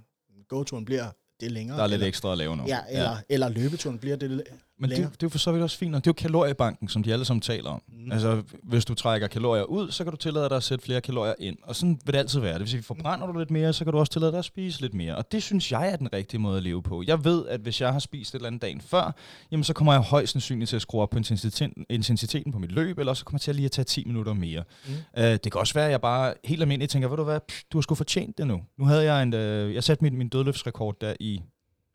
gåturen 0.47 0.85
bliver 0.85 1.11
det 1.39 1.51
længere. 1.51 1.77
Der 1.77 1.83
er 1.83 1.87
lidt 1.87 1.93
eller, 1.93 2.07
ekstra 2.07 2.31
at 2.31 2.37
lave 2.37 2.57
nu. 2.57 2.63
Ja, 2.67 2.79
eller, 2.89 3.11
ja. 3.11 3.17
eller 3.29 3.49
løbeturen 3.49 3.99
bliver 3.99 4.15
det 4.15 4.43
Men 4.79 4.89
det, 4.89 4.97
det 4.97 5.03
er 5.05 5.09
jo 5.23 5.29
for 5.29 5.37
så 5.37 5.51
vidt 5.51 5.63
også 5.63 5.77
fint 5.77 5.91
nok. 5.91 6.01
Det 6.03 6.07
er 6.07 6.11
jo 6.11 6.13
kaloriebanken, 6.13 6.87
som 6.87 7.03
de 7.03 7.13
alle 7.13 7.25
sammen 7.25 7.41
taler 7.41 7.69
om. 7.69 7.81
Mm. 7.87 8.11
Altså, 8.11 8.43
hvis 8.63 8.85
du 8.85 8.93
trækker 8.93 9.27
kalorier 9.27 9.63
ud, 9.63 9.91
så 9.91 10.03
kan 10.03 10.11
du 10.11 10.17
tillade 10.17 10.49
dig 10.49 10.57
at 10.57 10.63
sætte 10.63 10.85
flere 10.85 11.01
kalorier 11.01 11.33
ind. 11.39 11.57
Og 11.63 11.75
sådan 11.75 11.99
vil 12.05 12.13
det 12.13 12.19
altid 12.19 12.39
være. 12.39 12.53
Det 12.53 12.59
vil 12.59 12.69
sige, 12.69 12.83
forbrænder 12.83 13.27
du 13.27 13.39
lidt 13.39 13.51
mere, 13.51 13.73
så 13.73 13.83
kan 13.83 13.93
du 13.93 13.99
også 13.99 14.11
tillade 14.11 14.31
dig 14.31 14.39
at 14.39 14.45
spise 14.45 14.81
lidt 14.81 14.93
mere. 14.93 15.15
Og 15.15 15.31
det 15.31 15.43
synes 15.43 15.71
jeg 15.71 15.89
er 15.91 15.95
den 15.95 16.13
rigtige 16.13 16.39
måde 16.39 16.57
at 16.57 16.63
leve 16.63 16.83
på. 16.83 17.03
Jeg 17.07 17.25
ved, 17.25 17.47
at 17.47 17.59
hvis 17.59 17.81
jeg 17.81 17.93
har 17.93 17.99
spist 17.99 18.31
et 18.31 18.35
eller 18.35 18.47
andet 18.47 18.61
dagen 18.61 18.81
før, 18.81 19.15
jamen 19.51 19.63
så 19.63 19.73
kommer 19.73 19.93
jeg 19.93 20.01
højst 20.01 20.31
sandsynligt 20.31 20.69
til 20.69 20.75
at 20.75 20.81
skrue 20.81 21.01
op 21.01 21.09
på 21.09 21.17
intensiteten, 21.17 21.85
intensiteten 21.89 22.51
på 22.51 22.59
mit 22.59 22.71
løb, 22.71 22.99
eller 22.99 23.13
så 23.13 23.25
kommer 23.25 23.35
jeg 23.35 23.41
til 23.41 23.51
at 23.51 23.55
lige 23.55 23.65
at 23.65 23.71
tage 23.71 23.85
10 23.85 24.03
minutter 24.05 24.33
mere. 24.33 24.63
Mm. 24.87 24.91
Mm. 24.91 24.97
Uh, 25.17 25.23
det 25.23 25.51
kan 25.51 25.59
også 25.59 25.73
være, 25.73 25.85
at 25.85 25.91
jeg 25.91 26.01
bare 26.01 26.33
helt 26.43 26.61
almindeligt 26.61 26.91
tænker, 26.91 27.07
ved 27.07 27.17
du 27.17 27.23
hvad, 27.23 27.39
pff, 27.47 27.61
du 27.71 27.77
har 27.77 27.81
sgu 27.81 27.95
fortjent 27.95 28.37
det 28.37 28.47
nu. 28.47 28.61
Nu 28.77 28.85
havde 28.85 29.03
jeg 29.03 29.23
en, 29.23 29.33
uh, 29.33 29.73
jeg 29.75 29.83
satte 29.83 30.03
min, 30.03 30.17
min 30.17 30.29
dødløftsrekord 30.29 30.95
der 31.01 31.13
i 31.19 31.41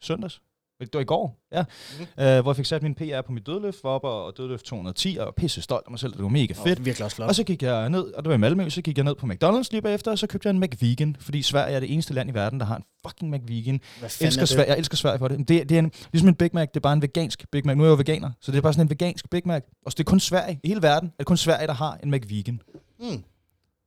søndags. 0.02 0.40
Det 0.80 0.94
var 0.94 1.00
i 1.00 1.04
går, 1.04 1.38
ja. 1.52 1.64
Mm. 1.98 2.02
Uh, 2.02 2.40
hvor 2.42 2.50
jeg 2.50 2.56
fik 2.56 2.64
sat 2.64 2.82
min 2.82 2.94
PR 2.94 3.20
på 3.26 3.32
mit 3.32 3.46
dødløft, 3.46 3.84
var 3.84 3.90
op 3.90 4.04
og, 4.04 4.24
og 4.24 4.36
dødløft 4.36 4.64
210, 4.64 5.16
og 5.20 5.34
pisse 5.34 5.62
stolt 5.62 5.82
af 5.86 5.90
mig 5.90 5.98
selv, 5.98 6.12
det 6.12 6.22
var 6.22 6.28
mega 6.28 6.54
fedt. 6.54 6.78
er 6.78 6.82
virkelig 6.82 7.04
også 7.04 7.14
flot. 7.16 7.28
Og 7.28 7.34
så 7.34 7.44
gik 7.44 7.62
jeg 7.62 7.90
ned, 7.90 8.02
og 8.02 8.24
det 8.24 8.28
var 8.28 8.34
i 8.34 8.38
Malmø, 8.38 8.70
så 8.70 8.82
gik 8.82 8.96
jeg 8.98 9.04
ned 9.04 9.14
på 9.14 9.26
McDonald's 9.26 9.68
lige 9.70 9.82
bagefter, 9.82 10.10
og 10.10 10.18
så 10.18 10.26
købte 10.26 10.48
jeg 10.48 10.54
en 10.54 10.60
McVegan, 10.60 11.16
fordi 11.20 11.42
Sverige 11.42 11.76
er 11.76 11.80
det 11.80 11.92
eneste 11.92 12.14
land 12.14 12.30
i 12.30 12.34
verden, 12.34 12.60
der 12.60 12.66
har 12.66 12.76
en 12.76 12.84
fucking 13.06 13.30
McVegan. 13.30 13.80
Elsker, 14.02 14.42
er 14.42 14.46
Sverige, 14.46 14.70
jeg 14.70 14.78
elsker 14.78 14.96
Sverige 14.96 15.18
for 15.18 15.28
det. 15.28 15.38
Det, 15.38 15.68
det 15.68 15.74
er 15.74 15.78
en, 15.78 15.92
ligesom 16.12 16.28
en 16.28 16.34
Big 16.34 16.50
Mac, 16.52 16.68
det 16.68 16.76
er 16.76 16.80
bare 16.80 16.92
en 16.92 17.02
vegansk 17.02 17.50
Big 17.52 17.66
Mac. 17.66 17.76
Nu 17.76 17.82
er 17.82 17.86
jeg 17.86 17.90
jo 17.90 17.96
veganer, 17.96 18.30
så 18.40 18.52
det 18.52 18.58
er 18.58 18.62
bare 18.62 18.72
sådan 18.72 18.86
en 18.86 18.90
vegansk 18.90 19.30
Big 19.30 19.42
Mac. 19.44 19.62
Og 19.86 19.92
det 19.92 20.00
er 20.00 20.04
kun 20.04 20.20
Sverige, 20.20 20.60
i 20.64 20.68
hele 20.68 20.82
verden, 20.82 21.08
er 21.08 21.12
det 21.18 21.26
kun 21.26 21.36
Sverige, 21.36 21.66
der 21.66 21.74
har 21.74 21.98
en 22.02 22.10
McVegan. 22.10 22.60
Mm. 23.00 23.24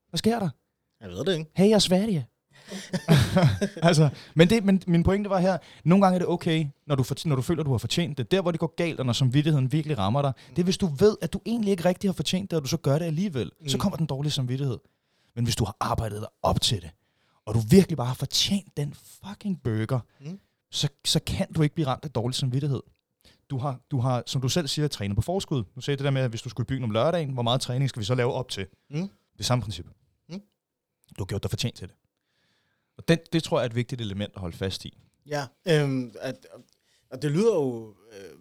Hvad 0.09 0.17
sker 0.17 0.39
der? 0.39 0.49
Jeg 1.01 1.09
ved 1.09 1.25
det 1.25 1.37
ikke. 1.37 1.51
Hey, 1.55 1.69
jeg 1.69 1.75
er 1.75 1.79
Sverige. 1.79 2.27
altså, 3.87 4.09
men, 4.35 4.49
det, 4.49 4.63
men 4.65 4.81
min 4.87 5.03
pointe 5.03 5.29
var 5.29 5.39
her, 5.39 5.57
nogle 5.83 6.05
gange 6.05 6.15
er 6.15 6.19
det 6.19 6.27
okay, 6.27 6.65
når 6.87 6.95
du, 6.95 7.03
for, 7.03 7.15
når 7.25 7.35
du 7.35 7.41
føler, 7.41 7.63
du 7.63 7.71
har 7.71 7.77
fortjent 7.77 8.17
det. 8.17 8.31
Der, 8.31 8.41
hvor 8.41 8.51
det 8.51 8.59
går 8.59 8.73
galt, 8.77 8.99
og 8.99 9.05
når 9.05 9.13
samvittigheden 9.13 9.71
virkelig 9.71 9.97
rammer 9.97 10.21
dig, 10.21 10.33
det 10.49 10.59
er, 10.59 10.63
hvis 10.63 10.77
du 10.77 10.87
ved, 10.87 11.17
at 11.21 11.33
du 11.33 11.39
egentlig 11.45 11.71
ikke 11.71 11.85
rigtig 11.85 12.07
har 12.07 12.13
fortjent 12.13 12.51
det, 12.51 12.57
og 12.57 12.63
du 12.63 12.67
så 12.67 12.77
gør 12.77 12.99
det 12.99 13.05
alligevel. 13.05 13.51
Mm. 13.61 13.67
Så 13.69 13.77
Mm. 13.77 13.81
kommer 13.81 13.97
den 13.97 14.05
dårlige 14.05 14.31
samvittighed. 14.31 14.77
Men 15.35 15.43
hvis 15.43 15.55
du 15.55 15.65
har 15.65 15.77
arbejdet 15.79 16.21
dig 16.21 16.29
op 16.43 16.61
til 16.61 16.81
det, 16.81 16.89
og 17.45 17.53
du 17.53 17.59
virkelig 17.69 17.97
bare 17.97 18.07
har 18.07 18.13
fortjent 18.13 18.77
den 18.77 18.93
fucking 19.27 19.63
burger, 19.63 19.99
Mm. 20.21 20.39
så, 20.71 20.87
så 21.05 21.19
kan 21.25 21.47
du 21.53 21.61
ikke 21.61 21.75
blive 21.75 21.87
ramt 21.87 22.05
af 22.05 22.11
dårlig 22.11 22.35
samvittighed. 22.35 22.81
Du 23.49 23.57
har, 23.57 23.79
du 23.91 23.99
har, 23.99 24.23
som 24.25 24.41
du 24.41 24.49
selv 24.49 24.67
siger, 24.67 24.87
trænet 24.87 25.15
på 25.15 25.21
forskud. 25.21 25.63
Nu 25.75 25.81
sagde 25.81 25.97
det 25.97 26.03
der 26.03 26.11
med, 26.11 26.21
at 26.21 26.29
hvis 26.29 26.41
du 26.41 26.49
skulle 26.49 26.65
i 26.65 26.67
byen 26.69 26.83
om 26.83 26.91
lørdagen, 26.91 27.29
hvor 27.29 27.43
meget 27.43 27.61
træning 27.61 27.89
skal 27.89 27.99
vi 27.99 28.05
så 28.05 28.15
lave 28.15 28.33
op 28.33 28.49
til? 28.49 28.65
Mm. 28.89 29.09
Det 29.37 29.45
samme 29.45 29.61
princip. 29.61 29.85
Mm. 30.29 30.41
Du 31.17 31.23
har 31.23 31.25
gjort 31.25 31.43
dig 31.43 31.49
fortjent 31.51 31.75
til 31.75 31.87
det. 31.87 31.95
Og 32.97 33.07
den, 33.07 33.19
det 33.33 33.43
tror 33.43 33.59
jeg 33.59 33.65
er 33.65 33.69
et 33.69 33.75
vigtigt 33.75 34.01
element 34.01 34.31
at 34.35 34.41
holde 34.41 34.57
fast 34.57 34.85
i. 34.85 34.97
Ja, 35.25 35.45
øhm, 35.67 36.13
at, 36.19 36.47
og 37.09 37.21
det 37.21 37.31
lyder 37.31 37.53
jo 37.55 37.95
øh, 38.11 38.39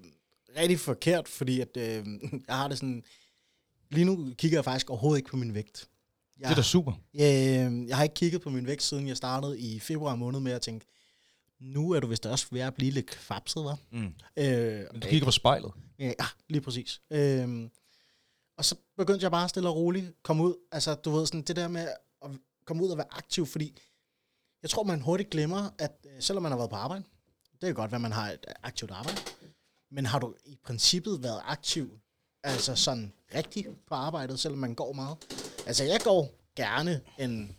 rigtig 0.61 0.81
forkert, 0.81 1.29
fordi 1.29 1.61
at, 1.61 1.77
øh, 1.77 2.07
jeg 2.49 2.57
har 2.57 2.69
det 2.69 2.79
sådan... 2.79 3.05
Lige 3.91 4.05
nu 4.05 4.33
kigger 4.39 4.59
jeg 4.59 4.65
faktisk 4.65 4.91
overhovedet 4.91 5.19
ikke 5.19 5.31
på 5.31 5.37
min 5.37 5.55
vægt. 5.55 5.89
Jeg, 6.39 6.49
Det 6.49 6.53
er 6.53 6.57
da 6.57 6.63
super. 6.63 6.93
øh, 7.15 7.89
jeg 7.89 7.97
har 7.97 8.03
ikke 8.03 8.15
kigget 8.15 8.43
på 8.43 8.51
min 8.51 8.67
vægt, 8.67 8.83
siden 8.83 9.09
jeg 9.09 9.17
startede 9.17 9.61
i 9.61 9.79
februar 9.81 10.15
måned 10.15 10.41
med 10.41 10.53
at 10.53 10.61
tænke, 10.63 10.87
nu 11.61 11.91
er 11.91 12.01
du 12.01 12.07
vist 12.07 12.27
også 12.27 12.47
ved 12.51 12.61
at 12.61 12.75
blive 12.75 12.91
lidt 12.91 13.07
kvapset, 13.07 13.61
hva'? 13.67 13.77
Mm. 13.91 14.15
Øh, 14.37 14.85
Men 14.93 15.01
du 15.01 15.09
kigger 15.09 15.25
på 15.25 15.31
spejlet. 15.31 15.73
Ja, 15.99 16.13
lige 16.49 16.61
præcis. 16.61 17.01
Øhm, 17.11 17.71
og 18.57 18.65
så 18.65 18.75
begyndte 18.97 19.23
jeg 19.25 19.31
bare 19.31 19.49
stille 19.49 19.69
og 19.69 19.77
roligt 19.77 20.13
komme 20.23 20.43
ud. 20.45 20.55
Altså, 20.73 20.95
du 20.95 21.11
ved, 21.11 21.27
sådan 21.27 21.43
det 21.43 21.57
der 21.57 21.69
med 21.69 21.89
at 22.25 22.31
komme 22.65 22.83
ud 22.83 22.89
og 22.89 22.97
være 22.97 23.07
aktiv, 23.11 23.47
fordi 23.47 23.77
jeg 24.63 24.71
tror, 24.71 24.83
man 24.83 25.01
hurtigt 25.01 25.31
glemmer, 25.31 25.71
at 25.79 26.07
øh, 26.07 26.23
selvom 26.23 26.43
man 26.43 26.53
har 26.53 26.59
været 26.59 26.71
på 26.71 26.77
arbejde, 26.77 27.05
det 27.53 27.67
kan 27.67 27.75
godt 27.75 27.91
være, 27.91 28.01
man 28.01 28.13
har 28.13 28.31
et 28.31 28.45
øh, 28.49 28.55
aktivt 28.63 28.91
arbejde, 28.91 29.21
Men 29.91 30.07
har 30.07 30.19
du 30.19 30.35
i 30.45 30.59
princippet 30.65 31.23
været 31.23 31.41
aktiv, 31.45 31.99
altså 32.43 32.75
sådan 32.75 33.13
rigtig 33.35 33.67
på 33.89 33.95
arbejdet, 33.95 34.41
selvom 34.41 34.59
man 34.59 34.75
går 34.75 34.93
meget? 34.93 35.17
Altså, 35.67 35.85
jeg 35.85 36.01
går 36.05 36.31
gerne 36.57 37.01
en 37.19 37.57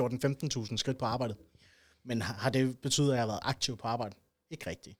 14-15.000 0.00 0.76
skridt 0.76 0.98
på 0.98 1.04
arbejdet. 1.04 1.36
Men 2.04 2.22
har 2.22 2.50
det 2.50 2.78
betydet, 2.78 3.08
at 3.08 3.14
jeg 3.14 3.22
har 3.22 3.26
været 3.26 3.40
aktiv 3.42 3.76
på 3.76 3.88
arbejde? 3.88 4.16
Ikke 4.50 4.70
rigtigt. 4.70 4.98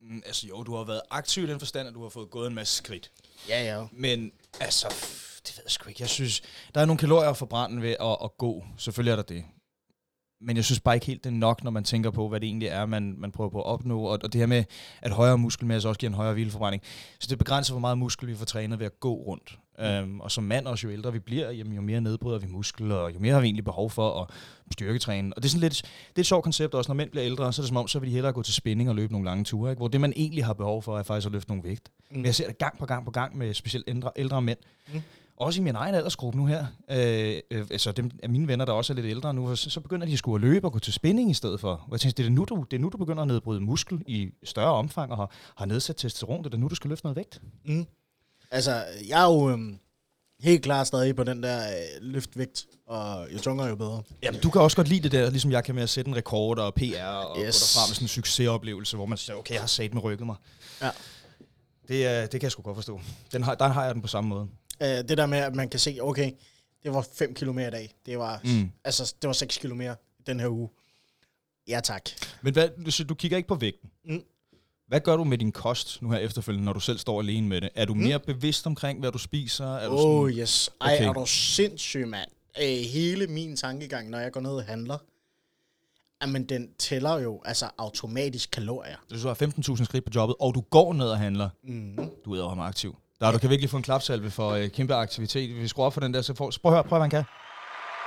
Mm, 0.00 0.22
altså 0.26 0.46
jo, 0.46 0.62
du 0.62 0.74
har 0.74 0.84
været 0.84 1.00
aktiv 1.10 1.44
i 1.44 1.46
den 1.46 1.58
forstand, 1.58 1.88
at 1.88 1.94
du 1.94 2.02
har 2.02 2.08
fået 2.08 2.30
gået 2.30 2.46
en 2.46 2.54
masse 2.54 2.76
skridt. 2.76 3.12
Ja, 3.48 3.64
ja. 3.64 3.86
Men 3.92 4.32
altså, 4.60 4.88
det 5.46 5.56
ved 5.56 5.64
jeg 5.64 5.70
sgu 5.70 5.88
ikke. 5.88 6.02
Jeg 6.02 6.08
synes, 6.08 6.42
der 6.74 6.80
er 6.80 6.84
nogle 6.84 6.98
kalorier 6.98 7.30
at 7.30 7.36
forbrænde 7.36 7.82
ved 7.82 7.96
at, 8.00 8.16
at 8.24 8.38
gå. 8.38 8.64
Selvfølgelig 8.78 9.12
er 9.12 9.16
der 9.16 9.22
det. 9.22 9.44
Men 10.42 10.56
jeg 10.56 10.64
synes 10.64 10.80
bare 10.80 10.94
ikke 10.94 11.06
helt, 11.06 11.24
det 11.24 11.30
er 11.30 11.34
nok, 11.34 11.64
når 11.64 11.70
man 11.70 11.84
tænker 11.84 12.10
på, 12.10 12.28
hvad 12.28 12.40
det 12.40 12.46
egentlig 12.46 12.68
er, 12.68 12.86
man, 12.86 13.14
man 13.18 13.32
prøver 13.32 13.50
på 13.50 13.58
at 13.58 13.66
opnå. 13.66 14.02
Og, 14.02 14.18
og 14.24 14.32
det 14.32 14.34
her 14.34 14.46
med, 14.46 14.64
at 15.02 15.12
højere 15.12 15.38
muskelmasse 15.38 15.88
også 15.88 15.98
giver 15.98 16.10
en 16.10 16.16
højere 16.16 16.32
hvileforbrænding. 16.32 16.82
Så 17.18 17.26
det 17.30 17.38
begrænser, 17.38 17.72
hvor 17.72 17.80
meget 17.80 17.98
muskel 17.98 18.28
vi 18.28 18.34
får 18.34 18.44
trænet 18.44 18.78
ved 18.78 18.86
at 18.86 19.00
gå 19.00 19.14
rundt. 19.14 19.58
Um, 20.02 20.20
og 20.20 20.30
som 20.30 20.44
mand, 20.44 20.66
også 20.66 20.86
jo 20.86 20.92
ældre 20.92 21.12
vi 21.12 21.18
bliver, 21.18 21.50
jamen, 21.50 21.72
jo 21.72 21.80
mere 21.80 22.00
nedbryder 22.00 22.38
vi 22.38 22.46
muskel, 22.46 22.92
og 22.92 23.14
jo 23.14 23.18
mere 23.18 23.32
har 23.32 23.40
vi 23.40 23.46
egentlig 23.46 23.64
behov 23.64 23.90
for 23.90 24.22
at 24.22 24.30
styrketræne. 24.72 25.34
Og 25.36 25.42
det 25.42 25.48
er 25.48 25.50
sådan 25.50 25.60
lidt, 25.60 25.82
det 26.08 26.16
er 26.16 26.20
et 26.20 26.26
sjovt 26.26 26.44
koncept 26.44 26.74
også, 26.74 26.90
når 26.90 26.94
mænd 26.94 27.10
bliver 27.10 27.26
ældre, 27.26 27.52
så 27.52 27.62
er 27.62 27.64
det 27.64 27.68
som 27.68 27.76
om, 27.76 27.88
så 27.88 27.98
vil 27.98 28.08
de 28.08 28.14
hellere 28.14 28.32
gå 28.32 28.42
til 28.42 28.54
spinning 28.54 28.88
og 28.88 28.96
løbe 28.96 29.12
nogle 29.12 29.24
lange 29.24 29.44
ture. 29.44 29.70
Ikke? 29.70 29.80
Hvor 29.80 29.88
det, 29.88 30.00
man 30.00 30.12
egentlig 30.16 30.44
har 30.44 30.52
behov 30.52 30.82
for, 30.82 30.98
er 30.98 31.02
faktisk 31.02 31.26
at 31.26 31.32
løfte 31.32 31.50
nogle 31.50 31.64
vægt. 31.64 31.88
Mm. 32.10 32.16
Men 32.16 32.26
jeg 32.26 32.34
ser 32.34 32.46
det 32.46 32.58
gang 32.58 32.78
på 32.78 32.86
gang 32.86 33.04
på 33.04 33.10
gang 33.10 33.38
med 33.38 33.54
specielt 33.54 33.84
ældre, 33.88 34.10
ældre 34.16 34.42
mænd. 34.42 34.58
Mm. 34.92 35.02
Også 35.42 35.60
i 35.60 35.64
min 35.64 35.74
egen 35.74 35.94
aldersgruppe 35.94 36.38
nu 36.38 36.46
her. 36.46 36.66
Øh, 36.90 37.40
øh, 37.50 37.66
altså 37.70 37.92
dem 37.92 38.10
af 38.22 38.28
mine 38.28 38.48
venner, 38.48 38.64
der 38.64 38.72
også 38.72 38.92
er 38.92 38.94
lidt 38.94 39.06
ældre 39.06 39.34
nu, 39.34 39.56
så, 39.56 39.70
så 39.70 39.80
begynder 39.80 40.06
de 40.06 40.12
at 40.12 40.18
skulle 40.18 40.46
løbe 40.46 40.66
og 40.66 40.72
gå 40.72 40.78
til 40.78 40.92
spinning 40.92 41.30
i 41.30 41.34
stedet 41.34 41.60
for. 41.60 41.70
Og 41.72 41.88
jeg 41.92 42.00
tænker, 42.00 42.14
det 42.14 42.26
er 42.26 42.30
nu, 42.30 42.44
du, 42.44 42.64
det 42.70 42.76
er 42.76 42.80
nu, 42.80 42.88
du 42.88 42.96
begynder 42.96 43.22
at 43.22 43.28
nedbryde 43.28 43.60
muskel 43.60 44.02
i 44.06 44.30
større 44.44 44.72
omfang 44.72 45.10
og 45.10 45.16
har, 45.16 45.30
har 45.56 45.66
nedsat 45.66 45.96
testosteron. 45.96 46.44
Det 46.44 46.54
er 46.54 46.58
nu, 46.58 46.68
du 46.68 46.74
skal 46.74 46.88
løfte 46.88 47.06
noget 47.06 47.16
vægt. 47.16 47.40
Mm. 47.64 47.86
Altså, 48.50 48.84
jeg 49.08 49.22
er 49.22 49.32
jo 49.32 49.50
øhm, 49.50 49.78
helt 50.40 50.62
klart 50.62 50.86
stadig 50.86 51.16
på 51.16 51.24
den 51.24 51.42
der 51.42 51.58
øh, 51.58 52.02
løftvægt, 52.02 52.66
og 52.86 53.26
jo 53.32 53.38
tungere, 53.38 53.68
jo 53.68 53.76
bedre. 53.76 54.02
Jamen, 54.22 54.40
du 54.40 54.50
kan 54.50 54.60
også 54.60 54.76
godt 54.76 54.88
lide 54.88 55.02
det 55.02 55.12
der, 55.12 55.30
ligesom 55.30 55.50
jeg 55.50 55.64
kan 55.64 55.74
med 55.74 55.82
at 55.82 55.90
sætte 55.90 56.08
en 56.08 56.16
rekord 56.16 56.58
og 56.58 56.74
PR 56.74 57.04
og 57.04 57.36
yes. 57.36 57.36
Gå 57.36 57.44
derfra 57.44 57.88
med 57.88 57.94
sådan 57.94 58.04
en 58.04 58.08
succesoplevelse, 58.08 58.96
hvor 58.96 59.06
man 59.06 59.18
siger, 59.18 59.36
okay, 59.36 59.54
jeg 59.54 59.62
har 59.62 59.66
sat 59.66 59.94
med 59.94 60.04
rykket 60.04 60.26
mig. 60.26 60.36
Ja. 60.82 60.90
Det, 61.88 62.06
er, 62.06 62.20
det 62.20 62.30
kan 62.30 62.42
jeg 62.42 62.52
sgu 62.52 62.62
godt 62.62 62.76
forstå. 62.76 63.00
Den 63.32 63.42
har, 63.42 63.54
der 63.54 63.68
har 63.68 63.84
jeg 63.84 63.94
den 63.94 64.02
på 64.02 64.08
samme 64.08 64.28
måde. 64.28 64.48
Øh, 64.82 64.88
det 64.88 65.18
der 65.18 65.26
med, 65.26 65.38
at 65.38 65.54
man 65.54 65.68
kan 65.68 65.80
se, 65.80 65.98
okay, 66.00 66.30
det 66.82 66.94
var 66.94 67.06
5 67.14 67.34
km 67.34 67.58
i 67.58 67.62
dag. 67.70 67.94
Det 68.06 68.18
var, 68.18 68.40
Mm. 68.44 68.50
mm. 68.50 68.70
altså, 68.84 69.14
det 69.22 69.26
var 69.28 69.32
6 69.34 69.58
km 69.58 69.80
den 70.26 70.40
her 70.40 70.48
uge. 70.48 70.68
Ja, 71.68 71.80
tak. 71.84 72.10
Men 72.42 72.52
hvad, 72.52 72.90
så 72.90 73.04
du 73.04 73.14
kigger 73.14 73.36
ikke 73.36 73.48
på 73.48 73.54
vægten? 73.54 73.90
Mm. 74.04 74.22
Hvad 74.88 75.00
gør 75.00 75.16
du 75.16 75.24
med 75.24 75.38
din 75.38 75.52
kost 75.52 76.02
nu 76.02 76.10
her 76.10 76.18
efterfølgende, 76.18 76.64
når 76.64 76.72
du 76.72 76.80
selv 76.80 76.98
står 76.98 77.20
alene 77.20 77.48
med 77.48 77.60
det? 77.60 77.68
Er 77.74 77.84
du 77.84 77.94
mere 77.94 78.20
bevidst 78.20 78.66
omkring, 78.66 79.00
hvad 79.00 79.12
du 79.12 79.18
spiser? 79.18 79.66
Er 79.76 79.88
du 79.88 79.94
Oh 79.98 80.30
yes. 80.30 80.70
Ej, 80.80 80.94
Okay. 80.94 81.08
er 81.08 81.12
du 81.12 81.26
sindssyg, 81.26 82.08
mand. 82.08 82.30
Øh, 82.62 82.68
hele 82.68 83.26
min 83.26 83.56
tankegang, 83.56 84.10
når 84.10 84.18
jeg 84.18 84.32
går 84.32 84.40
ned 84.40 84.50
og 84.50 84.64
handler, 84.64 84.98
jamen 86.22 86.44
den 86.44 86.74
tæller 86.78 87.18
jo 87.18 87.42
altså 87.44 87.70
automatisk 87.78 88.50
kalorier. 88.50 88.96
Hvis 89.08 89.22
du 89.22 89.28
har 89.28 89.34
15.000 89.34 89.84
skridt 89.84 90.04
på 90.04 90.10
jobbet, 90.14 90.36
og 90.40 90.54
du 90.54 90.60
går 90.60 90.92
ned 90.92 91.06
og 91.08 91.18
handler, 91.18 91.48
Mm. 91.62 91.98
du 92.24 92.32
er 92.34 92.48
ham 92.48 92.60
aktiv. 92.60 92.96
Der, 93.22 93.32
du 93.32 93.38
kan 93.38 93.50
virkelig 93.50 93.70
få 93.70 93.76
en 93.76 93.82
klapsalve 93.82 94.30
for 94.30 94.50
øh, 94.50 94.68
kæmpe 94.68 94.94
aktivitet. 94.94 95.50
Hvis 95.50 95.62
vi 95.62 95.68
skruer 95.68 95.86
op 95.86 95.92
for 95.94 96.00
den 96.00 96.14
der, 96.14 96.22
så 96.22 96.34
får, 96.34 96.52
prøv 96.62 96.72
at 96.72 96.76
høre, 96.76 96.84
prøv 96.84 96.98
hvad 96.98 97.00
han 97.00 97.10
kan. 97.10 97.24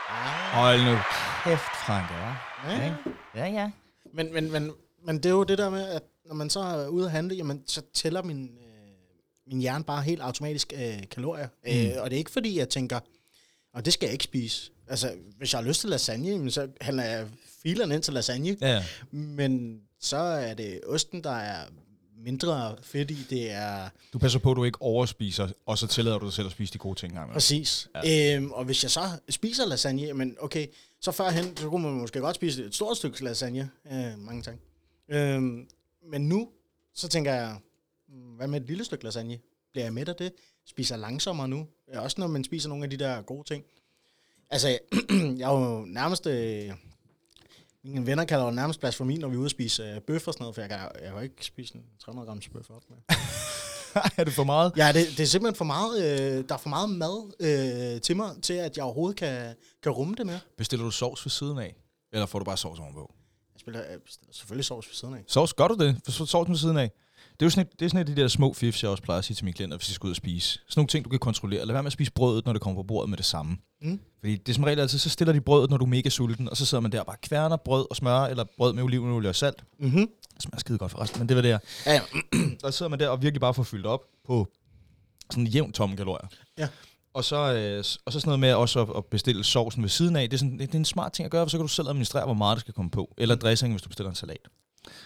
Ah. 0.10 0.62
Hold 0.62 0.80
nu 0.86 0.97
kæft, 1.43 1.62
Frank, 1.86 2.06
ja. 2.12 2.36
Ja. 2.71 2.93
Ja, 3.36 3.45
ja. 3.45 3.71
Men, 4.13 4.34
men, 4.34 4.51
men, 4.51 4.71
men 5.06 5.15
det 5.15 5.25
er 5.25 5.30
jo 5.30 5.43
det 5.43 5.58
der 5.58 5.69
med, 5.69 5.88
at 5.88 6.04
når 6.25 6.36
man 6.36 6.49
så 6.49 6.60
er 6.60 6.88
ude 6.88 7.06
at 7.06 7.12
handle, 7.12 7.36
jamen, 7.36 7.63
så 7.67 7.82
tæller 7.93 8.23
min, 8.23 8.43
øh, 8.43 9.47
min 9.47 9.60
hjerne 9.60 9.84
bare 9.84 10.01
helt 10.01 10.21
automatisk 10.21 10.73
øh, 10.75 11.10
kalorier. 11.12 11.47
Mm. 11.65 11.71
Øh, 11.71 12.04
og 12.04 12.10
det 12.10 12.15
er 12.15 12.19
ikke 12.19 12.32
fordi, 12.32 12.60
jeg 12.60 12.69
tænker, 12.69 12.99
og 13.73 13.86
det 13.86 13.93
skal 13.93 14.08
jeg 14.08 14.13
ikke 14.13 14.23
spise. 14.23 14.71
Altså, 14.88 15.12
hvis 15.38 15.54
jeg 15.54 15.62
har 15.62 15.67
lyst 15.67 15.82
til 15.82 15.89
lasagne, 15.89 16.51
så 16.51 16.67
handler 16.82 17.04
jeg 17.04 17.28
filerne 17.63 17.95
ind 17.95 18.04
til 18.04 18.13
lasagne. 18.13 18.58
Ja, 18.62 18.84
Men 19.12 19.82
så 19.99 20.17
er 20.17 20.54
det 20.54 20.82
osten, 20.88 21.23
der 21.23 21.36
er 21.36 21.65
mindre 22.17 22.75
fedt 22.82 23.12
i. 23.12 23.17
Det 23.30 23.51
er 23.51 23.89
du 24.13 24.19
passer 24.19 24.39
på, 24.39 24.51
at 24.51 24.58
du 24.58 24.63
ikke 24.63 24.82
overspiser, 24.82 25.47
og 25.65 25.78
så 25.78 25.88
tillader 25.88 26.17
du 26.17 26.25
dig 26.25 26.34
selv 26.34 26.45
at 26.45 26.51
spise 26.51 26.73
de 26.73 26.78
gode 26.78 26.99
ting 26.99 27.13
imellem. 27.13 27.34
præcis. 27.34 27.89
Ja. 28.04 28.36
Øhm, 28.36 28.51
og 28.51 28.65
hvis 28.65 28.84
jeg 28.84 28.91
så 28.91 29.01
spiser 29.30 29.65
lasagne, 29.65 30.13
men 30.13 30.38
okay, 30.39 30.67
så 31.01 31.12
førhen, 31.12 31.58
så 31.58 31.69
kunne 31.69 31.84
man 31.84 31.93
måske 31.93 32.19
godt 32.19 32.36
spise 32.36 32.65
et 32.65 32.75
stort 32.75 32.97
stykke 32.97 33.23
lasagne. 33.23 33.69
Øh, 33.91 34.19
mange 34.19 34.41
tak. 34.41 34.56
Øhm, 35.10 35.67
men 36.12 36.30
nu, 36.30 36.49
så 36.93 37.08
tænker 37.08 37.34
jeg, 37.34 37.58
mm, 38.08 38.36
hvad 38.36 38.47
med 38.47 38.62
et 38.62 38.67
lille 38.67 38.86
stykke 38.86 39.04
lasagne? 39.04 39.39
Bliver 39.71 39.86
jeg 39.86 39.93
mæt 39.93 40.10
af 40.10 40.15
det? 40.15 40.32
Spiser 40.65 40.97
langsommere 40.97 41.47
nu? 41.47 41.67
Også 41.93 42.15
når 42.19 42.28
man 42.28 42.43
spiser 42.43 42.69
nogle 42.69 42.84
af 42.84 42.89
de 42.89 42.97
der 42.97 43.21
gode 43.21 43.43
ting. 43.47 43.63
Altså, 44.49 44.67
jeg 45.39 45.54
er 45.54 45.60
jo 45.60 45.86
nærmest... 45.86 46.28
Øh, 46.28 46.71
mine 47.86 48.06
venner 48.06 48.26
kalder 48.26 48.45
jo 48.45 48.52
nærmest 48.52 48.80
blasfemi, 48.80 49.17
når 49.17 49.28
vi 49.28 49.36
er 49.36 49.39
ude 49.39 49.48
og 49.48 49.52
spise 49.52 49.84
øh, 49.84 50.02
bøf 50.02 50.28
og 50.28 50.34
sådan 50.34 50.43
noget, 50.43 50.56
for 50.56 50.62
jeg 50.62 50.69
kan, 50.69 50.80
jeg 50.80 51.13
kan 51.13 51.24
ikke 51.24 51.45
spise 51.45 51.76
en 51.76 51.84
300 52.00 52.28
grams 52.28 52.50
bøf 52.50 52.69
op 52.69 52.84
med. 52.89 52.98
er 54.17 54.24
det 54.24 54.34
for 54.34 54.43
meget? 54.43 54.74
Ja, 54.78 54.88
det, 54.88 55.08
det 55.08 55.19
er 55.19 55.26
simpelthen 55.26 55.56
for 55.56 55.65
meget, 55.65 56.04
øh, 56.04 56.43
der 56.50 56.56
er 56.56 56.60
for 56.60 56.69
meget 56.69 56.89
mad 56.89 57.34
øh, 57.39 58.02
til 58.02 58.15
mig, 58.15 58.30
til 58.41 58.54
at 58.54 58.78
jeg 58.78 58.86
overhovedet 58.86 59.17
kan, 59.17 59.56
kan 59.84 59.91
rumme 59.91 60.15
det 60.15 60.26
med. 60.26 60.39
Bestiller 60.58 60.86
du 60.86 60.91
sovs 60.91 61.26
ved 61.26 61.32
siden 61.32 61.58
af? 61.58 61.76
Eller 62.13 62.26
får 62.26 62.39
du 62.39 62.45
bare 62.45 62.58
sovs 62.58 62.80
ovenpå? 62.80 63.13
Jeg 63.54 63.60
spiller, 63.60 63.84
jeg 63.84 64.02
bestiller 64.02 64.34
selvfølgelig 64.34 64.65
sovs 64.65 64.88
ved 64.88 64.95
siden 64.95 65.13
af. 65.13 65.24
Sovs, 65.28 65.54
gør 65.54 65.67
du 65.67 65.76
det? 65.76 66.13
Sovs 66.30 66.50
ved 66.50 66.58
siden 66.58 66.78
af? 66.78 66.91
Det 67.39 67.41
er 67.41 67.45
jo 67.45 67.50
sådan, 67.50 67.65
et, 67.65 67.80
det 67.80 67.86
er 67.86 67.89
sådan 67.89 68.02
et 68.02 68.10
af 68.10 68.15
de 68.15 68.21
der 68.21 68.28
små 68.28 68.54
fifs, 68.54 68.84
jeg 68.84 68.91
også 68.91 69.04
plejer 69.04 69.19
at 69.19 69.26
sige 69.26 69.36
til 69.36 69.45
mine 69.45 69.54
klienter, 69.54 69.78
hvis 69.78 69.88
de 69.88 69.93
skal 69.93 70.08
ud 70.08 70.12
og 70.12 70.15
spise. 70.15 70.50
Sådan 70.50 70.63
nogle 70.76 70.88
ting, 70.88 71.06
du 71.06 71.10
kan 71.10 71.19
kontrollere. 71.19 71.65
Lad 71.65 71.74
være 71.74 71.84
med 71.84 71.88
at 71.88 71.93
spise 71.93 72.12
brødet, 72.12 72.45
når 72.45 72.54
det 72.54 72.62
kommer 72.62 72.82
på 72.82 72.88
bordet 72.88 73.10
med 73.10 73.17
det 73.17 73.26
samme. 73.26 73.58
Mm. 73.82 74.00
Fordi 74.19 74.36
det 74.36 74.50
er 74.50 74.54
som 74.54 74.63
regel 74.63 74.80
altid, 74.80 75.00
så 75.00 75.10
stiller 75.10 75.34
de 75.34 75.41
brødet, 75.41 75.69
når 75.69 75.78
du 75.78 75.86
er 75.86 75.89
mega 75.89 76.10
sulten, 76.10 76.50
og 76.50 76.58
så 76.58 76.65
sidder 76.65 76.82
man 76.82 76.91
der 76.91 77.00
og 77.00 77.06
bare 77.06 77.17
kværner 77.21 77.58
brød 77.58 77.88
og 77.89 77.95
smør, 77.95 78.19
eller 78.19 78.43
brød 78.58 78.74
med 78.74 78.84
olivenolie 78.84 79.30
og 79.30 79.36
salt. 79.36 79.63
Mm-hmm. 79.80 80.10
Det 80.34 80.43
smager 80.43 80.60
skide 80.60 80.78
godt 80.78 80.91
forresten, 80.91 81.19
men 81.19 81.30
det 81.30 81.36
var 81.36 81.41
det 81.41 81.52
her. 81.52 81.60
Ja, 81.86 81.93
ja. 81.93 82.02
Og 82.63 82.74
så 82.74 82.78
sidder 82.78 82.89
man 82.89 83.00
der 83.00 83.10
og 83.10 83.21
virkelig 83.21 83.41
bare 83.41 83.54
får 83.54 83.63
fyldt 83.63 83.86
op 83.86 84.02
på 84.28 84.48
sådan 85.32 85.48
jævnt 85.48 85.76
tomme 85.76 85.98
kalorier. 85.98 86.28
Ja. 86.58 86.67
Og 87.13 87.24
så, 87.24 87.54
øh, 87.54 87.84
og 88.06 88.13
så 88.13 88.19
sådan 88.19 88.28
noget 88.30 88.39
med 88.39 88.54
også 88.54 88.82
at, 88.82 88.89
at 88.98 89.06
bestille 89.06 89.43
sovsen 89.43 89.84
ved 89.84 89.89
siden 89.89 90.15
af. 90.15 90.30
Det 90.30 90.34
er, 90.34 90.38
sådan, 90.38 90.60
det, 90.60 90.67
det 90.67 90.76
er 90.76 90.80
en 90.80 90.86
smart 90.86 91.12
ting 91.13 91.26
at 91.26 91.32
gøre, 91.32 91.45
for 91.45 91.50
så 91.50 91.58
kan 91.58 91.63
du 91.63 91.67
selv 91.67 91.88
administrere, 91.88 92.26
hvor 92.26 92.34
meget 92.34 92.56
der 92.56 92.60
skal 92.60 92.74
komme 92.74 92.91
på. 92.91 93.13
Eller 93.17 93.36
dressing, 93.36 93.74
hvis 93.74 93.82
du 93.82 93.89
bestiller 93.89 94.10
en 94.10 94.15
salat. 94.15 94.48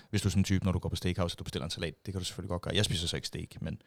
Hvis 0.09 0.21
du 0.21 0.27
er 0.27 0.29
sådan 0.29 0.39
en 0.39 0.43
type, 0.43 0.65
når 0.65 0.71
du 0.71 0.79
går 0.79 0.89
på 0.89 0.95
steakhouse, 0.95 1.33
og 1.33 1.39
du 1.39 1.43
bestiller 1.43 1.65
en 1.65 1.71
salat. 1.71 1.93
Det 2.05 2.13
kan 2.13 2.19
du 2.19 2.25
selvfølgelig 2.25 2.49
godt 2.49 2.61
gøre. 2.61 2.75
Jeg 2.75 2.85
spiser 2.85 3.07
så 3.07 3.15
ikke 3.15 3.27
steak, 3.27 3.61
men... 3.61 3.81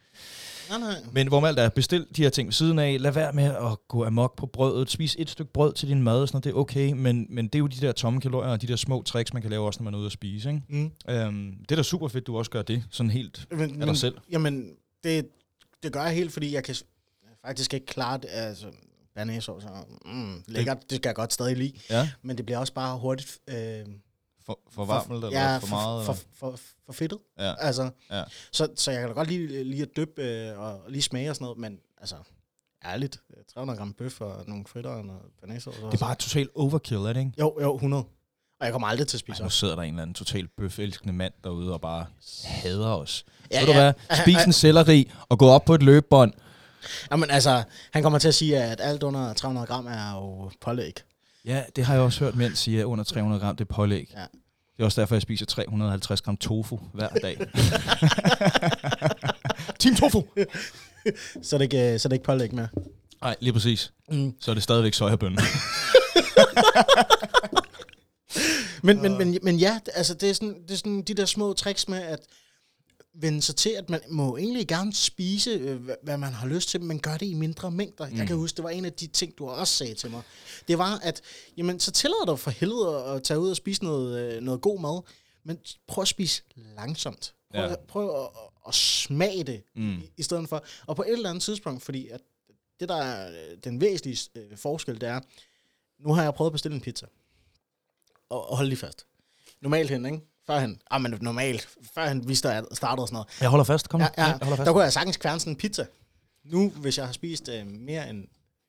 Nej, 0.68 0.78
nej. 0.78 0.94
Men 1.12 1.28
hvor 1.28 1.46
alt 1.46 1.58
er, 1.58 1.68
bestil 1.68 2.06
de 2.16 2.22
her 2.22 2.30
ting 2.30 2.46
ved 2.46 2.52
siden 2.52 2.78
af. 2.78 2.96
Lad 3.00 3.12
være 3.12 3.32
med 3.32 3.44
at 3.44 3.88
gå 3.88 4.04
amok 4.04 4.36
på 4.36 4.46
brødet. 4.46 4.90
Spis 4.90 5.16
et 5.18 5.30
stykke 5.30 5.52
brød 5.52 5.72
til 5.72 5.88
din 5.88 6.02
mad, 6.02 6.22
og 6.22 6.28
sådan 6.28 6.36
noget. 6.36 6.44
det 6.44 6.50
er 6.50 6.54
okay. 6.54 6.92
Men, 6.92 7.26
men 7.30 7.46
det 7.46 7.54
er 7.54 7.58
jo 7.58 7.66
de 7.66 7.80
der 7.80 7.92
tomme 7.92 8.20
kalorier, 8.20 8.50
og 8.50 8.62
de 8.62 8.66
der 8.66 8.76
små 8.76 9.02
tricks, 9.02 9.32
man 9.32 9.42
kan 9.42 9.50
lave 9.50 9.66
også, 9.66 9.80
når 9.80 9.84
man 9.84 9.94
er 9.94 9.98
ude 9.98 10.06
at 10.06 10.12
spise. 10.12 10.48
Ikke? 10.50 10.62
Mm. 10.68 10.90
Øhm, 11.08 11.56
det 11.68 11.72
er 11.72 11.76
da 11.76 11.82
super 11.82 12.08
fedt, 12.08 12.26
du 12.26 12.38
også 12.38 12.50
gør 12.50 12.62
det. 12.62 12.84
Sådan 12.90 13.10
helt 13.10 13.46
Men, 13.50 13.80
af 13.80 13.86
dig 13.86 13.96
selv. 13.96 14.14
Jamen, 14.30 14.72
det, 15.04 15.28
det 15.82 15.92
gør 15.92 16.02
jeg 16.02 16.14
helt, 16.14 16.32
fordi 16.32 16.54
jeg 16.54 16.64
kan 16.64 16.76
faktisk 17.44 17.74
ikke 17.74 17.86
klare 17.86 18.18
det. 18.18 18.28
Altså, 18.30 18.66
er 19.14 19.24
mm, 20.04 20.42
lækkert, 20.48 20.90
det 20.90 20.96
skal 20.96 21.08
jeg 21.08 21.14
godt 21.14 21.32
stadig 21.32 21.56
lide. 21.56 21.72
Ja. 21.90 22.10
Men 22.22 22.36
det 22.36 22.46
bliver 22.46 22.58
også 22.58 22.72
bare 22.72 22.98
hurtigt... 22.98 23.38
Øh, 23.48 23.86
For, 24.46 24.58
for 24.70 24.84
varmt, 24.84 25.12
eller 25.12 25.30
ja, 25.30 25.56
for 25.58 25.66
meget? 25.66 26.04
For, 26.06 26.12
eller? 26.12 26.24
for, 26.34 26.50
for, 26.50 26.58
for 26.86 26.92
fedtet. 26.92 27.18
Ja. 27.38 27.54
Altså, 27.58 27.90
Ja. 28.10 28.24
så, 28.52 28.68
så 28.76 28.90
jeg 28.90 29.00
kan 29.00 29.08
da 29.08 29.14
godt 29.14 29.28
lide, 29.28 29.64
lide 29.64 29.82
at 29.82 29.88
dyppe 29.96 30.22
øh, 30.22 30.58
og 30.58 30.80
lige 30.88 31.02
smage 31.02 31.30
og 31.30 31.36
sådan 31.36 31.44
noget, 31.44 31.58
men 31.58 31.78
altså, 32.00 32.16
ærligt, 32.84 33.20
øh, 33.30 33.44
300 33.54 33.78
gram 33.78 33.92
bøf 33.92 34.20
og 34.20 34.44
nogle 34.46 34.64
fritter 34.66 34.90
og 34.90 35.04
noget 35.04 35.22
banæsovs. 35.40 35.76
Det 35.76 35.94
er 35.94 35.98
bare 35.98 36.14
totalt 36.14 36.50
overkill, 36.54 37.00
er 37.00 37.12
det 37.12 37.20
ikke? 37.20 37.32
Jo, 37.38 37.58
jo, 37.62 37.74
100. 37.74 38.04
Og 38.60 38.66
jeg 38.66 38.72
kommer 38.72 38.88
aldrig 38.88 39.08
til 39.08 39.16
at 39.16 39.20
spise 39.20 39.42
Ej, 39.42 39.46
nu 39.46 39.50
sidder 39.50 39.74
der 39.74 39.82
en 39.82 39.88
eller 39.94 40.02
anden 40.02 40.14
totalt 40.14 40.50
bøffelskende 40.56 41.12
mand 41.14 41.32
derude 41.44 41.72
og 41.72 41.80
bare 41.80 42.06
hader 42.44 42.88
os. 42.94 43.24
Ja, 43.50 43.56
Ja, 43.56 43.60
Ved 43.60 43.66
du 43.66 43.72
ja. 43.80 43.92
hvad? 44.08 44.16
Spis 44.22 44.44
en 44.46 44.52
selleri 44.52 45.10
og 45.28 45.38
gå 45.38 45.46
op 45.48 45.64
på 45.64 45.74
et 45.74 45.82
løbebånd. 45.82 46.32
Jamen 47.10 47.30
altså, 47.30 47.62
han 47.92 48.02
kommer 48.02 48.18
til 48.18 48.28
at 48.28 48.34
sige, 48.34 48.58
at 48.62 48.80
alt 48.80 49.02
under 49.02 49.32
300 49.32 49.66
gram 49.66 49.86
er 49.86 50.14
jo 50.14 50.50
pålæg. 50.60 51.00
Ja, 51.44 51.62
det 51.76 51.84
har 51.84 51.94
jeg 51.94 52.02
også 52.02 52.24
hørt 52.24 52.36
mænd 52.36 52.54
sige, 52.54 52.80
at 52.80 52.84
under 52.84 53.04
300 53.04 53.40
gram, 53.40 53.56
det 53.56 53.64
er 53.64 53.74
pålæg. 53.74 54.10
Ja. 54.14 54.20
Det 54.76 54.80
er 54.80 54.84
også 54.84 55.00
derfor, 55.00 55.14
jeg 55.14 55.22
spiser 55.22 55.46
350 55.46 56.22
gram 56.22 56.36
tofu 56.36 56.78
hver 56.94 57.08
dag. 57.08 57.36
Team 59.80 59.94
tofu! 59.94 60.22
Så 61.42 61.56
er 61.56 61.58
det 61.58 61.64
ikke, 61.64 61.98
så 61.98 62.06
er 62.06 62.08
det 62.08 62.12
ikke 62.12 62.24
pålæg 62.24 62.54
mere. 62.54 62.68
Nej, 63.22 63.36
lige 63.40 63.52
præcis. 63.52 63.92
Mm. 64.08 64.34
Så 64.40 64.50
er 64.50 64.54
det 64.54 64.62
stadigvæk 64.62 64.94
sojabønner. 64.94 65.42
Men, 68.84 69.02
men, 69.02 69.18
men, 69.18 69.38
men 69.42 69.56
ja, 69.56 69.78
altså, 69.94 70.14
det 70.14 70.30
er, 70.30 70.34
sådan, 70.34 70.62
det 70.62 70.70
er 70.70 70.76
sådan 70.76 71.02
de 71.02 71.14
der 71.14 71.24
små 71.24 71.52
tricks 71.52 71.88
med 71.88 71.98
at 71.98 72.18
vende 73.14 73.42
sig 73.42 73.56
til, 73.56 73.70
at 73.70 73.90
man 73.90 74.00
må 74.10 74.36
egentlig 74.36 74.68
gerne 74.68 74.92
spise, 74.94 75.50
øh, 75.50 75.80
hvad- 76.02 76.16
man 76.18 76.32
har 76.32 76.46
lyst 76.46 76.68
til, 76.68 76.82
men 76.82 77.00
gør 77.00 77.16
det 77.16 77.26
i 77.26 77.34
mindre 77.34 77.70
mængder. 77.70 78.08
Mm. 78.10 78.16
Jeg 78.16 78.26
kan 78.26 78.36
huske, 78.36 78.56
det 78.56 78.64
var 78.64 78.70
en 78.70 78.84
af 78.84 78.92
de 78.92 79.06
ting, 79.06 79.38
du 79.38 79.48
også 79.48 79.74
sagde 79.76 79.94
til 79.94 80.10
mig. 80.10 80.22
Det 80.68 80.78
var, 80.78 80.98
at 80.98 81.20
jamen, 81.56 81.80
så 81.80 81.90
tillader 81.92 82.24
dig 82.26 82.38
for 82.38 82.50
helvede 82.50 83.04
at 83.04 83.22
tage 83.22 83.40
ud 83.40 83.50
og 83.50 83.56
spise 83.56 83.84
noget, 83.84 84.34
øh, 84.36 84.42
noget 84.42 84.60
god 84.60 84.80
mad, 84.80 85.02
men 85.44 85.58
prøv 85.88 86.02
at 86.02 86.08
spise 86.08 86.42
langsomt. 86.56 87.34
Prøv, 87.50 87.60
Ja. 87.70 87.74
prøv 87.88 88.22
at, 88.24 88.28
at 88.68 88.74
smage 88.74 89.44
det, 89.44 89.62
Mm. 89.76 89.82
mm. 89.82 90.02
i 90.16 90.22
stedet 90.22 90.48
for. 90.48 90.64
Og 90.86 90.96
på 90.96 91.02
et 91.02 91.12
eller 91.12 91.28
andet 91.30 91.42
tidspunkt, 91.42 91.82
fordi 91.82 92.08
at 92.08 92.20
det, 92.80 92.88
der 92.88 92.96
er 92.96 93.28
øh, 93.30 93.56
den 93.64 93.80
væsentlige 93.80 94.30
øh, 94.34 94.56
forskel, 94.58 95.00
det 95.00 95.08
er, 95.08 95.20
nu 95.98 96.12
har 96.12 96.22
jeg 96.22 96.34
prøvet 96.34 96.48
at 96.50 96.52
bestille 96.52 96.74
en 96.74 96.80
pizza. 96.80 97.06
Og, 98.28 98.50
og 98.50 98.56
hold 98.56 98.68
lige 98.68 98.78
fast. 98.78 99.06
Normalt 99.60 99.90
hen, 99.90 100.06
ikke? 100.06 100.20
Førhen, 100.46 100.80
ah, 100.90 101.00
men 101.00 101.14
normalt, 101.20 101.68
førhen 101.94 102.28
vi 102.28 102.34
start- 102.34 102.64
startede 102.72 103.02
og 103.04 103.08
sådan 103.08 103.14
noget. 103.14 103.28
Jeg 103.40 103.48
holder 103.48 103.64
fast, 103.64 103.88
kom. 103.88 104.00
Ja, 104.00 104.08
ja, 104.18 104.24
Jeg 104.24 104.38
holder 104.42 104.56
fast. 104.56 104.66
der 104.66 104.72
kunne 104.72 104.82
jeg 104.84 104.92
sagtens 104.92 105.16
kværne 105.16 105.40
sådan 105.40 105.52
en 105.52 105.56
pizza. 105.56 105.86
Nu, 106.44 106.68
hvis 106.70 106.98
jeg 106.98 107.06
har 107.06 107.12
spist 107.12 107.48
øh, 107.48 107.66
mere 107.66 108.10
end 108.10 108.18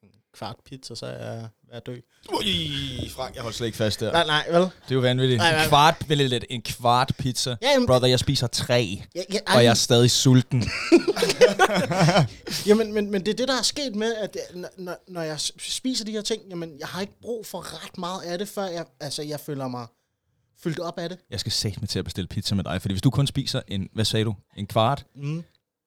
en 0.04 0.10
kvart 0.38 0.56
pizza, 0.66 0.96
så 0.96 1.06
er 1.06 1.12
jeg 1.34 1.48
ved 1.68 1.78
at 1.78 1.86
dø. 1.86 1.98
Ui, 2.34 3.10
Frank, 3.16 3.36
jeg 3.36 3.42
holder 3.44 3.56
slet 3.56 3.68
ikke 3.68 3.78
fast 3.78 4.00
der. 4.00 4.12
Nej, 4.12 4.26
nej, 4.26 4.46
vel? 4.52 4.62
Det 4.62 4.70
er 4.90 4.96
jo 4.96 5.00
vanvittigt. 5.00 5.38
Nej, 5.38 5.52
nej. 5.52 5.64
En 5.64 5.70
kvart, 5.70 5.96
vel 6.10 6.18
lidt, 6.18 6.46
en 6.50 6.62
kvart 6.62 7.12
pizza. 7.18 7.56
Ja, 7.62 7.72
jamen, 7.72 7.88
Brother, 7.88 8.08
jeg 8.08 8.20
spiser 8.20 8.48
tre, 8.48 9.02
ja, 9.16 9.22
ja, 9.34 9.40
og 9.56 9.64
jeg 9.64 9.70
er 9.70 9.74
stadig 9.74 10.12
sulten. 10.12 10.64
Jamen, 12.68 12.94
men, 12.94 13.12
men 13.12 13.26
det 13.26 13.32
er 13.32 13.36
det, 13.36 13.48
der 13.48 13.58
er 13.58 13.62
sket 13.62 13.96
med, 13.96 14.16
at 14.16 14.38
øh, 14.56 14.64
når- 14.78 14.98
når, 15.08 15.22
jeg 15.22 15.40
spiser 15.58 16.06
de 16.06 16.12
her 16.12 16.22
ting, 16.22 16.42
jamen, 16.50 16.80
jeg 16.80 16.88
har 16.88 17.02
ikke 17.02 17.14
brug 17.22 17.46
for 17.46 17.84
ret 17.86 17.98
meget 17.98 18.22
af 18.22 18.38
det, 18.38 18.48
før 18.50 18.66
jeg, 18.66 18.86
altså, 19.00 19.22
jeg 19.22 19.40
føler 19.40 19.68
mig 19.68 19.88
fyldt 20.64 20.80
op 20.80 21.00
af 21.00 21.10
det. 21.10 21.18
Jeg 21.32 21.40
skal 21.40 21.52
sætte 21.52 21.80
mig 21.82 21.90
til 21.90 22.00
at 22.00 22.06
bestille 22.06 22.28
pizza 22.28 22.56
med 22.56 22.64
dig, 22.64 22.82
fordi 22.82 22.94
hvis 22.94 23.02
du 23.02 23.10
kun 23.10 23.28
spiser 23.28 23.62
en, 23.68 23.90
hvad 23.94 24.06
sagde 24.06 24.26
du, 24.26 24.36
en 24.58 24.68
kvart, 24.68 25.06
Mm. 25.16 25.44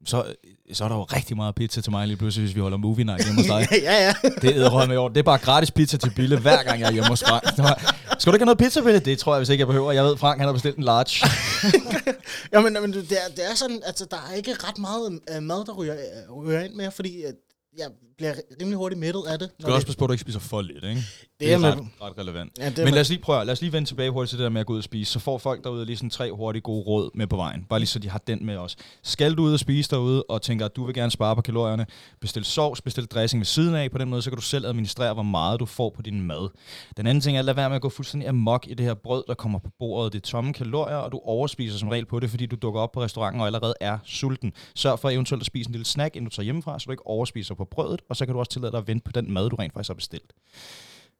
så, 0.07 0.25
så 0.73 0.85
er 0.85 0.89
der 0.89 0.97
jo 0.97 1.03
rigtig 1.03 1.37
meget 1.37 1.55
pizza 1.55 1.81
til 1.81 1.91
mig 1.91 2.07
lige 2.07 2.17
pludselig, 2.17 2.47
hvis 2.47 2.55
vi 2.57 2.61
holder 2.61 2.77
movie 2.79 3.05
night 3.05 3.25
hjemme 3.25 3.41
hos 3.41 3.47
dig. 3.47 3.69
ja, 3.89 4.07
ja. 4.07 4.15
Det 4.43 4.57
er 4.57 4.87
med 4.87 4.97
år. 4.97 5.09
Det 5.09 5.17
er 5.17 5.23
bare 5.23 5.39
gratis 5.39 5.71
pizza 5.71 5.97
til 5.97 6.13
Bille, 6.17 6.41
hver 6.41 6.63
gang 6.63 6.81
jeg 6.81 6.89
er 6.89 6.93
hjemme 6.93 7.09
hos 7.09 7.23
Frank. 7.25 7.43
Skal 8.19 8.33
du 8.33 8.37
ikke 8.37 8.43
have 8.43 8.45
noget 8.45 8.59
pizza, 8.59 8.81
Bille? 8.81 8.99
Det 8.99 9.19
tror 9.19 9.35
jeg, 9.35 9.41
hvis 9.41 9.49
ikke 9.49 9.61
jeg 9.61 9.67
behøver. 9.67 9.93
Jeg 9.93 10.05
ved, 10.05 10.17
Frank 10.17 10.39
han 10.39 10.47
har 10.49 10.53
bestilt 10.53 10.77
en 10.77 10.83
large. 10.85 11.27
Jamen, 12.53 12.73
men 12.73 12.93
det 12.93 13.13
er, 13.13 13.29
det 13.37 13.51
er 13.51 13.55
sådan, 13.55 13.83
altså, 13.87 14.07
der 14.11 14.17
er 14.31 14.35
ikke 14.35 14.53
ret 14.53 14.79
meget 14.79 15.21
øh, 15.37 15.43
mad, 15.43 15.65
der 15.67 15.73
ryger, 15.73 15.95
øh, 15.95 16.37
ryger 16.37 16.61
ind 16.61 16.75
mere, 16.75 16.91
fordi 16.91 17.17
øh, 17.25 17.33
jeg 17.79 17.87
bliver 18.17 18.35
rimelig 18.61 18.77
hurtigt 18.77 19.01
mættet 19.01 19.23
af 19.27 19.39
det. 19.39 19.49
Du 19.49 19.63
skal 19.63 19.73
også 19.73 19.87
passe 19.87 19.99
på, 19.99 20.05
at 20.05 20.09
du 20.09 20.13
ikke 20.13 20.21
spiser 20.21 20.41
for 20.41 20.63
lidt, 20.63 20.85
ikke? 20.85 21.03
Det 21.41 21.53
er 21.53 21.59
er 21.59 21.73
ret, 21.73 21.79
ret 22.03 22.19
relevant. 22.19 22.53
Ja, 22.59 22.71
det 22.71 22.85
Men 22.85 22.95
lad 22.95 23.01
os 23.01 23.09
lige 23.09 23.21
prøve, 23.21 23.45
lad 23.45 23.53
os 23.53 23.61
lige 23.61 23.73
vende 23.73 23.89
tilbage 23.89 24.11
hurtigt 24.11 24.31
til 24.31 24.39
det 24.39 24.45
der 24.45 24.51
med 24.51 24.61
at 24.61 24.67
gå 24.67 24.73
ud 24.73 24.79
og 24.79 24.85
spise. 24.85 25.13
Så 25.13 25.19
får 25.19 25.39
folk 25.39 25.65
derude 25.65 25.85
lige 25.85 25.97
sådan 25.97 26.11
tre 26.11 26.33
hurtige 26.33 26.63
gode 26.63 26.83
råd 26.83 27.11
med 27.15 27.27
på 27.27 27.37
vejen. 27.37 27.65
Bare 27.69 27.79
lige 27.79 27.87
så 27.87 27.99
de 27.99 28.09
har 28.09 28.19
den 28.19 28.47
med 28.47 28.57
os. 28.57 28.77
Skal 29.03 29.35
du 29.35 29.43
ud 29.43 29.53
og 29.53 29.59
spise 29.59 29.91
derude 29.91 30.23
og 30.23 30.43
tænker, 30.43 30.65
at 30.65 30.77
du 30.77 30.85
vil 30.85 30.95
gerne 30.95 31.11
spare 31.11 31.37
på 31.37 31.43
kalorierne, 31.43 31.87
bestil 32.21 32.45
sovs, 32.45 32.83
bestil 32.83 33.07
dressing 33.07 33.41
ved 33.41 33.47
siden 33.47 33.75
af. 33.75 33.91
På 33.91 33.99
den 33.99 34.11
måde, 34.11 34.23
så 34.23 34.31
kan 34.31 34.37
du 34.37 34.43
selv 34.43 34.67
administrere, 34.67 35.15
hvor 35.15 35.23
meget 35.23 35.61
du 35.61 35.67
får 35.67 35.91
på 35.91 36.03
din 36.03 36.23
mad. 36.23 36.49
Den 36.97 37.07
anden 37.07 37.21
ting 37.21 37.39
er, 37.39 37.43
lad 37.43 37.55
være 37.55 37.69
med 37.69 37.77
at 37.77 37.83
gå 37.83 37.89
fuldstændig 37.89 38.29
amok 38.29 38.67
i 38.69 38.75
det 38.75 38.87
her 38.87 38.95
brød, 38.95 39.25
der 39.29 39.35
kommer 39.35 39.59
på 39.59 39.71
bordet. 39.79 40.13
Det 40.13 40.19
er 40.19 40.27
tomme 40.27 40.53
kalorier, 40.53 40.97
og 40.97 41.13
du 41.13 41.21
overspiser 41.25 41.79
som 41.79 41.89
regel 41.89 42.07
på 42.07 42.21
det, 42.21 42.31
fordi 42.31 42.47
du 42.47 42.57
dukker 42.57 42.81
op 42.81 42.93
på 42.93 43.03
restauranten 43.03 43.41
og 43.41 43.47
allerede 43.47 43.75
er 43.81 43.99
sulten. 44.05 44.53
Sørg 44.75 44.99
for 44.99 45.11
eventuelt 45.11 45.43
at 45.43 45.47
spise 45.47 45.69
en 45.69 45.73
lille 45.73 45.87
snack, 45.87 46.17
inden 46.17 46.31
du 46.31 46.35
tager 46.35 46.45
hjemmefra, 46.45 46.79
så 46.79 46.85
du 46.87 46.91
ikke 46.91 47.07
overspiser 47.07 47.55
på 47.55 47.65
brødet, 47.65 48.01
og 48.09 48.17
så 48.17 48.27
kan 48.27 48.33
du 48.33 48.39
også 48.39 48.53
tillade 48.53 48.73
dig 48.73 48.79
at 48.79 48.87
vente 48.87 49.05
på 49.05 49.13
den 49.13 49.33
mad, 49.33 49.51
du 49.51 49.57
rent 49.57 49.73
faktisk 49.73 49.89
har 49.89 49.95
bestilt. 49.95 50.33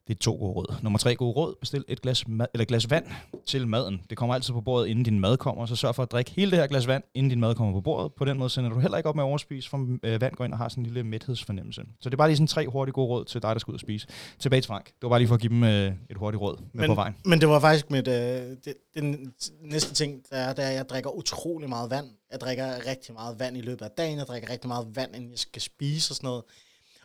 Det 0.09 0.15
er 0.15 0.19
to 0.19 0.37
gode 0.37 0.53
råd. 0.53 0.75
Nummer 0.83 0.99
tre 0.99 1.15
gode 1.15 1.33
råd. 1.33 1.55
Bestil 1.61 1.85
et 1.89 2.03
glas, 2.03 2.29
mad, 2.29 2.47
eller 2.55 2.65
glas 2.65 2.91
vand 2.91 3.05
til 3.47 3.69
maden. 3.69 4.01
Det 4.11 4.19
kommer 4.19 4.35
altid 4.35 4.53
på 4.53 4.61
bordet, 4.61 4.89
inden 4.89 5.05
din 5.05 5.21
mad 5.21 5.37
kommer, 5.37 5.67
så 5.67 5.77
sørg 5.77 5.95
for 5.95 6.03
at 6.03 6.13
drikke 6.13 6.31
hele 6.31 6.51
det 6.51 6.59
her 6.59 6.67
glas 6.67 6.87
vand, 6.87 7.03
inden 7.15 7.31
din 7.31 7.41
mad 7.41 7.55
kommer 7.55 7.73
på 7.73 7.81
bordet. 7.81 8.13
På 8.15 8.25
den 8.25 8.39
måde 8.39 8.51
sender 8.51 8.71
du 8.71 8.79
heller 8.79 8.97
ikke 8.97 9.09
op 9.09 9.17
med 9.17 9.25
at 9.25 9.27
overspise, 9.27 9.71
for 9.71 9.99
øh, 10.03 10.21
vand 10.21 10.35
går 10.35 10.45
ind 10.45 10.53
og 10.53 10.59
har 10.59 10.69
sådan 10.69 10.85
en 10.85 10.87
lille 10.87 11.03
mæthedsfornemmelse. 11.03 11.83
Så 12.01 12.09
det 12.11 12.15
er 12.15 12.17
bare 12.17 12.29
lige 12.29 12.37
sådan 12.37 12.47
tre 12.47 12.67
hurtige 12.67 12.93
gode 12.93 13.09
råd 13.09 13.25
til 13.25 13.43
dig, 13.43 13.55
der 13.55 13.59
skal 13.59 13.71
ud 13.71 13.75
og 13.75 13.81
spise. 13.81 14.07
Tilbage 14.39 14.61
til 14.61 14.67
Frank. 14.67 14.87
Det 14.87 15.03
var 15.03 15.09
bare 15.09 15.19
lige 15.19 15.29
for 15.29 15.35
at 15.35 15.41
give 15.41 15.51
dem 15.51 15.65
øh, 15.65 15.93
et 16.11 16.17
hurtigt 16.17 16.41
råd 16.41 16.57
med 16.73 16.81
men, 16.81 16.91
på 16.91 16.95
vejen. 16.95 17.15
Men 17.25 17.41
det 17.41 17.49
var 17.49 17.61
faktisk 17.61 17.91
mit, 17.91 18.09
øh, 18.09 18.15
det, 18.15 18.75
den 18.95 19.33
næste 19.61 19.95
ting, 19.95 20.23
der 20.31 20.37
er, 20.37 20.53
det 20.53 20.65
er, 20.65 20.69
at 20.69 20.75
jeg 20.75 20.89
drikker 20.89 21.11
utrolig 21.11 21.69
meget 21.69 21.91
vand. 21.91 22.07
Jeg 22.33 22.41
drikker 22.41 22.87
rigtig 22.91 23.15
meget 23.15 23.39
vand 23.39 23.57
i 23.57 23.61
løbet 23.61 23.85
af 23.85 23.91
dagen. 23.91 24.19
Jeg 24.19 24.27
drikker 24.27 24.51
rigtig 24.51 24.69
meget 24.69 24.87
vand, 24.95 25.17
inden 25.17 25.31
jeg 25.31 25.39
skal 25.39 25.63
spise 25.63 26.13
og 26.13 26.17
sådan 26.17 26.29
noget. 26.29 26.43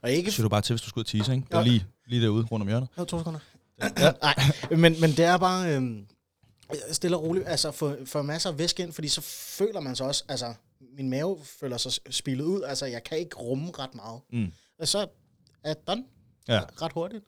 Og 0.04 0.12
ikke... 0.12 0.32
Siger 0.32 0.44
du 0.44 0.50
bare 0.50 0.62
til, 0.62 0.74
hvis 0.74 0.82
du 0.82 0.90
skal 0.90 1.00
ud 1.00 1.04
og 1.04 1.08
tease, 1.08 1.34
ikke? 1.34 1.48
Det 1.52 1.64
lige, 1.64 1.86
lige 2.08 2.22
derude 2.22 2.46
rundt 2.52 2.62
om 2.64 2.68
hjørnet. 2.68 2.90
Ja, 2.98 3.04
to 3.04 3.18
sekunder. 3.18 3.40
Ja. 3.82 4.12
Nej, 4.22 4.36
men, 4.72 5.02
men 5.02 5.10
det 5.12 5.20
er 5.20 5.38
bare 5.38 5.76
øhm, 5.76 6.06
stille 6.92 7.18
og 7.18 7.24
roligt, 7.24 7.48
altså 7.48 7.72
få, 7.72 7.96
få 8.06 8.22
masser 8.22 8.50
af 8.50 8.58
væske 8.58 8.84
ind, 8.84 8.94
fordi 8.94 9.08
så 9.08 9.22
føler 9.22 9.80
man 9.80 9.96
sig 9.96 10.06
også, 10.06 10.24
altså 10.28 10.54
min 10.98 11.10
mave 11.10 11.38
føler 11.60 11.78
sig 11.78 11.92
spillet 12.10 12.46
ud, 12.46 12.62
altså 12.62 12.86
jeg 12.86 13.04
kan 13.04 13.18
ikke 13.18 13.36
rumme 13.36 13.72
ret 13.80 13.96
meget. 13.96 14.22
Mm. 14.34 14.52
Og 14.80 14.88
så 14.88 15.08
er 15.64 15.74
done 15.74 16.04
Ja. 16.48 16.62
ret 16.82 16.92
hurtigt. 16.94 17.24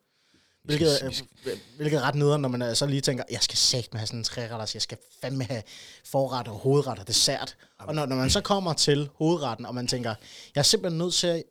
Hvilket, 0.63 1.03
er- 1.05 1.55
hvilket 1.77 1.97
er 1.97 2.01
ret 2.01 2.15
nederen, 2.15 2.41
når 2.41 2.49
man 2.49 2.61
øh, 2.61 2.75
så 2.75 2.85
lige 2.85 3.01
tænker, 3.01 3.23
jeg 3.31 3.41
skal 3.41 3.57
sagt 3.57 3.93
med 3.93 3.99
have 3.99 4.07
sådan 4.07 4.19
en 4.19 4.23
træretters, 4.23 4.73
jeg 4.73 4.81
skal 4.81 4.97
fandme 5.21 5.43
have 5.43 5.63
forret 6.05 6.47
og 6.47 6.53
hovedret 6.53 6.99
og 6.99 7.07
dessert. 7.07 7.57
Og 7.79 7.95
når, 7.95 8.05
når 8.05 8.15
man 8.15 8.29
så 8.29 8.41
kommer 8.41 8.73
til 8.73 9.09
hovedretten, 9.15 9.65
og 9.65 9.75
man 9.75 9.87
tænker, 9.87 10.15
jeg 10.55 10.61
er 10.61 10.63
simpelthen 10.63 10.97
nødt 10.97 11.13
til 11.13 11.43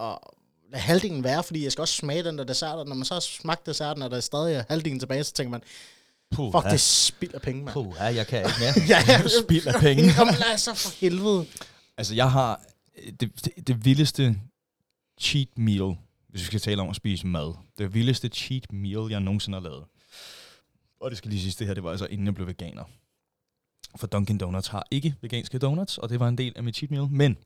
at 0.00 0.18
lade 0.72 0.82
halvdelen 0.82 1.24
være, 1.24 1.44
fordi 1.44 1.64
jeg 1.64 1.72
skal 1.72 1.82
også 1.82 1.94
smage 1.94 2.24
den 2.24 2.38
der 2.38 2.44
dessert, 2.44 2.78
og 2.78 2.86
når 2.86 2.94
man 2.94 3.04
så 3.04 3.14
har 3.14 3.20
smagt 3.20 3.66
desserten, 3.66 4.02
og 4.02 4.10
der 4.10 4.16
er 4.16 4.20
stadig 4.20 4.64
halvdelen 4.68 4.98
tilbage, 4.98 5.24
så 5.24 5.32
tænker 5.32 5.50
man, 5.50 5.62
Puh, 6.30 6.52
fuck, 6.52 6.64
det 6.64 6.72
er 6.72 6.76
spild 6.76 7.34
af 7.34 7.42
penge, 7.42 7.64
mand. 7.64 7.72
Puh, 7.72 7.94
ja, 7.98 8.04
jeg 8.04 8.26
kan 8.26 8.38
ikke 8.38 8.50
mere. 8.60 8.72
Ja, 8.88 9.12
ja. 9.12 9.28
Spild 9.42 9.66
af 9.66 9.80
penge. 9.80 10.02
Jamen, 10.18 10.34
lad 10.34 10.58
så 10.58 10.74
for 10.74 11.00
helvede. 11.00 11.46
Altså, 11.96 12.14
jeg 12.14 12.30
har 12.30 12.60
øh, 12.98 13.12
det, 13.20 13.44
det, 13.44 13.66
det 13.66 13.84
vildeste 13.84 14.40
cheat 15.20 15.48
meal, 15.58 15.96
hvis 16.28 16.40
vi 16.40 16.46
skal 16.46 16.60
tale 16.60 16.82
om 16.82 16.88
at 16.90 16.96
spise 16.96 17.26
mad. 17.26 17.54
Det 17.78 17.94
vildeste 17.94 18.28
cheat 18.28 18.72
meal, 18.72 19.10
jeg 19.10 19.20
nogensinde 19.20 19.56
har 19.60 19.62
lavet. 19.62 19.84
Og 21.00 21.10
det 21.10 21.18
skal 21.18 21.30
lige 21.30 21.40
siges, 21.40 21.56
det 21.56 21.66
her, 21.66 21.74
det 21.74 21.82
var 21.84 21.90
altså 21.90 22.06
inden 22.06 22.26
jeg 22.26 22.34
blev 22.34 22.46
veganer. 22.46 22.84
For 23.96 24.08
Dunkin' 24.14 24.38
Donuts 24.38 24.68
har 24.68 24.86
ikke 24.90 25.14
veganske 25.20 25.58
donuts, 25.58 25.98
og 25.98 26.08
det 26.08 26.20
var 26.20 26.28
en 26.28 26.38
del 26.38 26.52
af 26.56 26.62
mit 26.62 26.76
cheat 26.76 26.90
meal. 26.90 27.08
Men 27.10 27.36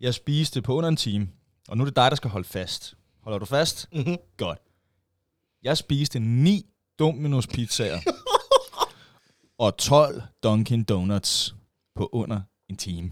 jeg 0.00 0.14
spiste 0.14 0.62
på 0.62 0.74
under 0.74 0.88
en 0.88 0.96
time, 0.96 1.28
og 1.68 1.76
nu 1.76 1.82
er 1.82 1.86
det 1.86 1.96
dig, 1.96 2.10
der 2.10 2.16
skal 2.16 2.30
holde 2.30 2.48
fast. 2.48 2.94
Holder 3.22 3.38
du 3.38 3.44
fast? 3.44 3.88
Mm-hmm. 3.92 4.16
Godt. 4.36 4.58
Jeg 5.62 5.78
spiste 5.78 6.18
ni 6.18 6.66
Domino's 7.02 7.46
pizzaer 7.54 7.98
og 9.64 9.76
12 9.76 10.22
Dunkin' 10.46 10.84
Donuts 10.84 11.54
på 11.96 12.08
under 12.12 12.40
en 12.68 12.76
time. 12.76 13.10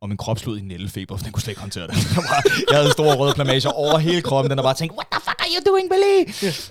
Og 0.00 0.08
min 0.08 0.16
krop 0.16 0.38
slog 0.38 0.58
i 0.58 0.60
nældefeber, 0.60 1.16
for 1.16 1.24
den 1.24 1.32
kunne 1.32 1.42
slet 1.42 1.50
ikke 1.50 1.60
håndtere 1.60 1.86
det. 1.86 1.94
Jeg 2.70 2.78
havde 2.78 2.90
store 2.92 3.16
røde 3.16 3.34
plamager 3.34 3.70
over 3.70 3.98
hele 3.98 4.22
kroppen. 4.22 4.50
Den 4.50 4.58
har 4.58 4.62
bare 4.62 4.74
tænkt, 4.74 4.94
what 4.94 5.06
the 5.12 5.20
fuck 5.20 5.40
are 5.40 5.48
you 5.54 5.72
doing, 5.72 5.90
Billy? 5.90 6.16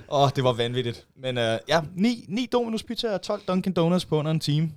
Åh, 0.10 0.30
det 0.36 0.44
var 0.44 0.54
vanvittigt. 0.54 1.08
Men 1.16 1.38
uh, 1.38 1.44
ja, 1.68 1.82
ni, 1.96 2.26
ni 2.28 2.48
Domino's 2.56 2.86
pizzaer 2.88 3.14
og 3.14 3.22
12 3.22 3.42
Dunkin' 3.52 3.74
Donuts 3.74 4.06
på 4.06 4.20
under 4.20 4.32
en 4.32 4.40
time. 4.40 4.72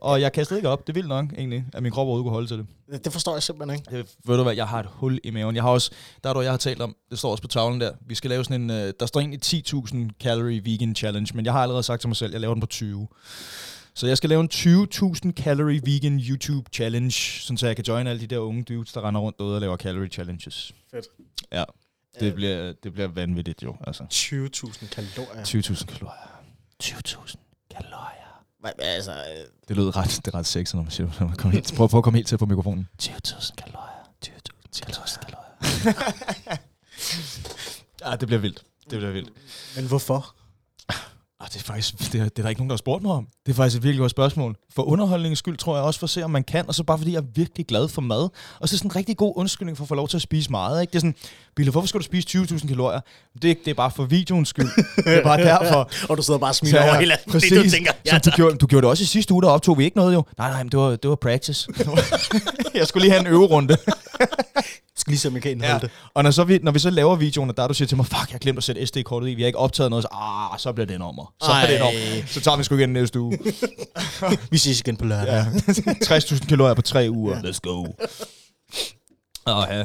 Og 0.00 0.20
jeg 0.20 0.32
kastede 0.32 0.58
ikke 0.58 0.68
op. 0.68 0.86
Det 0.86 0.88
er 0.88 0.94
vildt 0.94 1.08
nok, 1.08 1.32
egentlig, 1.32 1.64
at 1.72 1.82
min 1.82 1.92
krop 1.92 2.06
overhovedet 2.06 2.24
kunne 2.24 2.32
holde 2.32 2.46
til 2.46 2.58
det. 2.90 3.04
Det 3.04 3.12
forstår 3.12 3.32
jeg 3.34 3.42
simpelthen 3.42 3.78
ikke. 3.80 3.96
Det, 3.96 4.14
ved 4.26 4.36
du 4.36 4.42
hvad, 4.42 4.54
jeg 4.54 4.68
har 4.68 4.80
et 4.80 4.86
hul 4.88 5.20
i 5.24 5.30
maven. 5.30 5.54
Jeg 5.54 5.62
har 5.62 5.70
også, 5.70 5.90
der 6.24 6.30
er 6.30 6.34
du, 6.34 6.40
jeg 6.40 6.50
har 6.52 6.56
talt 6.56 6.82
om, 6.82 6.96
det 7.10 7.18
står 7.18 7.30
også 7.30 7.42
på 7.42 7.48
tavlen 7.48 7.80
der, 7.80 7.92
vi 8.06 8.14
skal 8.14 8.30
lave 8.30 8.44
sådan 8.44 8.60
en, 8.62 8.70
øh, 8.70 8.92
der 9.00 9.06
står 9.06 9.20
egentlig 9.20 9.40
10.000 9.44 9.96
calorie 10.22 10.64
vegan 10.64 10.94
challenge, 10.94 11.36
men 11.36 11.44
jeg 11.44 11.52
har 11.52 11.62
allerede 11.62 11.82
sagt 11.82 12.00
til 12.00 12.08
mig 12.08 12.16
selv, 12.16 12.32
jeg 12.32 12.40
laver 12.40 12.54
den 12.54 12.60
på 12.60 12.66
20. 12.66 13.08
Så 13.94 14.06
jeg 14.06 14.16
skal 14.16 14.30
lave 14.30 14.40
en 14.40 14.48
20.000 14.54 15.32
calorie 15.32 15.80
vegan 15.84 16.20
YouTube 16.20 16.70
challenge, 16.72 17.12
sådan 17.12 17.56
så 17.58 17.66
jeg 17.66 17.76
kan 17.76 17.84
join 17.84 18.06
alle 18.06 18.20
de 18.20 18.26
der 18.26 18.38
unge 18.38 18.62
dudes, 18.62 18.92
der 18.92 19.08
render 19.08 19.20
rundt 19.20 19.38
derude 19.38 19.54
og 19.54 19.60
laver 19.60 19.76
calorie 19.76 20.08
challenges. 20.08 20.72
Fedt. 20.90 21.06
Ja, 21.52 21.64
det, 22.20 22.26
Øh. 22.26 22.34
bliver, 22.34 22.72
det 22.82 22.92
bliver 22.92 23.08
vanvittigt 23.08 23.62
jo, 23.62 23.76
altså. 23.86 24.02
20.000 24.12 24.88
kalorier. 24.88 25.42
20.000 25.44 25.84
kalorier. 25.86 26.40
20.000 26.82 27.36
kalorier. 27.70 28.13
Altså, 28.78 29.12
øh, 29.12 29.44
Det 29.68 29.76
lød 29.76 29.96
ret, 29.96 30.20
det 30.24 30.34
er 30.34 30.38
ret 30.38 30.46
sexet, 30.46 30.74
når 30.74 30.82
man 30.82 30.90
siger, 30.90 31.08
når 31.20 31.26
man 31.26 31.36
kommer 31.36 31.52
helt, 31.54 31.74
prøv, 31.76 31.88
prøv 31.88 31.98
at 31.98 32.04
komme 32.04 32.18
helt 32.18 32.28
tæt 32.28 32.38
på 32.38 32.46
mikrofonen. 32.46 32.88
20.000 33.02 33.54
kalorier. 33.54 33.88
20.000 34.26 35.18
kalorier. 35.24 35.94
ja, 38.10 38.16
det 38.20 38.28
bliver 38.28 38.40
vildt. 38.40 38.64
Det 38.90 38.98
bliver 38.98 39.10
vildt. 39.12 39.32
men 39.76 39.86
hvorfor? 39.86 40.34
Og 41.44 41.52
det 41.52 41.58
er 41.60 41.64
faktisk, 41.64 42.12
det 42.12 42.20
er, 42.20 42.24
det 42.24 42.38
er 42.38 42.42
der 42.42 42.48
ikke 42.48 42.60
nogen, 42.60 42.70
der 42.70 42.74
har 42.74 42.78
spurgt 42.78 43.02
mig 43.02 43.12
om. 43.12 43.26
Det 43.46 43.52
er 43.52 43.56
faktisk 43.56 43.76
et 43.76 43.82
virkelig 43.82 44.00
godt 44.00 44.10
spørgsmål. 44.10 44.56
For 44.74 44.82
underholdningens 44.82 45.38
skyld 45.38 45.56
tror 45.56 45.76
jeg 45.76 45.84
også 45.84 46.00
for 46.00 46.06
at 46.06 46.10
se, 46.10 46.22
om 46.24 46.30
man 46.30 46.44
kan, 46.44 46.64
og 46.68 46.74
så 46.74 46.82
bare 46.84 46.98
fordi 46.98 47.12
jeg 47.12 47.18
er 47.18 47.24
virkelig 47.34 47.66
glad 47.66 47.88
for 47.88 48.02
mad. 48.02 48.28
Og 48.60 48.68
så 48.68 48.74
er 48.74 48.78
sådan 48.78 48.90
en 48.90 48.96
rigtig 48.96 49.16
god 49.16 49.32
undskyldning 49.36 49.76
for 49.76 49.84
at 49.84 49.88
få 49.88 49.94
lov 49.94 50.08
til 50.08 50.16
at 50.16 50.22
spise 50.22 50.50
meget. 50.50 50.80
Ikke? 50.80 50.90
Det 50.90 50.96
er 50.96 51.00
sådan, 51.00 51.14
Bille, 51.56 51.72
hvorfor 51.72 51.88
skal 51.88 52.00
du 52.00 52.04
spise 52.04 52.28
20.000 52.38 52.68
kalorier? 52.68 53.00
Det, 53.42 53.50
er- 53.50 53.54
det 53.64 53.70
er 53.70 53.74
bare 53.74 53.90
for 53.90 54.04
videoens 54.04 54.48
skyld. 54.48 54.68
det 55.04 55.16
er 55.18 55.22
bare 55.22 55.38
derfor. 55.42 55.90
Og 56.10 56.16
du 56.16 56.22
sidder 56.22 56.40
bare 56.40 56.50
og 56.50 56.54
smiler 56.54 56.80
jeg- 56.80 56.90
over 56.90 56.98
hele 57.00 57.16
præcis, 57.30 57.50
du 57.64 57.70
tænker, 57.70 57.92
ja, 58.06 58.10
som 58.10 58.20
du, 58.20 58.30
gjorde, 58.36 58.56
du 58.56 58.66
gjorde 58.66 58.82
det 58.82 58.90
også 58.90 59.02
i 59.02 59.06
sidste 59.06 59.34
uge, 59.34 59.42
der 59.42 59.48
optog 59.48 59.78
vi 59.78 59.84
ikke 59.84 59.96
noget 59.96 60.14
jo. 60.14 60.22
Nej, 60.38 60.50
nej, 60.50 60.62
men 60.62 60.70
det 60.72 60.80
var, 60.80 60.96
det 60.96 61.10
var 61.10 61.16
practice. 61.16 61.68
jeg 62.74 62.86
skulle 62.86 63.02
lige 63.04 63.10
have 63.12 63.20
en 63.20 63.26
øverunde. 63.26 63.76
Skal 64.96 65.10
lige 65.10 65.18
se, 65.20 65.28
om 65.28 65.34
jeg 65.34 65.42
kan 65.42 65.50
indholde 65.50 65.74
Ja. 65.74 65.78
det. 65.80 65.90
Og 66.14 66.22
når, 66.22 66.30
så 66.30 66.44
vi, 66.44 66.58
når 66.62 66.72
vi 66.72 66.78
så 66.78 66.90
laver 66.90 67.16
videoen, 67.16 67.50
og 67.50 67.56
der 67.56 67.68
du 67.68 67.74
siger 67.74 67.88
til 67.88 67.96
mig, 67.96 68.06
fuck, 68.06 68.32
jeg 68.32 68.40
glemt 68.40 68.58
at 68.58 68.64
sætte 68.64 68.86
SD-kortet 68.86 69.28
i, 69.28 69.34
vi 69.34 69.42
har 69.42 69.46
ikke 69.46 69.58
optaget 69.58 69.90
noget, 69.90 70.02
så, 70.02 70.08
ah, 70.12 70.58
så 70.58 70.72
bliver 70.72 70.86
det 70.86 70.94
en 70.96 71.02
ommer. 71.02 71.33
Så 71.42 71.52
er 71.52 71.66
det 71.66 71.76
Ej. 71.76 71.80
ommer. 71.86 72.26
Så 72.26 72.40
tager 72.40 72.56
vi 72.56 72.64
sgu 72.64 72.76
igen 72.76 72.88
næste 72.92 73.20
uge. 73.20 73.38
Vi 74.50 74.58
ses 74.58 74.80
igen 74.80 74.96
på 74.96 75.04
lørdag. 75.04 75.32
Ja. 75.32 75.44
60.000 76.18 76.46
kalorier 76.46 76.74
på 76.74 76.82
tre 76.82 77.06
uger. 77.10 77.36
Let's 77.42 77.58
go. 77.62 77.84
Åh, 79.46 79.64
ja. 79.70 79.84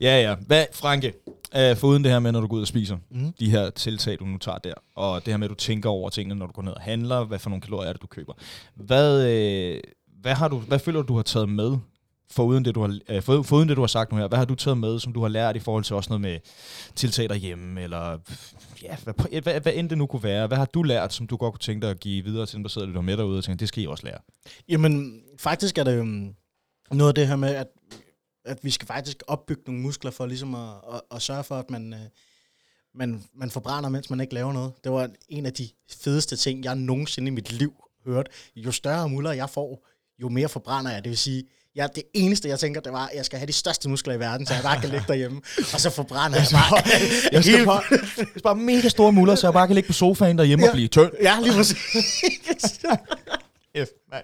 Ja, 0.00 0.20
ja. 0.22 0.34
Hvad, 0.46 0.66
Franke, 0.74 1.12
øh, 1.56 1.76
foruden 1.76 2.04
det 2.04 2.12
her 2.12 2.18
med, 2.18 2.32
når 2.32 2.40
du 2.40 2.46
går 2.46 2.56
ud 2.56 2.60
og 2.60 2.66
spiser, 2.66 2.96
Mm. 3.10 3.32
de 3.40 3.50
her 3.50 3.70
tiltag, 3.70 4.18
du 4.18 4.24
nu 4.24 4.38
tager 4.38 4.58
der, 4.58 4.74
og 4.96 5.24
det 5.26 5.32
her 5.32 5.38
med, 5.38 5.46
at 5.46 5.50
du 5.50 5.54
tænker 5.54 5.88
over 5.90 6.10
tingene, 6.10 6.34
når 6.38 6.46
du 6.46 6.52
går 6.52 6.62
ned 6.62 6.72
og 6.72 6.80
handler, 6.82 7.24
hvad 7.24 7.38
for 7.38 7.50
nogle 7.50 7.60
kalorier 7.62 7.88
er 7.88 7.92
det, 7.92 8.02
du 8.02 8.06
køber. 8.06 8.32
Hvad, 8.76 9.26
øh, 9.30 9.80
hvad, 10.22 10.34
har 10.34 10.48
du, 10.48 10.58
hvad 10.58 10.78
føler 10.78 11.02
du, 11.02 11.08
du 11.08 11.16
har 11.16 11.22
taget 11.22 11.48
med, 11.48 11.76
foruden 12.32 12.64
det, 12.64 12.74
du 12.74 12.80
har, 12.80 12.98
øh, 13.08 13.22
for, 13.22 13.42
foruden 13.42 13.68
det, 13.68 13.76
du 13.76 13.82
har 13.82 13.86
sagt 13.86 14.12
nu 14.12 14.18
her? 14.18 14.28
Hvad 14.28 14.38
har 14.38 14.44
du 14.44 14.54
taget 14.54 14.78
med, 14.78 15.00
som 15.00 15.12
du 15.12 15.20
har 15.20 15.28
lært 15.28 15.56
i 15.56 15.58
forhold 15.58 15.84
til 15.84 15.96
også 15.96 16.10
noget 16.10 16.20
med 16.20 16.38
tiltag 16.94 17.28
derhjemme, 17.28 17.82
eller 17.82 18.18
ja, 18.82 18.96
hvad, 18.96 19.42
hvad, 19.42 19.60
hvad 19.60 19.72
end 19.74 19.90
det 19.90 19.98
nu 19.98 20.06
kunne 20.06 20.22
være? 20.22 20.46
Hvad 20.46 20.58
har 20.58 20.64
du 20.64 20.82
lært, 20.82 21.12
som 21.12 21.26
du 21.26 21.36
godt 21.36 21.54
kunne 21.54 21.58
tænke 21.58 21.82
dig 21.82 21.90
at 21.90 22.00
give 22.00 22.24
videre 22.24 22.46
til 22.46 22.56
dem, 22.56 22.62
der 22.62 22.68
sidder 22.68 22.86
lidt 22.86 23.04
med 23.04 23.16
derude 23.16 23.38
og 23.38 23.44
tænker, 23.44 23.56
det 23.56 23.68
skal 23.68 23.82
I 23.82 23.86
også 23.86 24.04
lære? 24.06 24.18
Jamen, 24.68 25.22
faktisk 25.38 25.78
er 25.78 25.84
det 25.84 25.98
øhm, 25.98 26.34
noget 26.90 27.08
af 27.10 27.14
det 27.14 27.26
her 27.26 27.36
med, 27.36 27.54
at, 27.54 27.66
at 28.44 28.58
vi 28.62 28.70
skal 28.70 28.86
faktisk 28.86 29.22
opbygge 29.26 29.62
nogle 29.66 29.82
muskler 29.82 30.10
for 30.10 30.26
ligesom 30.26 30.54
at, 30.54 30.68
at, 30.92 31.00
at 31.10 31.22
sørge 31.22 31.44
for, 31.44 31.54
at 31.54 31.70
man, 31.70 31.92
øh, 31.94 32.00
man, 32.94 33.24
man 33.34 33.50
forbrænder, 33.50 33.90
mens 33.90 34.10
man 34.10 34.20
ikke 34.20 34.34
laver 34.34 34.52
noget. 34.52 34.72
Det 34.84 34.92
var 34.92 35.10
en 35.28 35.46
af 35.46 35.52
de 35.52 35.68
fedeste 35.90 36.36
ting, 36.36 36.64
jeg 36.64 36.74
nogensinde 36.74 37.28
i 37.28 37.30
mit 37.30 37.52
liv 37.52 37.74
hørt. 38.06 38.28
Jo 38.56 38.72
større 38.72 39.08
muller 39.08 39.32
jeg 39.32 39.50
får, 39.50 39.86
jo 40.22 40.28
mere 40.28 40.48
forbrænder 40.48 40.90
jeg. 40.90 41.04
Det 41.04 41.10
vil 41.10 41.18
sige, 41.18 41.44
Ja, 41.76 41.86
det 41.94 42.02
eneste, 42.14 42.48
jeg 42.48 42.58
tænker, 42.58 42.80
det 42.80 42.92
var, 42.92 43.06
at 43.06 43.16
jeg 43.16 43.24
skal 43.24 43.38
have 43.38 43.46
de 43.46 43.52
største 43.52 43.88
muskler 43.88 44.14
i 44.14 44.18
verden, 44.20 44.46
så 44.46 44.54
jeg 44.54 44.62
bare 44.62 44.80
kan 44.80 44.90
ligge 44.90 45.04
derhjemme. 45.08 45.40
Og 45.58 45.80
så 45.80 45.90
forbrænder 45.90 46.38
jeg 46.38 46.46
bare. 46.52 46.82
Jeg 47.32 47.44
skal 47.44 47.64
bare, 47.64 47.82
jeg 47.90 48.26
skal 48.28 48.42
bare 48.42 48.56
mega 48.56 48.88
store 48.88 49.12
muller, 49.12 49.34
så 49.34 49.46
jeg 49.46 49.52
bare 49.52 49.66
kan 49.66 49.74
ligge 49.74 49.86
på 49.86 49.92
sofaen 49.92 50.38
derhjemme 50.38 50.64
ja. 50.64 50.70
og 50.70 50.74
blive 50.74 50.88
tynd. 50.88 51.10
Ja, 51.22 51.38
lige 51.42 51.52
præcis. 51.52 51.76
F, 53.84 53.88
nej. 54.10 54.22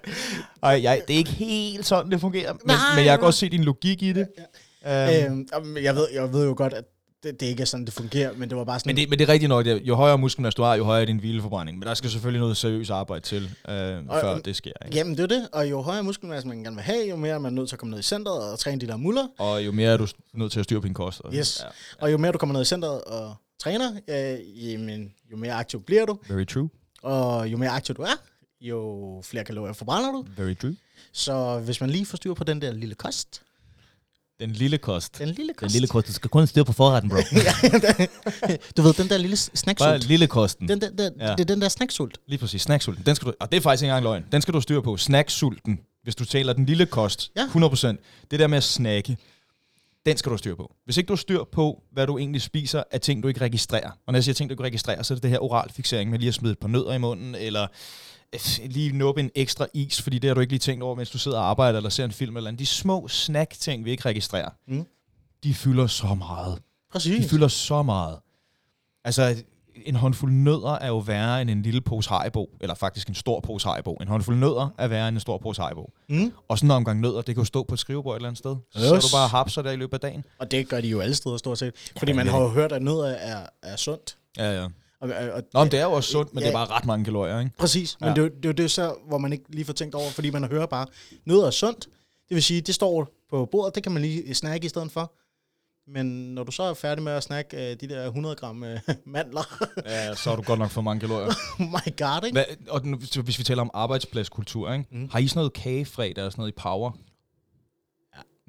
Ej, 0.62 0.80
jeg, 0.82 1.02
det 1.08 1.14
er 1.14 1.18
ikke 1.18 1.30
helt 1.30 1.86
sådan, 1.86 2.12
det 2.12 2.20
fungerer, 2.20 2.52
men, 2.52 2.76
men 2.96 3.04
jeg 3.04 3.18
kan 3.18 3.20
godt 3.20 3.34
se 3.34 3.48
din 3.48 3.64
logik 3.64 4.02
i 4.02 4.12
det. 4.12 4.28
Ja. 4.84 5.26
Øhm, 5.26 5.46
øhm, 5.56 5.76
jeg, 5.76 5.96
ved, 5.96 6.06
jeg 6.12 6.32
ved 6.32 6.44
jo 6.44 6.54
godt, 6.56 6.72
at 6.72 6.84
det, 7.22 7.40
det 7.40 7.46
ikke 7.46 7.60
er 7.60 7.64
sådan, 7.64 7.86
det 7.86 7.94
fungerer, 7.94 8.32
men 8.36 8.48
det 8.48 8.58
var 8.58 8.64
bare 8.64 8.78
sådan... 8.78 8.88
Men 8.90 8.96
det, 8.96 9.08
men 9.10 9.18
det 9.18 9.28
er 9.28 9.32
rigtigt 9.32 9.48
nok, 9.48 9.66
jo 9.66 9.94
højere 9.94 10.18
muskelmasse 10.18 10.56
du 10.56 10.62
har, 10.62 10.74
jo 10.74 10.84
højere 10.84 11.02
er 11.02 11.06
din 11.06 11.18
hvileforbrænding. 11.18 11.78
Men 11.78 11.88
der 11.88 11.94
skal 11.94 12.10
selvfølgelig 12.10 12.40
noget 12.40 12.56
seriøst 12.56 12.90
arbejde 12.90 13.24
til, 13.24 13.42
øh, 13.68 13.96
og, 14.08 14.20
før 14.20 14.38
det 14.38 14.56
sker. 14.56 14.72
Ikke? 14.84 14.96
Jamen 14.96 15.16
det 15.16 15.22
er 15.22 15.26
det, 15.26 15.48
og 15.52 15.70
jo 15.70 15.80
højere 15.80 16.02
muskelmasse 16.02 16.48
man 16.48 16.62
gerne 16.64 16.76
vil 16.76 16.82
have, 16.82 17.08
jo 17.08 17.16
mere 17.16 17.34
er 17.34 17.38
man 17.38 17.52
nødt 17.52 17.68
til 17.68 17.76
at 17.76 17.80
komme 17.80 17.90
ned 17.90 17.98
i 17.98 18.02
centret 18.02 18.52
og 18.52 18.58
træne 18.58 18.80
de 18.80 18.86
der 18.86 18.96
muller. 18.96 19.26
Og 19.38 19.66
jo 19.66 19.72
mere 19.72 19.92
er 19.92 19.96
du 19.96 20.06
nødt 20.34 20.52
til 20.52 20.58
at 20.60 20.64
styre 20.64 20.80
på 20.80 20.86
din 20.86 20.94
kost. 20.94 21.20
Og, 21.20 21.34
yes, 21.34 21.60
ja, 21.60 21.66
ja. 21.66 21.70
og 22.04 22.12
jo 22.12 22.18
mere 22.18 22.32
du 22.32 22.38
kommer 22.38 22.52
ned 22.52 22.62
i 22.62 22.64
centret 22.64 23.04
og 23.04 23.34
træner, 23.60 23.92
øh, 24.08 24.70
jamen, 24.70 25.12
jo 25.32 25.36
mere 25.36 25.52
aktiv 25.52 25.82
bliver 25.82 26.06
du. 26.06 26.18
Very 26.28 26.46
true. 26.46 26.68
Og 27.02 27.48
jo 27.48 27.56
mere 27.56 27.70
aktiv 27.70 27.94
du 27.94 28.02
er, 28.02 28.16
jo 28.60 29.22
flere 29.24 29.44
kalorier 29.44 29.72
forbrænder 29.72 30.12
du. 30.12 30.26
Very 30.36 30.54
true. 30.54 30.76
Så 31.12 31.60
hvis 31.64 31.80
man 31.80 31.90
lige 31.90 32.06
får 32.06 32.16
styr 32.16 32.34
på 32.34 32.44
den 32.44 32.62
der 32.62 32.72
lille 32.72 32.94
kost, 32.94 33.42
den 34.40 34.50
lille 34.50 34.78
kost. 34.78 35.18
Den 35.18 35.28
lille 35.28 35.54
kost. 35.54 35.62
Den 35.62 35.72
lille 35.72 35.88
kost. 35.88 36.06
Du 36.08 36.12
skal 36.12 36.30
kun 36.30 36.46
styre 36.46 36.64
på 36.64 36.72
forretten, 36.72 37.10
bro. 37.10 37.16
du 38.76 38.82
ved, 38.82 38.92
den 38.92 39.08
der 39.08 39.18
lille 39.18 39.36
snacksult. 39.36 39.88
Bare 39.88 39.98
lille 39.98 40.26
kosten. 40.26 40.68
Den, 40.68 40.80
den, 40.80 40.98
den, 40.98 41.12
ja. 41.20 41.30
Det 41.30 41.40
er 41.40 41.44
den 41.44 41.60
der 41.60 41.68
snacksult. 41.68 42.18
Lige 42.26 42.38
præcis, 42.38 42.62
snacksulten. 42.62 43.06
Den 43.06 43.14
skal 43.14 43.26
du, 43.26 43.34
og 43.40 43.52
det 43.52 43.56
er 43.56 43.60
faktisk 43.60 43.82
ikke 43.82 43.90
engang 43.90 44.04
løgn. 44.04 44.24
Den 44.32 44.42
skal 44.42 44.54
du 44.54 44.60
styre 44.60 44.82
på. 44.82 44.96
Snacksulten. 44.96 45.80
Hvis 46.02 46.14
du 46.14 46.24
taler 46.24 46.52
den 46.52 46.66
lille 46.66 46.86
kost, 46.86 47.30
ja. 47.36 47.44
100%. 47.46 48.26
Det 48.30 48.40
der 48.40 48.46
med 48.46 48.58
at 48.58 48.64
snakke, 48.64 49.16
den 50.06 50.16
skal 50.16 50.32
du 50.32 50.36
styre 50.36 50.56
på. 50.56 50.74
Hvis 50.84 50.96
ikke 50.96 51.08
du 51.08 51.12
har 51.12 51.16
styr 51.16 51.44
på, 51.52 51.82
hvad 51.92 52.06
du 52.06 52.18
egentlig 52.18 52.42
spiser 52.42 52.82
af 52.90 53.00
ting, 53.00 53.22
du 53.22 53.28
ikke 53.28 53.40
registrerer. 53.40 53.90
Og 53.90 54.12
når 54.12 54.16
jeg 54.16 54.24
siger 54.24 54.34
ting, 54.34 54.50
du 54.50 54.52
ikke 54.52 54.64
registrerer, 54.64 55.02
så 55.02 55.14
er 55.14 55.16
det 55.16 55.22
det 55.22 55.30
her 55.30 55.42
oral 55.42 55.70
fixering 55.72 56.10
med 56.10 56.18
lige 56.18 56.28
at 56.28 56.34
smide 56.34 56.52
et 56.52 56.58
par 56.58 56.68
nødder 56.68 56.92
i 56.92 56.98
munden, 56.98 57.34
eller 57.34 57.66
lige 58.64 58.96
nuppe 58.96 59.20
en 59.20 59.30
ekstra 59.34 59.66
is, 59.74 60.02
fordi 60.02 60.18
det 60.18 60.28
har 60.28 60.34
du 60.34 60.40
ikke 60.40 60.52
lige 60.52 60.60
tænkt 60.60 60.82
over, 60.82 60.94
mens 60.94 61.10
du 61.10 61.18
sidder 61.18 61.38
og 61.38 61.50
arbejder 61.50 61.78
eller 61.78 61.90
ser 61.90 62.04
en 62.04 62.12
film 62.12 62.36
eller 62.36 62.48
andet. 62.48 62.58
De 62.58 62.66
små 62.66 63.08
snack-ting, 63.08 63.84
vi 63.84 63.90
ikke 63.90 64.08
registrerer, 64.08 64.50
mm. 64.68 64.86
de 65.44 65.54
fylder 65.54 65.86
så 65.86 66.14
meget. 66.14 66.58
Præcis. 66.92 67.24
De 67.24 67.28
fylder 67.28 67.48
så 67.48 67.82
meget. 67.82 68.18
Altså, 69.04 69.36
en 69.84 69.94
håndfuld 69.94 70.32
nødder 70.32 70.72
er 70.72 70.88
jo 70.88 70.98
værre 70.98 71.42
end 71.42 71.50
en 71.50 71.62
lille 71.62 71.80
pose 71.80 72.08
haribo, 72.08 72.50
eller 72.60 72.74
faktisk 72.74 73.08
en 73.08 73.14
stor 73.14 73.40
pose 73.40 73.68
haribo. 73.68 73.94
En 73.94 74.08
håndfuld 74.08 74.36
nødder 74.36 74.74
er 74.78 74.88
værre 74.88 75.08
end 75.08 75.16
en 75.16 75.20
stor 75.20 75.38
pose 75.38 75.62
haribo. 75.62 75.92
Mm. 76.08 76.32
Og 76.48 76.58
sådan 76.58 76.66
en 76.66 76.70
omgang 76.70 77.00
nødder, 77.00 77.16
det 77.16 77.34
kan 77.34 77.36
jo 77.36 77.44
stå 77.44 77.62
på 77.62 77.74
et 77.74 77.78
skrivebord 77.78 78.14
et 78.14 78.16
eller 78.16 78.28
andet 78.28 78.38
sted. 78.38 78.56
Yes. 78.76 78.84
Så 78.88 78.94
du 78.94 79.16
bare 79.16 79.28
hapser 79.28 79.62
der 79.62 79.70
i 79.70 79.76
løbet 79.76 79.94
af 79.94 80.00
dagen. 80.00 80.24
Og 80.38 80.50
det 80.50 80.68
gør 80.68 80.80
de 80.80 80.88
jo 80.88 81.00
alle 81.00 81.14
steder 81.14 81.36
stort 81.36 81.58
set. 81.58 81.74
Fordi 81.98 82.12
ja, 82.12 82.16
man 82.16 82.26
har 82.26 82.40
jo 82.40 82.48
hørt, 82.48 82.72
at 82.72 82.82
nødder 82.82 83.06
er, 83.06 83.46
er 83.62 83.76
sundt. 83.76 84.16
Ja, 84.36 84.62
ja. 84.62 84.68
Og, 85.00 85.08
og, 85.32 85.42
Nå, 85.54 85.60
men 85.64 85.72
det 85.72 85.80
er 85.80 85.84
jo 85.84 85.92
også 85.92 86.10
sundt, 86.10 86.34
men 86.34 86.42
ja, 86.42 86.48
det 86.48 86.54
er 86.54 86.58
bare 86.58 86.76
ret 86.76 86.86
mange 86.86 87.04
kalorier, 87.04 87.38
ikke? 87.38 87.50
Præcis, 87.58 87.96
men 88.00 88.16
det, 88.16 88.16
det 88.16 88.44
er 88.44 88.48
jo 88.48 88.52
det 88.52 88.70
så, 88.70 88.94
hvor 89.08 89.18
man 89.18 89.32
ikke 89.32 89.44
lige 89.48 89.64
får 89.64 89.72
tænkt 89.72 89.94
over, 89.94 90.10
fordi 90.10 90.30
man 90.30 90.44
hører 90.44 90.66
bare, 90.66 90.86
noget 91.24 91.46
er 91.46 91.50
sundt, 91.50 91.88
det 92.28 92.34
vil 92.34 92.42
sige, 92.42 92.60
det 92.60 92.74
står 92.74 93.08
på 93.30 93.48
bordet, 93.52 93.74
det 93.74 93.82
kan 93.82 93.92
man 93.92 94.02
lige 94.02 94.34
snakke 94.34 94.64
i 94.64 94.68
stedet 94.68 94.92
for. 94.92 95.12
Men 95.90 96.06
når 96.06 96.44
du 96.44 96.52
så 96.52 96.62
er 96.62 96.74
færdig 96.74 97.04
med 97.04 97.12
at 97.12 97.22
snakke 97.22 97.56
uh, 97.56 97.62
de 97.62 97.94
der 97.94 98.06
100 98.06 98.36
gram 98.36 98.62
uh, 98.62 98.94
mandler... 99.14 99.64
ja, 99.86 100.14
så 100.14 100.30
har 100.30 100.36
du 100.36 100.42
godt 100.42 100.58
nok 100.58 100.70
for 100.70 100.80
mange 100.80 101.00
kalorier. 101.00 101.26
oh 101.60 101.66
my 101.66 101.96
god, 101.98 102.24
ikke? 102.26 102.32
Hvad, 102.32 102.44
og 102.68 102.82
den, 102.82 103.02
hvis 103.24 103.38
vi 103.38 103.44
taler 103.44 103.62
om 103.62 103.70
arbejdspladskultur, 103.74 104.72
ikke? 104.72 104.86
Mm. 104.90 105.08
har 105.12 105.18
I 105.18 105.28
sådan 105.28 105.38
noget 105.38 105.52
kagefredag 105.52 106.24
og 106.24 106.32
sådan 106.32 106.40
noget 106.42 106.52
i 106.52 106.56
Power? 106.56 106.92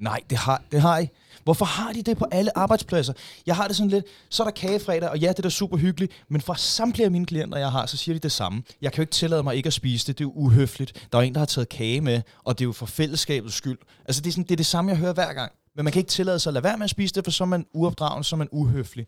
Nej, 0.00 0.20
det 0.30 0.38
har, 0.38 0.62
det 0.72 0.80
har 0.80 0.98
I. 0.98 1.08
Hvorfor 1.44 1.64
har 1.64 1.92
de 1.92 2.02
det 2.02 2.18
på 2.18 2.26
alle 2.30 2.58
arbejdspladser? 2.58 3.12
Jeg 3.46 3.56
har 3.56 3.66
det 3.66 3.76
sådan 3.76 3.90
lidt, 3.90 4.04
så 4.28 4.42
er 4.42 4.46
der 4.46 4.52
kagefredag, 4.52 5.08
og 5.08 5.18
ja, 5.18 5.28
det 5.28 5.38
er 5.38 5.42
da 5.42 5.48
super 5.48 5.76
hyggeligt, 5.76 6.12
men 6.28 6.40
fra 6.40 6.56
samtlige 6.56 7.04
af 7.04 7.10
mine 7.10 7.26
klienter, 7.26 7.58
jeg 7.58 7.72
har, 7.72 7.86
så 7.86 7.96
siger 7.96 8.14
de 8.14 8.18
det 8.18 8.32
samme. 8.32 8.62
Jeg 8.82 8.92
kan 8.92 8.96
jo 8.96 9.02
ikke 9.02 9.12
tillade 9.12 9.42
mig 9.42 9.56
ikke 9.56 9.66
at 9.66 9.72
spise 9.72 10.06
det, 10.06 10.18
det 10.18 10.24
er 10.24 10.28
jo 10.28 10.32
uhøfligt. 10.34 11.06
Der 11.12 11.18
er 11.18 11.22
jo 11.22 11.26
en, 11.26 11.34
der 11.34 11.38
har 11.38 11.46
taget 11.46 11.68
kage 11.68 12.00
med, 12.00 12.22
og 12.44 12.58
det 12.58 12.64
er 12.64 12.66
jo 12.66 12.72
for 12.72 12.86
fællesskabets 12.86 13.54
skyld. 13.54 13.78
Altså, 14.04 14.22
det 14.22 14.28
er, 14.28 14.32
sådan, 14.32 14.44
det, 14.44 14.52
er 14.52 14.56
det 14.56 14.66
samme, 14.66 14.90
jeg 14.90 14.98
hører 14.98 15.12
hver 15.12 15.32
gang. 15.32 15.52
Men 15.76 15.84
man 15.84 15.92
kan 15.92 16.00
ikke 16.00 16.10
tillade 16.10 16.38
sig 16.38 16.50
at 16.50 16.54
lade 16.54 16.64
være 16.64 16.76
med 16.76 16.84
at 16.84 16.90
spise 16.90 17.14
det, 17.14 17.24
for 17.24 17.30
så 17.30 17.44
er 17.44 17.48
man 17.48 17.66
uopdragen, 17.74 18.24
så 18.24 18.36
er 18.36 18.38
man 18.38 18.48
uhøflig. 18.52 19.06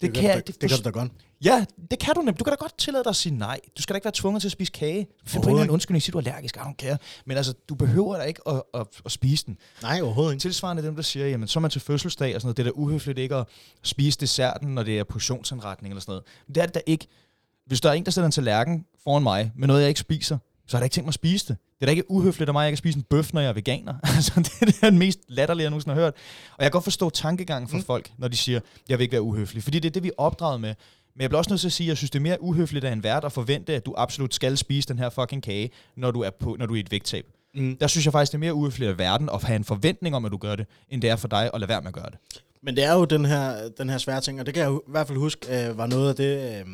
Det, 0.00 0.14
det, 0.14 0.20
kan, 0.20 0.36
det, 0.36 0.46
det, 0.46 0.60
det 0.60 0.70
kan 0.70 0.78
du 0.78 0.84
da 0.84 0.90
godt. 0.90 1.12
Ja, 1.44 1.64
det 1.90 1.98
kan 1.98 2.14
du 2.14 2.22
nemt. 2.22 2.38
Du 2.38 2.44
kan 2.44 2.50
da 2.50 2.56
godt 2.56 2.78
tillade 2.78 3.04
dig 3.04 3.10
at 3.10 3.16
sige 3.16 3.34
nej. 3.34 3.60
Du 3.76 3.82
skal 3.82 3.94
da 3.94 3.96
ikke 3.96 4.04
være 4.04 4.12
tvunget 4.14 4.40
til 4.42 4.48
at 4.48 4.52
spise 4.52 4.72
kage. 4.72 5.06
Find 5.26 5.42
på 5.42 5.48
en 5.48 5.54
eller 5.54 5.62
anden 5.62 5.72
undskyldning, 5.72 6.02
siger 6.02 6.12
du 6.12 6.18
er 6.18 6.22
allergisk, 6.22 6.56
I 6.56 6.58
don't 6.58 6.74
care. 6.76 6.98
Men 7.26 7.36
altså, 7.36 7.54
du 7.68 7.74
behøver 7.74 8.16
da 8.16 8.22
ikke 8.22 8.40
at, 8.48 8.62
at, 8.74 8.86
at 9.04 9.12
spise 9.12 9.46
den. 9.46 9.58
Nej, 9.82 10.00
overhovedet 10.00 10.32
ikke. 10.32 10.42
Tilsvarende 10.42 10.82
dem, 10.82 10.94
der 10.94 11.02
siger, 11.02 11.26
jamen, 11.26 11.48
så 11.48 11.58
er 11.58 11.60
man 11.60 11.70
til 11.70 11.80
fødselsdag 11.80 12.34
og 12.34 12.40
sådan 12.40 12.46
noget. 12.46 12.56
Det 12.56 12.62
er 12.62 12.70
da 12.70 12.80
uhøfligt 12.80 13.18
ikke 13.18 13.34
at 13.34 13.46
spise 13.82 14.18
desserten, 14.18 14.74
når 14.74 14.82
det 14.82 14.98
er 14.98 15.04
portionsanretning 15.04 15.92
eller 15.92 16.00
sådan 16.00 16.10
noget. 16.10 16.24
Men 16.46 16.54
det 16.54 16.60
er 16.62 16.66
det 16.66 16.74
da 16.74 16.80
ikke. 16.86 17.06
Hvis 17.66 17.80
der 17.80 17.88
er 17.88 17.92
en, 17.92 18.04
der 18.04 18.10
sætter 18.10 18.26
en 18.26 18.32
tallerken 18.32 18.84
foran 19.04 19.22
mig 19.22 19.52
med 19.56 19.68
noget, 19.68 19.80
jeg 19.80 19.88
ikke 19.88 20.00
spiser, 20.00 20.38
så 20.68 20.76
har 20.76 20.80
jeg 20.80 20.86
ikke 20.86 20.94
tænkt 20.94 21.06
mig 21.06 21.10
at 21.10 21.14
spise 21.14 21.48
det. 21.48 21.56
Det 21.58 21.80
er 21.80 21.86
da 21.86 21.90
ikke 21.90 22.10
uhøfligt 22.10 22.48
af 22.48 22.52
mig, 22.52 22.62
at 22.62 22.64
jeg 22.64 22.72
kan 22.72 22.76
spise 22.76 22.98
en 22.98 23.02
bøf, 23.02 23.32
når 23.32 23.40
jeg 23.40 23.48
er 23.48 23.52
veganer. 23.52 23.94
altså, 24.16 24.32
det 24.36 24.82
er 24.82 24.90
det 24.90 24.98
mest 24.98 25.20
latterlige, 25.28 25.64
jeg 25.64 25.70
nogensinde 25.70 25.94
har 25.94 26.02
hørt. 26.02 26.14
Og 26.50 26.58
jeg 26.58 26.64
kan 26.64 26.70
godt 26.70 26.84
forstå 26.84 27.10
tankegangen 27.10 27.68
for 27.68 27.76
mm. 27.76 27.82
folk, 27.82 28.10
når 28.18 28.28
de 28.28 28.36
siger, 28.36 28.60
jeg 28.88 28.98
vil 28.98 29.02
ikke 29.02 29.12
være 29.12 29.22
uhøflig. 29.22 29.62
Fordi 29.62 29.78
det 29.78 29.88
er 29.88 29.92
det, 29.92 30.02
vi 30.02 30.08
er 30.08 30.12
opdraget 30.22 30.60
med. 30.60 30.74
Men 31.14 31.22
jeg 31.22 31.30
bliver 31.30 31.38
også 31.38 31.50
nødt 31.50 31.60
til 31.60 31.68
at 31.68 31.72
sige, 31.72 31.86
at 31.86 31.88
jeg 31.88 31.96
synes, 31.96 32.10
det 32.10 32.18
er 32.18 32.22
mere 32.22 32.42
uhøfligt 32.42 32.84
af 32.84 32.92
en 32.92 33.02
vært 33.02 33.24
at 33.24 33.32
forvente, 33.32 33.74
at 33.74 33.86
du 33.86 33.94
absolut 33.96 34.34
skal 34.34 34.56
spise 34.56 34.88
den 34.88 34.98
her 34.98 35.10
fucking 35.10 35.42
kage, 35.42 35.70
når 35.96 36.10
du 36.10 36.20
er, 36.20 36.30
på, 36.30 36.56
når 36.58 36.66
du 36.66 36.72
er 36.74 36.76
i 36.76 36.80
et 36.80 36.90
vægttab. 36.90 37.26
Mm. 37.54 37.76
Der 37.76 37.86
synes 37.86 38.04
jeg 38.04 38.12
faktisk, 38.12 38.32
det 38.32 38.38
er 38.38 38.40
mere 38.40 38.54
uhøfligt 38.54 38.90
af 38.90 38.98
verden 38.98 39.28
at 39.34 39.42
have 39.42 39.56
en 39.56 39.64
forventning 39.64 40.16
om, 40.16 40.24
at 40.24 40.32
du 40.32 40.36
gør 40.36 40.56
det, 40.56 40.66
end 40.90 41.02
det 41.02 41.10
er 41.10 41.16
for 41.16 41.28
dig 41.28 41.50
at 41.54 41.60
lade 41.60 41.68
være 41.68 41.80
med 41.80 41.88
at 41.88 41.94
gøre 41.94 42.10
det. 42.10 42.42
Men 42.62 42.76
det 42.76 42.84
er 42.84 42.94
jo 42.94 43.04
den 43.04 43.24
her, 43.24 43.68
den 43.78 43.90
her 43.90 43.98
svære 43.98 44.20
ting, 44.20 44.40
og 44.40 44.46
det 44.46 44.54
kan 44.54 44.62
jeg 44.62 44.72
i 44.72 44.90
hvert 44.90 45.06
fald 45.06 45.18
huske, 45.18 45.68
øh, 45.68 45.78
var 45.78 45.86
noget 45.86 46.08
af 46.08 46.16
det, 46.16 46.60
øh, 46.60 46.66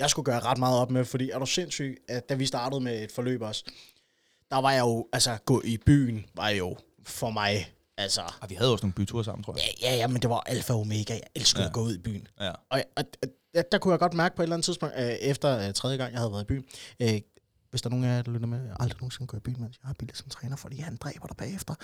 jeg 0.00 0.10
skulle 0.10 0.24
gøre 0.24 0.40
ret 0.40 0.58
meget 0.58 0.78
op 0.78 0.90
med, 0.90 1.04
fordi 1.04 1.30
er 1.30 1.38
du 1.38 1.46
sindssyg, 1.46 1.96
at 2.08 2.28
da 2.28 2.34
vi 2.34 2.46
startede 2.46 2.80
med 2.80 3.02
et 3.02 3.12
forløb 3.12 3.42
også, 3.42 3.64
der 4.50 4.56
var 4.56 4.72
jeg 4.72 4.80
jo, 4.80 5.08
altså 5.12 5.36
gå 5.44 5.62
i 5.64 5.76
byen, 5.86 6.26
var 6.34 6.48
jo 6.48 6.76
for 7.06 7.30
mig, 7.30 7.74
altså... 7.96 8.20
Og 8.40 8.50
vi 8.50 8.54
havde 8.54 8.72
også 8.72 8.84
nogle 8.86 8.94
byture 8.94 9.24
sammen, 9.24 9.44
tror 9.44 9.54
jeg. 9.54 9.62
Ja, 9.82 9.90
ja, 9.90 9.96
ja 9.96 10.06
men 10.06 10.22
det 10.22 10.30
var 10.30 10.40
alfa 10.40 10.72
og 10.72 10.80
omega. 10.80 11.12
Jeg 11.12 11.22
elskede 11.34 11.62
ja. 11.62 11.68
at 11.68 11.72
gå 11.72 11.80
ud 11.80 11.94
i 11.94 11.98
byen. 11.98 12.28
Ja. 12.40 12.50
Og, 12.50 12.82
og, 12.96 13.04
og 13.56 13.64
der 13.72 13.78
kunne 13.78 13.92
jeg 13.92 13.98
godt 13.98 14.14
mærke 14.14 14.36
på 14.36 14.42
et 14.42 14.44
eller 14.44 14.56
andet 14.56 14.64
tidspunkt, 14.64 14.94
øh, 14.98 15.12
efter 15.12 15.68
øh, 15.68 15.74
tredje 15.74 15.96
gang, 15.96 16.12
jeg 16.12 16.20
havde 16.20 16.32
været 16.32 16.42
i 16.42 16.46
byen, 16.46 16.64
øh, 17.02 17.20
hvis 17.70 17.82
der 17.82 17.88
er 17.88 17.90
nogen 17.90 18.04
af 18.04 18.16
jer, 18.16 18.22
der 18.22 18.32
lytter 18.32 18.46
med, 18.46 18.62
jeg 18.62 18.76
aldrig 18.80 18.96
nogensinde 19.00 19.26
gå 19.26 19.36
i 19.36 19.40
byen, 19.40 19.56
mens 19.60 19.76
jeg 19.82 19.86
har 19.86 19.94
billet 19.98 20.16
som 20.16 20.28
træner, 20.28 20.56
fordi 20.56 20.80
han 20.80 20.96
dræber 20.96 21.26
dig 21.26 21.36
bagefter. 21.36 21.74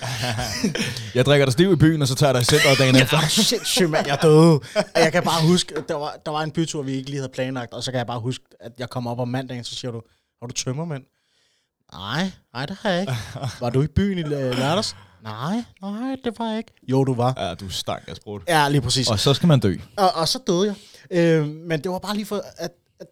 jeg 1.18 1.24
drikker 1.24 1.46
dig 1.46 1.52
stiv 1.52 1.72
i 1.72 1.76
byen, 1.76 2.02
og 2.02 2.08
så 2.08 2.14
tager 2.14 2.28
jeg 2.28 2.34
dig 2.34 2.42
i 2.42 2.44
centret 2.44 2.78
dagen 2.78 2.96
efter. 2.96 3.16
Ja, 3.16 3.28
sindssygt, 3.28 3.90
mand, 3.90 4.06
jeg 4.06 4.18
døde. 4.22 4.60
Jeg 4.94 5.12
kan 5.12 5.22
bare 5.22 5.48
huske, 5.48 5.74
der 5.88 5.94
var, 5.94 6.16
der 6.26 6.30
var 6.32 6.42
en 6.42 6.50
bytur, 6.50 6.82
vi 6.82 6.92
ikke 6.92 7.10
lige 7.10 7.20
havde 7.20 7.32
planlagt, 7.32 7.72
og 7.72 7.82
så 7.82 7.90
kan 7.90 7.98
jeg 7.98 8.06
bare 8.06 8.20
huske, 8.20 8.44
at 8.60 8.72
jeg 8.78 8.90
kommer 8.90 9.10
op 9.10 9.18
om 9.18 9.28
mandagen, 9.28 9.64
så 9.64 9.74
siger 9.74 9.90
du, 9.90 10.02
har 10.42 10.46
du 10.46 10.54
tømmermænd? 10.54 11.04
Nej, 11.92 12.32
nej, 12.52 12.66
det 12.66 12.76
har 12.80 12.90
jeg 12.90 13.00
ikke. 13.00 13.12
Var 13.60 13.70
du 13.70 13.82
i 13.82 13.86
byen 13.86 14.18
i 14.18 14.22
lørdags? 14.22 14.96
Nej, 15.22 15.64
nej, 15.82 16.16
det 16.24 16.38
var 16.38 16.48
jeg 16.48 16.58
ikke. 16.58 16.72
Jo, 16.88 17.04
du 17.04 17.14
var. 17.14 17.34
Ja, 17.36 17.54
du 17.54 17.68
stank 17.70 18.04
af 18.08 18.16
sprut. 18.16 18.42
Ja, 18.48 18.68
lige 18.68 18.80
præcis. 18.80 19.10
Og 19.10 19.18
så 19.18 19.34
skal 19.34 19.46
man 19.46 19.60
dø. 19.60 19.76
Og, 19.96 20.14
og 20.14 20.28
så 20.28 20.38
døde 20.46 20.66
jeg. 20.66 20.76
Øh, 21.18 21.46
men 21.48 21.80
det 21.84 21.90
var 21.90 21.98
bare 21.98 22.14
lige 22.14 22.26
for, 22.26 22.36
at, 22.56 22.72
at, 23.00 23.06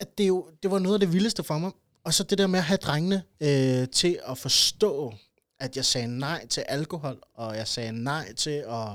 at 0.00 0.18
det, 0.18 0.28
jo, 0.28 0.46
det 0.62 0.70
var 0.70 0.78
noget 0.78 0.94
af 0.94 1.00
det 1.00 1.12
vildeste 1.12 1.44
for 1.44 1.58
mig. 1.58 1.70
Og 2.06 2.14
så 2.14 2.24
det 2.24 2.38
der 2.38 2.46
med 2.46 2.58
at 2.58 2.64
have 2.64 2.76
drengene 2.76 3.22
øh, 3.40 3.88
til 3.88 4.18
at 4.28 4.38
forstå, 4.38 5.14
at 5.60 5.76
jeg 5.76 5.84
sagde 5.84 6.18
nej 6.18 6.46
til 6.46 6.60
alkohol, 6.60 7.18
og 7.34 7.56
jeg 7.56 7.68
sagde 7.68 7.92
nej 7.92 8.34
til 8.34 8.50
at 8.50 8.88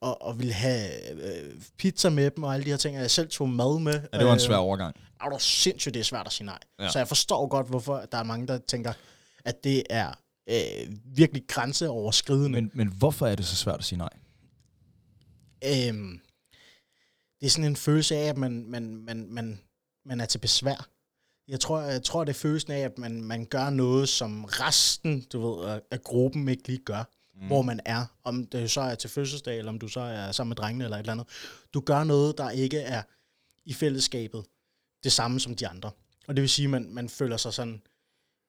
og, 0.00 0.22
og 0.22 0.38
ville 0.38 0.52
have 0.52 1.10
øh, 1.12 1.54
pizza 1.78 2.10
med 2.10 2.30
dem 2.30 2.44
og 2.44 2.54
alle 2.54 2.64
de 2.64 2.70
her 2.70 2.76
ting, 2.76 2.96
og 2.96 3.02
jeg 3.02 3.10
selv 3.10 3.28
tog 3.28 3.48
mad 3.48 3.80
med. 3.80 4.00
Ja, 4.12 4.18
det 4.18 4.26
var 4.26 4.32
en 4.32 4.40
svær 4.40 4.56
overgang. 4.56 4.96
Er 5.20 5.28
du 5.28 5.36
sindssygt, 5.40 5.94
det 5.94 6.00
er 6.00 6.04
svært 6.04 6.26
at 6.26 6.32
sige 6.32 6.46
nej. 6.46 6.58
Ja. 6.80 6.88
Så 6.88 6.98
jeg 6.98 7.08
forstår 7.08 7.46
godt, 7.46 7.68
hvorfor 7.68 8.06
der 8.12 8.18
er 8.18 8.22
mange, 8.22 8.46
der 8.46 8.58
tænker, 8.58 8.92
at 9.44 9.64
det 9.64 9.82
er 9.90 10.12
øh, 10.50 10.96
virkelig 11.04 11.42
grænseoverskridende. 11.48 12.60
Men, 12.60 12.70
men 12.74 12.88
hvorfor 12.88 13.26
er 13.26 13.34
det 13.34 13.46
så 13.46 13.56
svært 13.56 13.78
at 13.78 13.84
sige 13.84 13.98
nej? 13.98 14.10
Øhm, 15.64 16.20
det 17.40 17.46
er 17.46 17.50
sådan 17.50 17.64
en 17.64 17.76
følelse 17.76 18.16
af, 18.16 18.28
at 18.28 18.36
man, 18.36 18.64
man, 18.68 18.96
man, 18.96 19.26
man, 19.30 19.60
man 20.04 20.20
er 20.20 20.26
til 20.26 20.38
besvær. 20.38 20.91
Jeg 21.48 21.60
tror, 21.60 21.80
jeg 21.80 22.02
tror, 22.02 22.24
det 22.24 22.32
er 22.32 22.38
følelsen 22.38 22.72
af, 22.72 22.78
at 22.78 22.98
man, 22.98 23.22
man 23.24 23.44
gør 23.44 23.70
noget, 23.70 24.08
som 24.08 24.44
resten 24.44 25.20
du 25.32 25.40
ved, 25.40 25.80
af, 25.90 26.02
gruppen 26.02 26.48
ikke 26.48 26.68
lige 26.68 26.78
gør. 26.78 27.04
Mm. 27.34 27.46
Hvor 27.46 27.62
man 27.62 27.80
er. 27.84 28.04
Om 28.24 28.46
det 28.46 28.70
så 28.70 28.80
er 28.80 28.94
til 28.94 29.10
fødselsdag, 29.10 29.58
eller 29.58 29.72
om 29.72 29.78
du 29.78 29.88
så 29.88 30.00
er 30.00 30.32
sammen 30.32 30.48
med 30.50 30.56
drengene, 30.56 30.84
eller 30.84 30.96
et 30.96 31.00
eller 31.00 31.12
andet. 31.12 31.26
Du 31.74 31.80
gør 31.80 32.04
noget, 32.04 32.38
der 32.38 32.50
ikke 32.50 32.78
er 32.78 33.02
i 33.64 33.72
fællesskabet 33.72 34.44
det 35.04 35.12
samme 35.12 35.40
som 35.40 35.54
de 35.54 35.68
andre. 35.68 35.90
Og 36.28 36.36
det 36.36 36.42
vil 36.42 36.48
sige, 36.50 36.64
at 36.64 36.70
man, 36.70 36.94
man 36.94 37.08
føler 37.08 37.36
sig 37.36 37.52
sådan, 37.54 37.82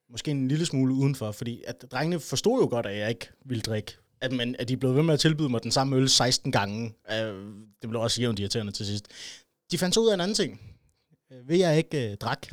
måske 0.10 0.32
en 0.32 0.48
lille 0.48 0.66
smule 0.66 0.94
udenfor, 0.94 1.32
fordi 1.32 1.64
at 1.68 1.86
drengene 1.92 2.20
forstod 2.20 2.62
jo 2.62 2.68
godt, 2.70 2.86
at 2.86 2.98
jeg 2.98 3.10
ikke 3.10 3.30
ville 3.46 3.62
drikke. 3.62 3.98
At, 4.22 4.32
man, 4.32 4.56
at 4.60 4.68
de 4.68 4.78
blev 4.78 4.96
ved 4.96 5.04
med 5.04 5.14
at 5.14 5.20
tilbyde 5.20 5.50
mig 5.50 5.64
den 5.64 5.72
samme 5.72 5.96
øl 5.96 6.10
16 6.10 6.52
gange. 6.52 6.94
Øh, 7.12 7.54
det 7.82 7.90
blev 7.90 8.02
også 8.02 8.22
jævnt 8.22 8.40
irriterende 8.40 8.72
til 8.72 8.86
sidst. 8.86 9.08
De 9.72 9.78
fandt 9.78 9.96
så 9.96 10.02
ud 10.02 10.10
af 10.10 10.14
en 10.14 10.22
anden 10.22 10.36
ting. 10.36 10.62
Øh, 11.32 11.50
Ved 11.50 11.58
jeg 11.58 11.78
ikke 11.78 12.12
øh, 12.12 12.18
drak. 12.18 12.48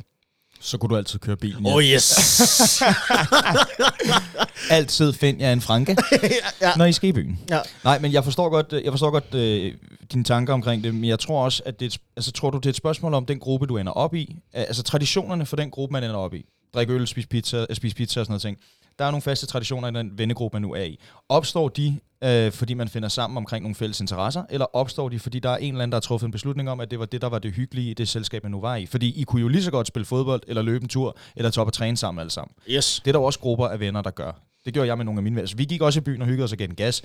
Så 0.63 0.77
kunne 0.77 0.89
du 0.89 0.97
altid 0.97 1.19
køre 1.19 1.37
bilen. 1.37 1.65
Oh 1.65 1.83
yes! 1.83 2.81
Altid 4.69 5.13
find 5.13 5.39
jer 5.39 5.53
en 5.53 5.61
franke, 5.61 5.97
ja. 6.61 6.71
når 6.77 6.85
I 6.85 6.93
skal 6.93 7.09
i 7.09 7.11
byen. 7.11 7.39
ja. 7.49 7.59
Nej, 7.83 7.99
men 7.99 8.13
jeg 8.13 8.23
forstår 8.23 8.49
godt, 8.49 8.73
øh, 8.73 8.83
jeg 8.83 8.93
forstår 8.93 9.09
godt 9.09 9.33
øh, 9.33 9.73
dine 10.11 10.23
tanker 10.23 10.53
omkring 10.53 10.83
det, 10.83 10.95
men 10.95 11.05
jeg 11.05 11.19
tror 11.19 11.43
også, 11.43 11.63
at 11.65 11.79
det 11.79 11.93
er 11.93 11.97
altså, 12.15 12.31
tror 12.31 12.49
du, 12.49 12.57
det 12.57 12.65
er 12.65 12.69
et 12.69 12.75
spørgsmål 12.75 13.13
om 13.13 13.25
den 13.25 13.39
gruppe, 13.39 13.67
du 13.67 13.77
ender 13.77 13.91
op 13.91 14.15
i? 14.15 14.35
Altså 14.53 14.83
traditionerne 14.83 15.45
for 15.45 15.55
den 15.55 15.71
gruppe, 15.71 15.93
man 15.93 16.03
ender 16.03 16.15
op 16.15 16.33
i. 16.33 16.45
Drikke 16.73 16.93
øl, 16.93 17.07
spise 17.07 17.27
pizza, 17.27 17.65
øh, 17.69 17.75
spise 17.75 17.95
pizza 17.95 18.19
og 18.19 18.25
sådan 18.25 18.31
noget 18.31 18.41
ting. 18.41 18.57
Der 18.99 19.05
er 19.05 19.11
nogle 19.11 19.21
faste 19.21 19.45
traditioner 19.45 19.87
i 19.87 19.91
den 19.91 20.17
vennegruppe, 20.17 20.55
man 20.55 20.61
nu 20.61 20.73
er 20.73 20.83
i. 20.83 20.99
Opstår 21.29 21.69
de, 21.69 21.99
øh, 22.23 22.51
fordi 22.51 22.73
man 22.73 22.87
finder 22.87 23.09
sammen 23.09 23.37
omkring 23.37 23.63
nogle 23.63 23.75
fælles 23.75 23.99
interesser, 24.01 24.43
eller 24.49 24.65
opstår 24.75 25.09
de, 25.09 25.19
fordi 25.19 25.39
der 25.39 25.49
er 25.49 25.57
en 25.57 25.73
eller 25.73 25.83
anden, 25.83 25.91
der 25.91 25.95
har 25.95 26.01
truffet 26.01 26.27
en 26.27 26.31
beslutning 26.31 26.69
om, 26.69 26.79
at 26.79 26.91
det 26.91 26.99
var 26.99 27.05
det, 27.05 27.21
der 27.21 27.29
var 27.29 27.39
det 27.39 27.53
hyggelige 27.53 27.91
i 27.91 27.93
det 27.93 28.07
selskab, 28.07 28.43
man 28.43 28.51
nu 28.51 28.61
var 28.61 28.75
i? 28.75 28.85
Fordi 28.85 29.21
I 29.21 29.23
kunne 29.23 29.41
jo 29.41 29.47
lige 29.47 29.63
så 29.63 29.71
godt 29.71 29.87
spille 29.87 30.05
fodbold, 30.05 30.41
eller 30.47 30.61
løbe 30.61 30.83
en 30.83 30.89
tur, 30.89 31.17
eller 31.35 31.49
tage 31.51 31.61
op 31.61 31.67
og 31.67 31.73
træne 31.73 31.97
sammen 31.97 32.19
alle 32.19 32.31
sammen. 32.31 32.55
Yes. 32.69 33.01
Det 33.05 33.07
er 33.07 33.11
der 33.11 33.19
også 33.19 33.39
grupper 33.39 33.67
af 33.67 33.79
venner, 33.79 34.01
der 34.01 34.11
gør. 34.11 34.31
Det 34.65 34.73
gjorde 34.73 34.87
jeg 34.87 34.97
med 34.97 35.05
nogle 35.05 35.19
af 35.19 35.23
mine 35.23 35.35
venner. 35.35 35.47
Så 35.47 35.57
vi 35.57 35.65
gik 35.65 35.81
også 35.81 35.99
i 35.99 36.03
byen 36.03 36.21
og 36.21 36.27
hyggede 36.27 36.43
os 36.43 36.51
og 36.51 36.57
gav 36.57 36.67
den 36.67 36.75
gas. 36.75 37.01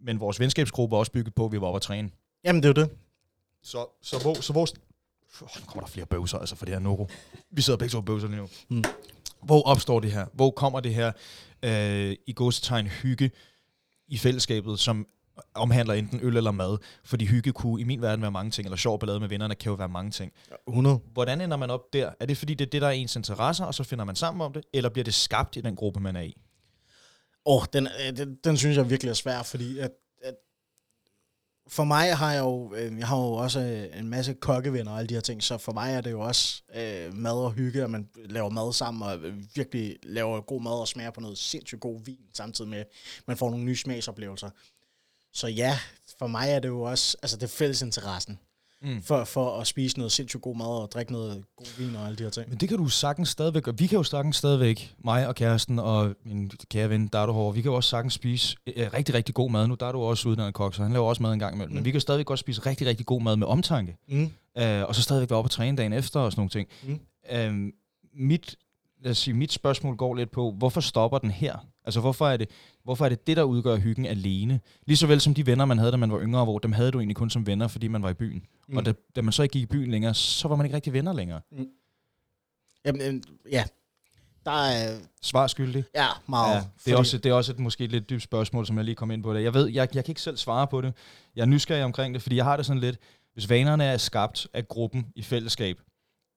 Men 0.00 0.20
vores 0.20 0.40
venskabsgruppe 0.40 0.96
er 0.96 0.98
også 0.98 1.12
bygget 1.12 1.34
på, 1.34 1.44
at 1.44 1.52
vi 1.52 1.60
var 1.60 1.66
oppe 1.66 1.76
at 1.76 1.82
træne. 1.82 2.10
Jamen, 2.44 2.62
det 2.62 2.68
er 2.68 2.82
jo 2.82 2.86
det. 2.86 2.96
Så, 3.62 3.78
så, 4.02 4.18
hvor, 4.18 4.34
så 4.34 4.52
vores... 4.52 4.72
Nu 5.40 5.66
kommer 5.66 5.80
der 5.80 5.88
flere 5.88 6.06
bøvser 6.06 6.38
altså 6.38 6.56
for 6.56 6.64
det 6.64 6.74
her 6.74 6.80
Noro. 6.80 7.08
Vi 7.50 7.62
sidder 7.62 7.78
begge 7.78 7.92
to 7.92 8.00
bøvser 8.00 8.28
lige 8.28 8.40
nu. 8.40 8.48
Mm. 8.68 8.84
Hvor 9.42 9.62
opstår 9.62 10.00
det 10.00 10.12
her? 10.12 10.26
Hvor 10.32 10.50
kommer 10.50 10.80
det 10.80 10.94
her 10.94 11.12
øh, 11.62 12.16
i 12.26 12.32
godsetegn 12.32 12.86
hygge 12.86 13.30
i 14.08 14.18
fællesskabet, 14.18 14.80
som 14.80 15.06
omhandler 15.54 15.94
enten 15.94 16.20
øl 16.22 16.36
eller 16.36 16.50
mad? 16.50 16.78
Fordi 17.04 17.26
hygge 17.26 17.52
kunne 17.52 17.80
i 17.80 17.84
min 17.84 18.02
verden 18.02 18.22
være 18.22 18.30
mange 18.30 18.50
ting, 18.50 18.66
eller 18.66 18.76
sjov 18.76 18.98
ballade 18.98 19.20
med 19.20 19.28
vennerne 19.28 19.54
kan 19.54 19.70
jo 19.70 19.76
være 19.76 19.88
mange 19.88 20.10
ting. 20.10 20.32
100. 20.68 21.00
Hvordan 21.12 21.40
ender 21.40 21.56
man 21.56 21.70
op 21.70 21.92
der? 21.92 22.10
Er 22.20 22.26
det 22.26 22.36
fordi, 22.36 22.54
det 22.54 22.66
er 22.66 22.70
det, 22.70 22.82
der 22.82 22.88
er 22.88 22.92
ens 22.92 23.16
interesser, 23.16 23.64
og 23.64 23.74
så 23.74 23.84
finder 23.84 24.04
man 24.04 24.16
sammen 24.16 24.40
om 24.40 24.52
det? 24.52 24.64
Eller 24.72 24.90
bliver 24.90 25.04
det 25.04 25.14
skabt 25.14 25.56
i 25.56 25.60
den 25.60 25.76
gruppe, 25.76 26.00
man 26.00 26.16
er 26.16 26.20
i? 26.20 26.36
Åh, 27.46 27.56
oh, 27.56 27.64
den, 27.72 27.86
øh, 27.86 28.16
den, 28.16 28.38
den 28.44 28.56
synes 28.56 28.76
jeg 28.76 28.90
virkelig 28.90 29.10
er 29.10 29.14
svær, 29.14 29.42
fordi 29.42 29.78
at 29.78 29.90
for 31.68 31.84
mig 31.84 32.16
har 32.16 32.32
jeg 32.32 32.40
jo, 32.40 32.74
øh, 32.74 32.98
jeg 32.98 33.06
har 33.06 33.16
jo 33.16 33.32
også 33.32 33.60
øh, 33.60 33.98
en 33.98 34.08
masse 34.08 34.34
kokkevenner 34.34 34.92
og 34.92 34.98
alle 34.98 35.08
de 35.08 35.14
her 35.14 35.20
ting, 35.20 35.42
så 35.42 35.58
for 35.58 35.72
mig 35.72 35.94
er 35.94 36.00
det 36.00 36.10
jo 36.10 36.20
også 36.20 36.62
øh, 36.74 37.14
mad 37.14 37.32
og 37.32 37.52
hygge, 37.52 37.82
at 37.82 37.90
man 37.90 38.08
laver 38.24 38.50
mad 38.50 38.72
sammen 38.72 39.02
og 39.02 39.16
øh, 39.18 39.34
virkelig 39.54 39.96
laver 40.02 40.40
god 40.40 40.62
mad 40.62 40.72
og 40.72 40.88
smager 40.88 41.10
på 41.10 41.20
noget 41.20 41.38
sindssygt 41.38 41.80
god 41.80 42.00
vin, 42.04 42.18
samtidig 42.34 42.70
med, 42.70 42.78
at 42.78 42.88
man 43.26 43.36
får 43.36 43.50
nogle 43.50 43.64
nye 43.64 43.76
smagsoplevelser. 43.76 44.50
Så 45.32 45.46
ja, 45.46 45.78
for 46.18 46.26
mig 46.26 46.50
er 46.50 46.58
det 46.58 46.68
jo 46.68 46.82
også, 46.82 47.16
altså 47.22 47.36
det 47.36 47.42
er 47.42 47.48
fællesinteressen 47.48 48.38
Mm. 48.82 49.02
for, 49.02 49.24
for 49.24 49.60
at 49.60 49.66
spise 49.66 49.98
noget 49.98 50.12
sindssygt 50.12 50.42
god 50.42 50.56
mad 50.56 50.66
og 50.66 50.90
drikke 50.92 51.12
noget 51.12 51.44
god 51.56 51.66
vin 51.78 51.96
og 51.96 52.06
alle 52.06 52.16
de 52.16 52.22
her 52.22 52.30
ting. 52.30 52.48
Men 52.48 52.58
det 52.58 52.68
kan 52.68 52.78
du 52.78 52.88
sagtens 52.88 53.28
stadigvæk 53.28 53.62
gøre. 53.62 53.78
Vi 53.78 53.86
kan 53.86 53.96
jo 53.96 54.02
sagtens 54.02 54.36
stadigvæk, 54.36 54.94
mig 55.04 55.28
og 55.28 55.34
kæresten 55.34 55.78
og 55.78 56.14
min 56.24 56.50
kære 56.70 56.90
ven 56.90 57.08
Dardo 57.08 57.32
Hård, 57.32 57.54
vi 57.54 57.62
kan 57.62 57.70
jo 57.70 57.76
også 57.76 57.90
sagtens 57.90 58.14
spise 58.14 58.56
øh, 58.76 58.92
rigtig, 58.94 59.14
rigtig 59.14 59.34
god 59.34 59.50
mad. 59.50 59.68
Nu 59.68 59.74
der 59.74 59.86
er 59.86 59.92
du 59.92 60.00
også 60.00 60.28
uddannet 60.28 60.54
kok, 60.54 60.74
så 60.74 60.82
han 60.82 60.92
laver 60.92 61.08
også 61.08 61.22
mad 61.22 61.32
en 61.32 61.38
gang 61.38 61.54
imellem. 61.54 61.70
Mm. 61.70 61.74
Men 61.74 61.84
vi 61.84 61.90
kan 61.90 62.00
stadigvæk 62.00 62.26
godt 62.26 62.38
spise 62.38 62.60
rigtig, 62.66 62.86
rigtig 62.86 63.06
god 63.06 63.22
mad 63.22 63.36
med 63.36 63.46
omtanke. 63.46 63.96
Mm. 64.08 64.30
Øh, 64.58 64.82
og 64.82 64.94
så 64.94 65.02
stadigvæk 65.02 65.30
være 65.30 65.38
oppe 65.38 65.46
og 65.46 65.50
træne 65.50 65.76
dagen 65.76 65.92
efter 65.92 66.20
og 66.20 66.32
sådan 66.32 66.40
nogle 66.40 66.50
ting. 66.50 66.68
Mm. 66.82 67.00
Øh, 67.32 67.72
mit, 68.14 68.56
lad 69.02 69.10
os 69.10 69.18
sige, 69.18 69.34
mit 69.34 69.52
spørgsmål 69.52 69.96
går 69.96 70.14
lidt 70.14 70.30
på, 70.30 70.54
hvorfor 70.58 70.80
stopper 70.80 71.18
den 71.18 71.30
her? 71.30 71.66
Altså, 71.86 72.00
hvorfor 72.00 72.28
er 72.28 72.36
det, 72.36 72.50
hvorfor 72.84 73.04
er 73.04 73.08
det 73.08 73.26
det, 73.26 73.36
der 73.36 73.42
udgør 73.42 73.76
hyggen 73.76 74.06
alene? 74.06 74.60
Lige 74.86 74.96
så 74.96 75.06
vel 75.06 75.20
som 75.20 75.34
de 75.34 75.46
venner, 75.46 75.64
man 75.64 75.78
havde, 75.78 75.92
da 75.92 75.96
man 75.96 76.12
var 76.12 76.20
yngre, 76.20 76.44
hvor 76.44 76.58
dem 76.58 76.72
havde 76.72 76.90
du 76.90 76.98
egentlig 76.98 77.16
kun 77.16 77.30
som 77.30 77.46
venner, 77.46 77.68
fordi 77.68 77.88
man 77.88 78.02
var 78.02 78.10
i 78.10 78.14
byen. 78.14 78.38
Mm. 78.38 78.72
Mm. 78.72 78.76
Og 78.76 78.86
da, 78.86 78.92
da 79.16 79.22
man 79.22 79.32
så 79.32 79.42
ikke 79.42 79.52
gik 79.52 79.62
i 79.62 79.66
byen 79.66 79.90
længere, 79.90 80.14
så 80.14 80.48
var 80.48 80.56
man 80.56 80.66
ikke 80.66 80.74
rigtig 80.76 80.92
venner 80.92 81.12
længere. 81.12 81.40
Jamen, 82.84 83.00
øh, 83.02 83.22
ja, 83.52 83.64
der 84.44 84.50
er 84.50 84.98
Svar 85.22 85.46
skyldig. 85.46 85.84
ja, 85.94 86.06
meget. 86.28 86.54
Ja, 86.54 86.62
det, 86.84 86.92
er 86.92 86.96
også, 86.96 87.18
det 87.18 87.30
er 87.30 87.34
også 87.34 87.52
et 87.52 87.58
måske 87.58 87.86
lidt 87.86 88.10
dybt 88.10 88.22
spørgsmål, 88.22 88.66
som 88.66 88.76
jeg 88.76 88.84
lige 88.84 88.94
kom 88.94 89.10
ind 89.10 89.22
på. 89.22 89.34
Det. 89.34 89.42
Jeg 89.42 89.54
ved, 89.54 89.66
jeg, 89.66 89.88
jeg 89.94 90.04
kan 90.04 90.10
ikke 90.12 90.20
selv 90.22 90.36
svare 90.36 90.66
på 90.66 90.80
det. 90.80 90.92
Jeg 91.36 91.42
er 91.42 91.46
nysgerrig 91.46 91.84
omkring 91.84 92.14
det, 92.14 92.22
fordi 92.22 92.36
jeg 92.36 92.44
har 92.44 92.56
det 92.56 92.66
sådan 92.66 92.80
lidt, 92.80 92.98
hvis 93.32 93.48
vanerne 93.48 93.84
er 93.84 93.96
skabt 93.96 94.48
af 94.54 94.68
gruppen 94.68 95.06
i 95.14 95.22
fællesskab, 95.22 95.80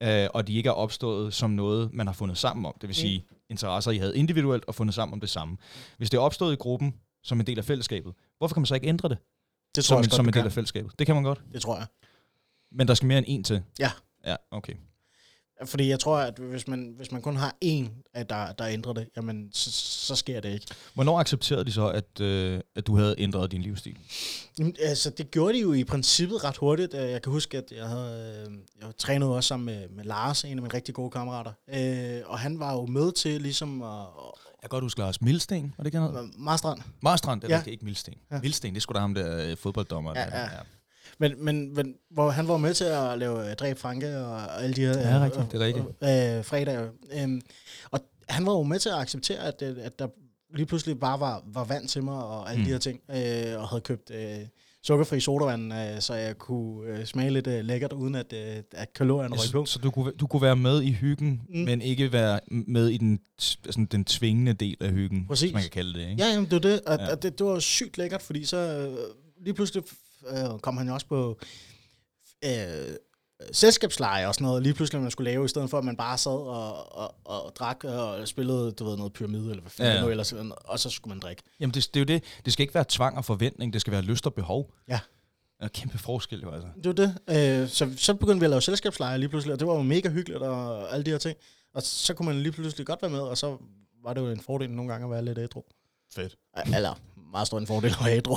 øh, 0.02 0.28
og 0.34 0.46
de 0.46 0.54
ikke 0.54 0.68
er 0.68 0.72
opstået 0.72 1.34
som 1.34 1.50
noget, 1.50 1.92
man 1.92 2.06
har 2.06 2.14
fundet 2.14 2.38
sammen 2.38 2.66
om, 2.66 2.74
det 2.80 2.88
vil 2.88 2.96
Mm. 3.20 3.36
Interesser, 3.50 3.90
I 3.90 3.98
havde 3.98 4.16
individuelt 4.16 4.64
og 4.64 4.74
fundet 4.74 4.94
sammen 4.94 5.12
om 5.12 5.20
det 5.20 5.30
samme. 5.30 5.56
Hvis 5.96 6.10
det 6.10 6.18
er 6.18 6.22
opstået 6.22 6.52
i 6.52 6.56
gruppen 6.56 6.94
som 7.22 7.40
en 7.40 7.46
del 7.46 7.58
af 7.58 7.64
fællesskabet, 7.64 8.14
hvorfor 8.38 8.54
kan 8.54 8.60
man 8.60 8.66
så 8.66 8.74
ikke 8.74 8.86
ændre 8.86 9.08
det, 9.08 9.18
det 9.74 9.84
tror 9.84 9.88
som, 9.88 9.96
jeg 9.96 9.98
en, 10.00 10.04
også 10.04 10.16
som 10.16 10.24
godt, 10.24 10.28
en 10.28 10.32
del 10.34 10.42
kan. 10.42 10.46
af 10.46 10.52
fællesskabet? 10.52 10.98
Det 10.98 11.06
kan 11.06 11.14
man 11.14 11.24
godt. 11.24 11.42
Det 11.52 11.62
tror 11.62 11.76
jeg. 11.76 11.86
Men 12.72 12.88
der 12.88 12.94
skal 12.94 13.06
mere 13.06 13.18
end 13.18 13.26
en 13.28 13.44
til. 13.44 13.62
Ja. 13.78 13.90
Ja, 14.26 14.36
okay. 14.50 14.74
Fordi 15.64 15.88
jeg 15.88 16.00
tror, 16.00 16.18
at 16.18 16.38
hvis 16.38 16.68
man, 16.68 16.94
hvis 16.96 17.12
man 17.12 17.22
kun 17.22 17.36
har 17.36 17.56
en, 17.60 17.90
af 18.14 18.26
der, 18.26 18.52
der 18.52 18.66
ændrer 18.66 18.92
det, 18.92 19.08
jamen, 19.16 19.48
så, 19.52 19.70
så 20.06 20.16
sker 20.16 20.40
det 20.40 20.52
ikke. 20.54 20.66
Hvornår 20.94 21.18
accepterede 21.20 21.64
de 21.64 21.72
så, 21.72 21.88
at, 21.88 22.20
øh, 22.20 22.60
at 22.76 22.86
du 22.86 22.96
havde 22.96 23.14
ændret 23.18 23.52
din 23.52 23.62
livsstil? 23.62 23.96
Jamen, 24.58 24.76
altså, 24.82 25.10
det 25.10 25.30
gjorde 25.30 25.54
de 25.54 25.60
jo 25.60 25.72
i 25.72 25.84
princippet 25.84 26.44
ret 26.44 26.56
hurtigt. 26.56 26.94
Øh, 26.94 27.10
Jeg 27.10 27.22
kan 27.22 27.32
huske, 27.32 27.58
at 27.58 27.72
jeg 27.76 27.86
havde 27.86 28.44
øh, 28.48 28.54
jeg 28.80 28.96
trænede 28.98 29.34
også 29.36 29.48
sammen 29.48 29.66
med, 29.66 29.88
med 29.88 30.04
Lars, 30.04 30.44
en 30.44 30.50
af 30.50 30.62
mine 30.62 30.74
rigtig 30.74 30.94
gode 30.94 31.10
kammerater. 31.10 31.52
Øh, 31.74 32.20
og 32.26 32.38
han 32.38 32.58
var 32.58 32.72
jo 32.72 32.86
med 32.86 33.12
til 33.12 33.40
ligesom 33.40 33.82
at... 33.82 33.88
Jeg 34.62 34.70
kan 34.70 34.76
godt 34.76 34.84
huske 34.84 35.00
Lars 35.00 35.20
Milsten, 35.20 35.74
var 35.76 35.84
det 35.84 35.88
ikke 35.88 35.98
han 35.98 36.16
at 36.16 36.24
Marstrand. 36.38 36.80
Marstrand, 37.02 37.40
det 37.40 37.46
er 37.46 37.50
Ja. 37.50 37.54
ja. 37.54 37.58
rigtigt, 37.58 37.72
ikke 37.72 37.84
Milsten. 37.84 38.14
Ja. 38.30 38.34
Ja. 38.36 38.40
Milsten, 38.42 38.74
det 38.74 38.82
skulle 38.82 38.96
da 38.96 39.00
ham 39.00 39.14
der 39.14 39.50
øh, 39.50 39.56
fodbolddommer. 39.56 40.12
Ja, 40.16 40.26
der. 40.26 40.40
ja. 40.40 40.48
Men, 41.20 41.44
men, 41.44 41.74
men 41.74 41.94
hvor 42.10 42.30
han 42.30 42.48
var 42.48 42.56
med 42.56 42.74
til 42.74 42.84
at 42.84 43.18
lave 43.18 43.50
øh, 43.50 43.56
Dræb 43.56 43.78
Franke 43.78 44.18
og, 44.18 44.32
og 44.32 44.62
alle 44.62 44.76
de 44.76 44.80
her 44.80 44.98
Ja, 44.98 45.24
rigtigt, 45.24 45.52
det 45.52 45.62
er 45.62 45.66
rigtigt. 45.66 45.86
Øh, 45.86 46.38
øh, 46.38 46.44
fredag. 46.44 46.88
Øh, 47.12 47.40
og 47.90 48.00
han 48.28 48.46
var 48.46 48.52
jo 48.52 48.62
med 48.62 48.78
til 48.78 48.88
at 48.88 48.94
acceptere, 48.98 49.38
at, 49.38 49.62
øh, 49.62 49.76
at 49.80 49.98
der 49.98 50.08
lige 50.56 50.66
pludselig 50.66 51.00
bare 51.00 51.20
var, 51.20 51.42
var 51.46 51.64
vand 51.64 51.88
til 51.88 52.02
mig 52.02 52.24
og 52.24 52.50
alle 52.50 52.56
mm. 52.56 52.62
Mm. 52.62 52.66
de 52.66 52.72
her 52.72 52.78
ting. 52.78 53.00
Øh, 53.54 53.60
og 53.62 53.68
havde 53.68 53.80
købt 53.80 54.10
øh, 54.14 54.46
sukkerfri 54.82 55.20
sodavand, 55.20 55.74
øh, 55.74 56.00
så 56.00 56.14
jeg 56.14 56.38
kunne 56.38 56.88
øh, 56.88 57.04
smage 57.04 57.30
lidt 57.30 57.46
øh, 57.46 57.64
lækkert, 57.64 57.92
uden 57.92 58.14
at, 58.14 58.32
øh, 58.32 58.62
at 58.72 58.92
kalorierne 58.92 59.34
røg 59.34 59.52
på. 59.52 59.64
Så, 59.66 59.72
så 59.72 59.78
du, 59.78 59.90
kunne, 59.90 60.12
du 60.12 60.26
kunne 60.26 60.42
være 60.42 60.56
med 60.56 60.82
i 60.82 60.90
hyggen, 60.92 61.42
Mm. 61.48 61.58
mm. 61.58 61.64
men 61.64 61.82
ikke 61.82 62.12
være 62.12 62.40
med 62.48 62.88
i 62.88 62.96
den, 62.96 63.18
sådan, 63.38 63.84
den 63.86 64.04
tvingende 64.04 64.52
del 64.52 64.76
af 64.80 64.90
hyggen, 64.90 65.26
Præcis. 65.26 65.42
hvis 65.42 65.52
man 65.54 65.62
kan 65.62 65.70
kalde 65.70 65.98
det. 65.98 66.10
Ikke? 66.10 66.22
Ja, 66.22 66.28
jamen, 66.32 66.44
det 66.44 66.52
var 66.52 66.58
det. 66.58 66.80
Og, 66.80 66.98
ja. 66.98 67.04
Ja. 67.04 67.10
og 67.12 67.22
det, 67.22 67.38
det 67.38 67.46
var 67.46 67.58
sygt 67.58 67.98
lækkert, 67.98 68.22
fordi 68.22 68.44
så 68.44 68.56
øh, 68.56 68.98
lige 69.44 69.54
pludselig 69.54 69.82
øh, 70.28 70.58
kom 70.58 70.76
han 70.76 70.88
jo 70.88 70.94
også 70.94 71.06
på 71.06 71.38
øh, 72.44 72.96
selskabsleje 73.52 74.26
og 74.26 74.34
sådan 74.34 74.44
noget, 74.44 74.62
lige 74.62 74.74
pludselig 74.74 75.02
man 75.02 75.10
skulle 75.10 75.30
lave, 75.30 75.44
i 75.44 75.48
stedet 75.48 75.70
for 75.70 75.78
at 75.78 75.84
man 75.84 75.96
bare 75.96 76.18
sad 76.18 76.32
og, 76.32 76.96
og, 76.96 77.14
og 77.24 77.56
drak 77.56 77.84
og 77.84 78.28
spillede, 78.28 78.72
du 78.72 78.84
ved, 78.84 78.96
noget 78.96 79.12
pyramide, 79.12 79.50
eller 79.50 79.60
hvad 79.60 79.70
fanden 79.70 79.94
Ja, 79.94 80.04
ja, 80.04 80.10
ellers, 80.10 80.32
og 80.64 80.78
så 80.78 80.90
skulle 80.90 81.14
man 81.14 81.20
drikke. 81.20 81.42
Jamen 81.60 81.74
det, 81.74 81.94
det 81.94 81.96
er 81.96 82.00
jo 82.00 82.18
det. 82.18 82.24
Det 82.44 82.52
skal 82.52 82.62
ikke 82.62 82.74
være 82.74 82.84
tvang 82.88 83.16
og 83.16 83.24
forventning, 83.24 83.72
det 83.72 83.80
skal 83.80 83.92
være 83.92 84.02
lyst 84.02 84.26
og 84.26 84.34
behov. 84.34 84.74
Ja. 84.88 85.00
Er 85.60 85.68
kæmpe 85.68 85.98
forskel 85.98 86.40
jo 86.40 86.50
altså. 86.50 86.68
Det 86.76 86.86
var 86.86 86.92
det. 86.92 87.62
Øh, 87.62 87.68
så, 87.68 87.92
så 87.96 88.14
begyndte 88.14 88.40
vi 88.40 88.44
at 88.44 88.50
lave 88.50 88.62
selskabsleje 88.62 89.18
lige 89.18 89.28
pludselig, 89.28 89.52
og 89.52 89.60
det 89.60 89.68
var 89.68 89.74
jo 89.74 89.82
mega 89.82 90.08
hyggeligt 90.08 90.42
og 90.42 90.92
alle 90.92 91.04
de 91.04 91.10
her 91.10 91.18
ting. 91.18 91.38
Og 91.74 91.82
så 91.82 92.14
kunne 92.14 92.26
man 92.26 92.42
lige 92.42 92.52
pludselig 92.52 92.86
godt 92.86 93.02
være 93.02 93.10
med, 93.10 93.20
og 93.20 93.38
så 93.38 93.56
var 94.02 94.14
det 94.14 94.20
jo 94.20 94.30
en 94.30 94.40
fordel 94.40 94.70
nogle 94.70 94.92
gange 94.92 95.04
at 95.04 95.10
være 95.10 95.24
lidt 95.24 95.38
ædru. 95.38 95.62
Fedt. 96.14 96.36
Eller 96.74 96.94
meget 97.32 97.46
stor 97.46 97.58
en 97.58 97.66
fordel 97.66 97.90
at 97.90 98.04
være 98.04 98.16
ædru. 98.16 98.36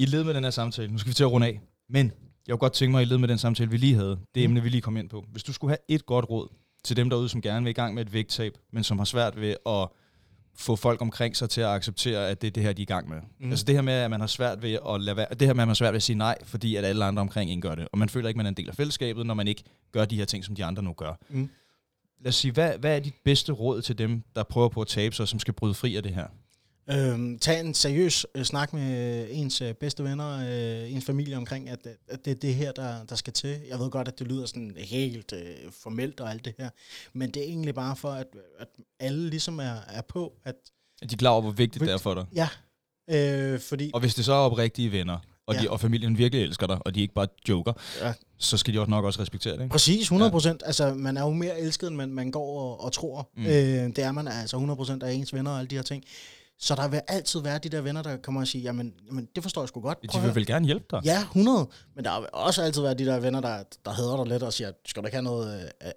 I 0.00 0.06
led 0.06 0.24
med 0.24 0.34
den 0.34 0.44
her 0.44 0.50
samtale, 0.50 0.92
nu 0.92 0.98
skal 0.98 1.08
vi 1.10 1.14
til 1.14 1.24
at 1.24 1.32
runde 1.32 1.46
af, 1.46 1.60
men 1.88 2.12
jeg 2.46 2.52
kunne 2.52 2.58
godt 2.58 2.72
tænke 2.72 2.90
mig, 2.90 3.00
at 3.00 3.06
I 3.06 3.10
led 3.10 3.18
med 3.18 3.28
den 3.28 3.38
samtale, 3.38 3.70
vi 3.70 3.76
lige 3.76 3.94
havde, 3.94 4.10
det 4.10 4.18
Mm. 4.36 4.42
emne, 4.44 4.62
vi 4.62 4.68
lige 4.68 4.80
kom 4.80 4.96
ind 4.96 5.08
på. 5.08 5.24
Hvis 5.32 5.42
du 5.42 5.52
skulle 5.52 5.70
have 5.70 5.78
et 5.88 6.06
godt 6.06 6.30
råd 6.30 6.48
til 6.84 6.96
dem 6.96 7.10
derude, 7.10 7.28
som 7.28 7.42
gerne 7.42 7.64
vil 7.64 7.70
i 7.70 7.72
gang 7.72 7.94
med 7.94 8.06
et 8.06 8.12
vægttab, 8.12 8.52
men 8.72 8.84
som 8.84 8.98
har 8.98 9.04
svært 9.04 9.40
ved 9.40 9.56
at 9.66 9.88
få 10.56 10.76
folk 10.76 11.02
omkring 11.02 11.36
sig 11.36 11.50
til 11.50 11.60
at 11.60 11.66
acceptere, 11.68 12.28
at 12.28 12.40
det 12.40 12.46
er 12.46 12.50
det 12.50 12.62
her, 12.62 12.72
de 12.72 12.82
er 12.82 12.84
i 12.84 12.86
gang 12.86 13.08
med. 13.08 13.16
Mm. 13.40 13.50
Altså 13.50 13.64
det 13.64 13.74
her 13.74 13.82
med, 13.82 13.92
at 13.92 14.10
man 14.10 14.20
har 14.20 14.26
svært 14.26 14.62
ved 14.62 14.78
at 14.94 15.00
lade 15.00 15.16
være, 15.16 15.26
det 15.30 15.40
her 15.42 15.46
med, 15.46 15.50
at 15.50 15.56
man 15.56 15.68
har 15.68 15.74
svært 15.74 15.92
ved 15.92 15.96
at 15.96 16.02
sige 16.02 16.16
nej, 16.16 16.38
fordi 16.44 16.76
at 16.76 16.84
alle 16.84 17.04
andre 17.04 17.20
omkring 17.20 17.50
ikke 17.50 17.62
gør 17.62 17.74
det. 17.74 17.88
Og 17.92 17.98
man 17.98 18.08
føler 18.08 18.28
ikke, 18.28 18.36
man 18.38 18.46
er 18.46 18.50
en 18.50 18.56
del 18.56 18.68
af 18.68 18.74
fællesskabet, 18.74 19.26
når 19.26 19.34
man 19.34 19.48
ikke 19.48 19.62
gør 19.92 20.04
de 20.04 20.16
her 20.16 20.24
ting, 20.24 20.44
som 20.44 20.54
de 20.54 20.64
andre 20.64 20.82
nu 20.82 20.92
gør. 20.92 21.14
Mm. 21.28 21.48
Lad 22.20 22.28
os 22.28 22.34
sige, 22.34 22.52
hvad, 22.52 22.78
hvad 22.78 22.96
er 22.96 23.00
dit 23.00 23.14
bedste 23.24 23.52
råd 23.52 23.82
til 23.82 23.98
dem, 23.98 24.22
der 24.36 24.42
prøver 24.42 24.68
på 24.68 24.80
at 24.80 24.88
tabe 24.88 25.14
sig, 25.14 25.28
som 25.28 25.38
skal 25.38 25.54
bryde 25.54 25.74
fri 25.74 25.96
af 25.96 26.02
det 26.02 26.14
her? 26.14 26.26
Øhm, 26.90 27.38
tag 27.38 27.60
en 27.60 27.74
seriøs 27.74 28.26
øh, 28.34 28.44
snak 28.44 28.72
med 28.72 29.26
ens 29.30 29.60
øh, 29.60 29.74
bedste 29.74 30.04
venner, 30.04 30.38
øh, 30.84 30.92
ens 30.92 31.04
familie 31.04 31.36
omkring, 31.36 31.68
at, 31.68 31.78
at 32.08 32.24
det 32.24 32.30
er 32.30 32.34
det 32.34 32.54
her, 32.54 32.72
der, 32.72 33.04
der 33.04 33.14
skal 33.14 33.32
til. 33.32 33.58
Jeg 33.68 33.78
ved 33.78 33.90
godt, 33.90 34.08
at 34.08 34.18
det 34.18 34.26
lyder 34.28 34.46
sådan 34.46 34.74
helt 34.78 35.32
øh, 35.32 35.72
formelt 35.82 36.20
og 36.20 36.30
alt 36.30 36.44
det 36.44 36.54
her, 36.58 36.70
men 37.12 37.30
det 37.30 37.42
er 37.42 37.46
egentlig 37.46 37.74
bare 37.74 37.96
for, 37.96 38.10
at, 38.10 38.26
at 38.58 38.68
alle 39.00 39.30
ligesom 39.30 39.58
er, 39.58 39.74
er 39.88 40.02
på, 40.08 40.32
at 40.44 40.54
Er 41.02 41.06
de 41.06 41.16
klar 41.16 41.30
over, 41.30 41.42
hvor 41.42 41.50
vigtigt 41.50 41.84
det 41.84 41.92
er 41.92 41.98
for 41.98 42.14
dig? 42.14 42.24
ja, 42.34 42.48
øh, 43.10 43.60
fordi... 43.60 43.90
Og 43.94 44.00
hvis 44.00 44.14
det 44.14 44.24
så 44.24 44.32
er 44.32 44.36
oprigtige 44.36 44.92
venner, 44.92 45.18
og, 45.46 45.54
de, 45.54 45.62
Ja. 45.62 45.70
og 45.70 45.80
familien 45.80 46.18
virkelig 46.18 46.44
elsker 46.44 46.66
dig, 46.66 46.78
og 46.86 46.94
de 46.94 47.00
ikke 47.00 47.14
bare 47.14 47.26
joker, 47.48 47.72
Ja. 48.00 48.12
så 48.38 48.56
skal 48.56 48.74
de 48.74 48.78
også 48.80 48.90
nok 48.90 49.04
også 49.04 49.20
respektere 49.20 49.52
det, 49.56 49.62
ikke? 49.62 49.72
Præcis, 49.72 50.02
100 50.02 50.30
procent. 50.30 50.62
Ja. 50.62 50.66
Altså, 50.66 50.94
man 50.94 51.16
er 51.16 51.22
jo 51.22 51.30
mere 51.30 51.60
elsket, 51.60 51.86
end 51.86 51.96
man, 51.96 52.08
man 52.12 52.30
går 52.30 52.60
og, 52.60 52.84
og 52.84 52.92
tror. 52.92 53.30
Mm. 53.36 53.46
Øh, 53.46 53.50
det 53.52 53.98
er 53.98 54.12
man 54.12 54.28
altså 54.28 54.56
100 54.56 54.76
procent 54.76 55.02
af 55.02 55.12
ens 55.12 55.34
venner 55.34 55.50
og 55.50 55.58
alle 55.58 55.68
de 55.68 55.74
her 55.74 55.82
ting. 55.82 56.04
Så 56.60 56.74
der 56.74 56.88
vil 56.88 57.00
altid 57.08 57.40
være 57.40 57.58
de 57.58 57.68
der 57.68 57.80
venner, 57.80 58.02
der 58.02 58.16
kommer 58.16 58.40
og 58.40 58.46
siger, 58.46 58.62
jamen, 58.62 58.92
jamen 59.06 59.28
det 59.34 59.42
forstår 59.42 59.62
jeg 59.62 59.68
sgu 59.68 59.80
godt. 59.80 59.98
Prøv 59.98 60.08
De 60.12 60.12
vil 60.12 60.20
høre." 60.22 60.34
vel 60.34 60.46
gerne 60.46 60.66
hjælpe 60.66 60.84
dig? 60.90 61.00
Ja, 61.04 61.20
100. 61.20 61.66
Men 61.94 62.04
der 62.04 62.20
vil 62.20 62.28
også 62.32 62.62
altid 62.62 62.82
være 62.82 62.94
de 62.94 63.06
der 63.06 63.20
venner, 63.20 63.40
der, 63.40 63.62
der 63.84 63.90
hader 63.92 64.16
dig 64.16 64.26
lidt 64.26 64.42
og 64.42 64.52
siger, 64.52 64.72
skal 64.86 65.02
du 65.02 65.06
ikke 65.06 65.14
have 65.16 65.22
noget, 65.24 65.72
øh, 65.84 65.90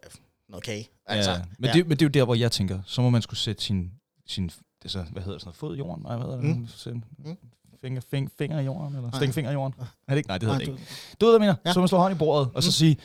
noget 0.50 0.64
kage? 0.64 0.90
Altså, 1.06 1.32
ja. 1.32 1.42
Men, 1.60 1.70
Det, 1.74 1.88
men 1.88 1.98
det 1.98 2.02
er 2.02 2.06
jo 2.06 2.10
der, 2.10 2.24
hvor 2.26 2.36
jeg 2.36 2.52
tænker, 2.52 2.80
så 2.86 3.02
må 3.02 3.10
man 3.10 3.22
skulle 3.22 3.40
sætte 3.40 3.64
sin, 3.64 3.92
sin 4.28 4.52
altså, 4.84 5.06
hvad 5.12 5.24
hedder 5.24 5.40
sådan 5.40 5.48
noget, 5.48 5.56
fod 5.56 5.76
i 5.76 5.78
jorden? 5.78 6.04
Nej, 6.04 6.16
hvad 6.18 6.26
hedder 6.26 6.42
det? 6.42 6.58
Mm. 6.58 6.68
Sin, 6.68 7.04
Mm. 7.26 7.38
finger, 7.82 8.02
fing, 8.12 8.32
finger 8.38 8.60
i 8.60 8.64
jorden, 8.66 8.96
eller 8.96 9.12
stikke 9.16 9.34
finger 9.34 9.52
i 9.52 9.54
jorden? 9.54 9.74
Er 9.80 9.86
det 10.10 10.18
ikke? 10.18 10.28
Nej, 10.28 10.38
det 10.38 10.44
hedder 10.50 10.60
Nej, 10.60 10.66
det 10.66 10.72
ikke. 10.80 10.90
du- 11.22 11.26
ved, 11.26 11.32
hvad 11.40 11.48
jeg 11.48 11.54
mener? 11.54 11.56
Ja. 11.66 11.74
Så 11.74 11.80
man 11.80 11.88
slå 11.88 11.98
hånd 11.98 12.16
i 12.16 12.18
bordet, 12.18 12.50
og 12.54 12.64
så 12.64 12.68
Mm. 12.68 12.72
sige, 12.72 12.98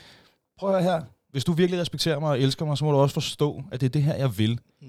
prøv 0.59 0.75
at 0.77 0.83
her, 0.85 1.03
hvis 1.31 1.45
du 1.45 1.53
virkelig 1.53 1.81
respekterer 1.81 2.19
mig 2.21 2.29
og 2.31 2.41
elsker 2.41 2.65
mig, 2.67 2.79
så 2.79 2.85
må 2.85 2.91
du 2.93 2.97
også 2.99 3.15
forstå, 3.15 3.63
at 3.73 3.81
det 3.81 3.87
er 3.87 3.91
det 3.91 4.03
her, 4.03 4.15
jeg 4.15 4.39
vil. 4.39 4.61
Mm. 4.83 4.89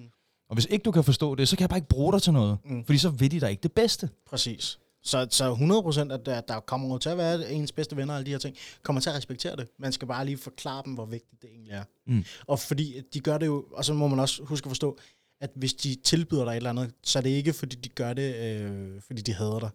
Og 0.50 0.54
hvis 0.56 0.68
ikke 0.70 0.84
du 0.84 0.92
kan 0.92 1.04
forstå 1.04 1.36
det, 1.36 1.48
så 1.48 1.56
kan 1.56 1.62
jeg 1.62 1.70
bare 1.70 1.78
ikke 1.78 1.88
bruge 1.90 2.14
dig 2.14 2.22
til 2.22 2.34
noget. 2.34 2.58
Mm. 2.66 2.86
Fordi 2.86 2.98
så 2.98 3.10
vil 3.10 3.32
de 3.32 3.40
dig 3.40 3.50
ikke 3.52 3.64
det 3.64 3.72
bedste. 3.72 4.10
Præcis. 4.30 4.80
Så, 5.04 5.28
så 5.30 5.52
100 5.52 5.82
procent, 5.82 6.12
at 6.12 6.26
der, 6.26 6.42
der 6.42 6.60
kommer 6.60 6.98
til 6.98 7.10
at 7.10 7.18
være 7.18 7.52
ens 7.52 7.72
bedste 7.72 7.96
venner 7.98 8.14
og 8.14 8.18
alle 8.18 8.26
de 8.26 8.32
her 8.32 8.38
ting, 8.38 8.56
kommer 8.84 9.02
til 9.02 9.10
at 9.10 9.16
respektere 9.16 9.56
det. 9.56 9.68
Man 9.80 9.92
skal 9.92 10.08
bare 10.08 10.26
lige 10.26 10.38
forklare 10.38 10.82
dem, 10.86 10.94
hvor 10.94 11.06
vigtigt 11.06 11.42
det 11.42 11.50
egentlig 11.50 11.72
er. 11.72 11.84
Mm. 12.08 12.24
Og 12.48 12.60
fordi 12.60 13.02
de 13.14 13.20
gør 13.20 13.38
det 13.38 13.46
jo, 13.46 13.66
og 13.74 13.86
så 13.86 13.94
må 13.94 14.08
man 14.08 14.20
også 14.20 14.44
huske 14.44 14.66
at 14.66 14.70
forstå, 14.70 14.98
at 15.42 15.50
hvis 15.56 15.74
de 15.74 15.96
tilbyder 15.96 16.44
dig 16.46 16.52
et 16.52 16.56
eller 16.58 16.70
andet, 16.70 16.92
så 17.04 17.20
er 17.20 17.24
det 17.24 17.30
ikke, 17.30 17.54
fordi 17.54 17.76
de 17.76 17.90
gør 17.90 18.14
det, 18.14 18.36
øh, 18.36 19.02
fordi 19.08 19.22
de 19.22 19.34
hader 19.34 19.60
dig. 19.60 19.70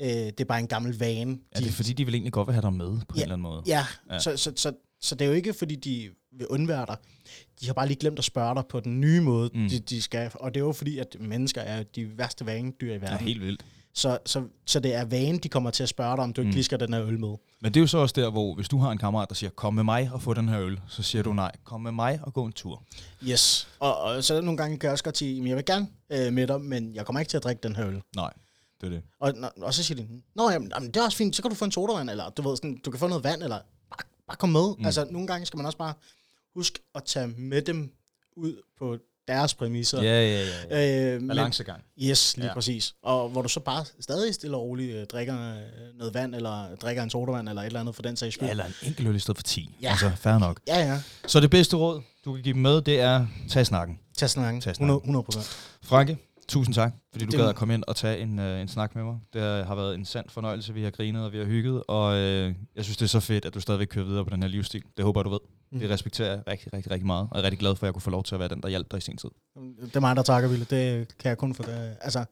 Øh, 0.00 0.06
det 0.08 0.40
er 0.40 0.44
bare 0.44 0.60
en 0.60 0.66
gammel 0.66 0.98
vane. 0.98 1.38
Ja, 1.54 1.60
det 1.60 1.68
er 1.68 1.72
fordi, 1.72 1.92
de 1.92 2.04
vil 2.04 2.14
egentlig 2.14 2.32
godt 2.32 2.46
vil 2.48 2.52
have 2.54 2.62
dig 2.62 2.72
med 2.72 2.86
på 3.08 3.14
en 3.14 3.16
Ja. 3.16 3.22
eller 3.22 3.34
anden 3.34 3.42
måde. 3.42 3.62
Ja, 3.66 3.86
Ja. 4.08 4.14
ja. 4.14 4.18
Så, 4.20 4.36
så, 4.36 4.52
så, 4.56 4.72
så 5.00 5.14
det 5.14 5.24
er 5.24 5.28
jo 5.28 5.34
ikke, 5.34 5.52
fordi 5.54 5.74
de 5.76 6.10
vil 6.38 6.46
undvære 6.46 6.86
dig. 6.86 6.96
De 7.60 7.66
har 7.66 7.72
bare 7.74 7.86
lige 7.86 7.96
glemt 7.98 8.18
at 8.18 8.24
spørge 8.24 8.54
dig 8.54 8.64
på 8.68 8.80
den 8.80 9.00
nye 9.00 9.20
måde, 9.20 9.50
Mm. 9.54 9.68
de, 9.68 9.78
de 9.78 10.02
skal. 10.02 10.30
Og 10.34 10.54
det 10.54 10.60
er 10.60 10.64
jo 10.64 10.72
fordi, 10.72 10.98
at 10.98 11.16
mennesker 11.20 11.60
er 11.60 11.82
de 11.82 12.18
værste 12.18 12.46
vanedyr 12.46 12.90
i 12.90 12.94
Det 12.94 13.02
er 13.04 13.08
verden. 13.10 13.26
helt 13.26 13.40
vildt. 13.40 13.64
Så, 13.96 14.18
så, 14.26 14.44
så 14.66 14.80
det 14.80 14.94
er 14.94 15.04
vanen, 15.04 15.38
de 15.38 15.48
kommer 15.48 15.70
til 15.70 15.82
at 15.82 15.88
spørge 15.88 16.16
dig, 16.16 16.24
om 16.24 16.32
du 16.32 16.40
ikke 16.40 16.48
Mm. 16.50 16.54
lige 16.54 16.64
skal 16.64 16.80
den 16.80 16.92
her 16.94 17.04
øl 17.06 17.20
med. 17.20 17.34
Men 17.60 17.74
det 17.74 17.76
er 17.76 17.80
jo 17.80 17.86
så 17.86 17.98
også 17.98 18.12
der, 18.20 18.30
hvor 18.30 18.54
hvis 18.54 18.68
du 18.68 18.78
har 18.78 18.90
en 18.90 18.98
kammerat, 18.98 19.28
der 19.28 19.34
siger, 19.34 19.50
kom 19.50 19.74
med 19.74 19.84
mig 19.84 20.10
og 20.12 20.22
få 20.22 20.34
den 20.34 20.48
her 20.48 20.60
øl, 20.60 20.80
så 20.88 21.02
siger 21.02 21.22
du 21.22 21.32
nej, 21.32 21.52
kom 21.64 21.80
med 21.80 21.92
mig 21.92 22.20
og 22.22 22.32
gå 22.34 22.44
en 22.44 22.52
tur. 22.52 22.82
Yes. 23.28 23.68
Og, 23.80 24.00
og 24.00 24.24
så 24.24 24.40
nogle 24.40 24.56
gange 24.56 24.78
kan 24.78 24.86
jeg 24.86 24.92
også 24.92 25.04
godt 25.04 25.18
sige, 25.18 25.48
jeg 25.48 25.56
vil 25.56 25.64
gerne 25.64 25.86
øh, 26.10 26.32
med 26.32 26.46
dig, 26.46 26.60
men 26.60 26.94
jeg 26.94 27.06
kommer 27.06 27.20
ikke 27.20 27.30
til 27.30 27.36
at 27.36 27.44
drikke 27.44 27.60
den 27.62 27.76
her 27.76 27.86
øl. 27.88 28.02
Nej, 28.16 28.32
det 28.80 28.86
er 28.86 28.90
det. 28.90 29.02
Og, 29.20 29.32
og 29.62 29.74
så 29.74 29.82
siger 29.84 30.02
de, 30.02 30.08
Nå 30.34 30.50
jamen, 30.50 30.72
jamen, 30.74 30.88
det 30.88 30.96
er 30.96 31.04
også 31.04 31.18
fint, 31.18 31.36
så 31.36 31.42
kan 31.42 31.50
du 31.50 31.54
få 31.56 31.64
en 31.64 31.72
sodavand, 31.72 32.10
eller 32.10 32.30
du 32.30 32.48
ved, 32.48 32.56
sådan, 32.56 32.80
du 32.84 32.90
kan 32.90 33.00
få 33.00 33.08
noget 33.08 33.24
vand, 33.24 33.42
eller 33.42 33.56
bare, 33.90 34.06
bare 34.26 34.36
kom 34.36 34.48
med. 34.48 34.74
Mm. 34.78 34.84
Altså, 34.86 35.06
nogle 35.10 35.26
gange 35.26 35.46
skal 35.46 35.56
man 35.56 35.66
også 35.66 35.78
bare 35.78 35.94
huske 36.54 36.78
at 36.94 37.04
tage 37.04 37.26
med 37.26 37.62
dem 37.62 37.92
ud 38.36 38.62
på 38.78 38.98
deres 39.28 39.54
præmisser. 39.54 40.02
Ja, 40.02 40.22
ja, 40.22 40.44
ja. 40.70 40.80
ja. 40.80 41.14
Øh, 41.14 41.26
Balancegang. 41.28 41.82
yes, 42.02 42.36
lige 42.36 42.46
Ja. 42.46 42.54
præcis. 42.54 42.94
Og 43.02 43.28
hvor 43.28 43.42
du 43.42 43.48
så 43.48 43.60
bare 43.60 43.84
stadig 44.00 44.34
stille 44.34 44.56
og 44.56 44.62
roligt 44.62 44.96
øh, 44.96 45.06
drikker 45.06 45.50
øh, 45.50 45.98
noget 45.98 46.14
vand, 46.14 46.34
eller 46.34 46.74
drikker 46.76 47.02
en 47.02 47.10
sodavand, 47.10 47.48
eller 47.48 47.62
et 47.62 47.66
eller 47.66 47.80
andet 47.80 47.94
for 47.94 48.02
den 48.02 48.16
sags 48.16 48.34
skyld. 48.34 48.46
Ja, 48.46 48.50
eller 48.50 48.64
en 48.64 48.72
enkelt 48.82 49.08
øl 49.08 49.16
i 49.16 49.18
stedet 49.18 49.38
for 49.38 49.42
10. 49.42 49.76
Ja. 49.82 49.90
Altså, 49.90 50.10
fair 50.16 50.38
nok. 50.38 50.60
Ja, 50.68 50.78
ja. 50.78 51.02
Så 51.26 51.40
det 51.40 51.50
bedste 51.50 51.76
råd, 51.76 52.02
du 52.24 52.32
kan 52.34 52.42
give 52.42 52.52
dem 52.54 52.62
med, 52.62 52.80
det 52.82 53.00
er, 53.00 53.26
tag 53.50 53.66
snakken. 53.66 53.98
Tag 54.16 54.30
snakken. 54.30 54.60
Tag 54.60 54.76
snakken. 54.76 54.96
100 54.96 55.22
procent. 55.24 55.44
Franke, 55.82 56.18
tusind 56.48 56.74
tak, 56.74 56.92
fordi 57.12 57.24
du 57.24 57.30
Det- 57.30 57.38
gad 57.40 57.48
at 57.48 57.54
komme 57.56 57.74
ind 57.74 57.84
og 57.88 57.96
tage 57.96 58.18
en, 58.18 58.38
øh, 58.38 58.60
en 58.60 58.68
snak 58.68 58.94
med 58.94 59.04
mig. 59.04 59.18
Det 59.32 59.42
har 59.42 59.74
været 59.74 59.94
en 59.94 60.04
sand 60.04 60.26
fornøjelse, 60.28 60.74
vi 60.74 60.82
har 60.82 60.90
grinet 60.90 61.24
og 61.24 61.32
vi 61.32 61.38
har 61.38 61.44
hygget, 61.44 61.82
og 61.88 62.16
øh, 62.16 62.54
jeg 62.76 62.84
synes, 62.84 62.96
det 62.96 63.04
er 63.04 63.08
så 63.08 63.20
fedt, 63.20 63.44
at 63.44 63.54
du 63.54 63.60
stadigvæk 63.60 63.86
kører 63.86 64.04
videre 64.04 64.24
på 64.24 64.30
den 64.30 64.42
her 64.42 64.48
livsstil. 64.48 64.82
Det 64.96 65.04
håber 65.04 65.22
du 65.22 65.30
ved. 65.30 65.38
Mm. 65.70 65.78
Det 65.78 65.90
respekterer 65.90 66.30
jeg 66.30 66.42
rigtig, 66.48 66.72
rigtig, 66.72 66.92
rigtig 66.92 67.06
meget, 67.06 67.28
og 67.30 67.36
jeg 67.36 67.40
er 67.40 67.44
rigtig 67.44 67.58
glad 67.58 67.76
for, 67.76 67.84
at 67.84 67.88
jeg 67.88 67.94
kunne 67.94 68.02
få 68.02 68.10
lov 68.10 68.24
til 68.24 68.34
at 68.34 68.38
være 68.38 68.48
den, 68.48 68.62
der 68.62 68.68
hjalp 68.68 68.90
dig 68.90 68.98
i 68.98 69.00
sin 69.00 69.16
tid. 69.16 69.30
Det 69.80 69.96
er 69.96 70.00
mig, 70.00 70.16
der 70.16 70.22
takker, 70.22 70.48
Ville. 70.48 70.66
Det 70.70 71.18
kan 71.18 71.28
jeg 71.28 71.38
kun 71.38 71.54
få 71.54 71.62
det. 71.62 71.96
Altså, 72.00 72.24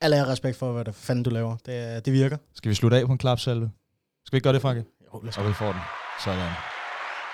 alle 0.00 0.16
har 0.16 0.28
respekt 0.28 0.56
for, 0.56 0.72
hvad 0.72 0.84
det 0.84 0.94
fanden 0.94 1.22
du 1.22 1.30
laver. 1.30 1.56
Det, 1.66 2.04
det 2.04 2.12
virker. 2.12 2.36
Skal 2.54 2.68
vi 2.68 2.74
slutte 2.74 2.96
af 2.96 3.06
på 3.06 3.12
en 3.12 3.18
klapsalve? 3.18 3.70
Skal 4.26 4.32
vi 4.32 4.36
ikke 4.36 4.44
gøre 4.44 4.54
det, 4.54 4.62
Franke? 4.62 4.84
Jo, 5.14 5.20
lad 5.20 5.28
os 5.28 5.38
Og 5.38 5.48
vi 5.48 5.52
får 5.52 5.72
den. 5.72 5.80
Sådan. 6.24 6.73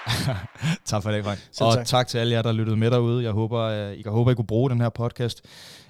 tak 0.85 1.03
for 1.03 1.11
dag, 1.11 1.25
Frank. 1.25 1.39
Selv 1.53 1.67
og 1.67 1.75
tak. 1.75 1.87
tak 1.87 2.09
til 2.09 2.19
alle 2.19 2.33
jer, 2.33 2.43
der 2.43 2.53
lyttede 2.53 2.77
med 2.77 2.91
derude. 2.91 3.25
Jeg 3.25 3.33
håber, 3.33 3.61
øh, 3.61 3.93
I 3.93 4.03
kan 4.03 4.13
håber, 4.13 4.31
I 4.31 4.35
kunne 4.35 4.47
bruge 4.47 4.71
den 4.71 4.81
her 4.81 4.89
podcast. 4.89 5.43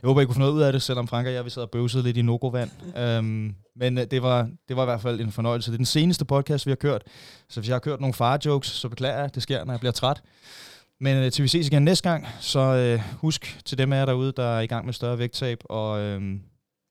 Jeg 0.02 0.08
håber, 0.08 0.20
I 0.20 0.24
kunne 0.24 0.34
få 0.34 0.40
noget 0.40 0.52
ud 0.52 0.60
af 0.60 0.72
det, 0.72 0.82
selvom 0.82 1.08
Frank 1.08 1.26
og 1.26 1.32
jeg 1.32 1.44
vi 1.44 1.50
sad 1.50 1.62
og 1.62 1.70
bøvsede 1.70 2.02
lidt 2.02 2.16
i 2.16 2.22
Nogovand. 2.22 2.70
um, 3.18 3.54
men 3.76 3.98
øh, 3.98 4.06
det, 4.10 4.22
var, 4.22 4.48
det 4.68 4.76
var 4.76 4.82
i 4.82 4.84
hvert 4.84 5.00
fald 5.00 5.20
en 5.20 5.32
fornøjelse. 5.32 5.70
Det 5.70 5.74
er 5.74 5.78
den 5.78 5.86
seneste 5.86 6.24
podcast, 6.24 6.66
vi 6.66 6.70
har 6.70 6.76
kørt. 6.76 7.02
Så 7.48 7.60
hvis 7.60 7.68
jeg 7.68 7.74
har 7.74 7.80
kørt 7.80 8.00
nogle 8.00 8.14
far-jokes, 8.14 8.66
så 8.66 8.88
beklager 8.88 9.18
jeg. 9.18 9.34
Det 9.34 9.42
sker, 9.42 9.64
når 9.64 9.72
jeg 9.72 9.80
bliver 9.80 9.92
træt. 9.92 10.22
Men 11.00 11.16
øh, 11.16 11.32
til 11.32 11.42
vi 11.42 11.48
ses 11.48 11.66
igen 11.66 11.82
næste 11.82 12.10
gang, 12.10 12.26
så 12.40 12.60
øh, 12.60 13.02
husk 13.16 13.60
til 13.64 13.78
dem 13.78 13.92
af 13.92 13.98
jer 13.98 14.06
derude, 14.06 14.32
der 14.36 14.44
er 14.44 14.60
i 14.60 14.66
gang 14.66 14.84
med 14.84 14.92
større 14.92 15.18
vægttab, 15.18 15.58
og 15.64 16.00
øh, 16.00 16.22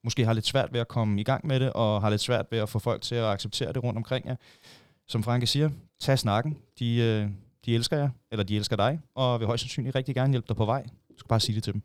måske 0.04 0.24
har 0.24 0.32
lidt 0.32 0.46
svært 0.46 0.72
ved 0.72 0.80
at 0.80 0.88
komme 0.88 1.20
i 1.20 1.24
gang 1.24 1.46
med 1.46 1.60
det, 1.60 1.72
og 1.72 2.00
har 2.00 2.10
lidt 2.10 2.20
svært 2.20 2.46
ved 2.50 2.58
at 2.58 2.68
få 2.68 2.78
folk 2.78 3.02
til 3.02 3.14
at 3.14 3.24
acceptere 3.24 3.72
det 3.72 3.82
rundt 3.82 3.96
omkring 3.96 4.26
jer. 4.26 4.36
Som 5.10 5.22
Franke 5.22 5.46
siger, 5.46 5.70
tag 6.00 6.18
snakken. 6.18 6.58
De, 6.78 6.96
øh, 6.96 7.30
de 7.64 7.74
elsker 7.74 7.96
jer, 7.96 8.10
eller 8.30 8.44
de 8.44 8.56
elsker 8.56 8.76
dig, 8.76 9.00
og 9.14 9.40
vil 9.40 9.46
højst 9.46 9.62
sandsynligt 9.62 9.96
rigtig 9.96 10.14
gerne 10.14 10.32
hjælpe 10.32 10.48
dig 10.48 10.56
på 10.56 10.64
vej. 10.64 10.82
Du 10.82 11.18
skal 11.18 11.28
bare 11.28 11.40
sige 11.40 11.56
det 11.56 11.64
til 11.64 11.72
dem. 11.72 11.82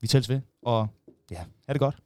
Vi 0.00 0.06
tælles 0.06 0.28
ved, 0.28 0.40
og 0.62 0.88
ja, 1.30 1.44
er 1.68 1.72
det 1.72 1.80
godt. 1.80 1.96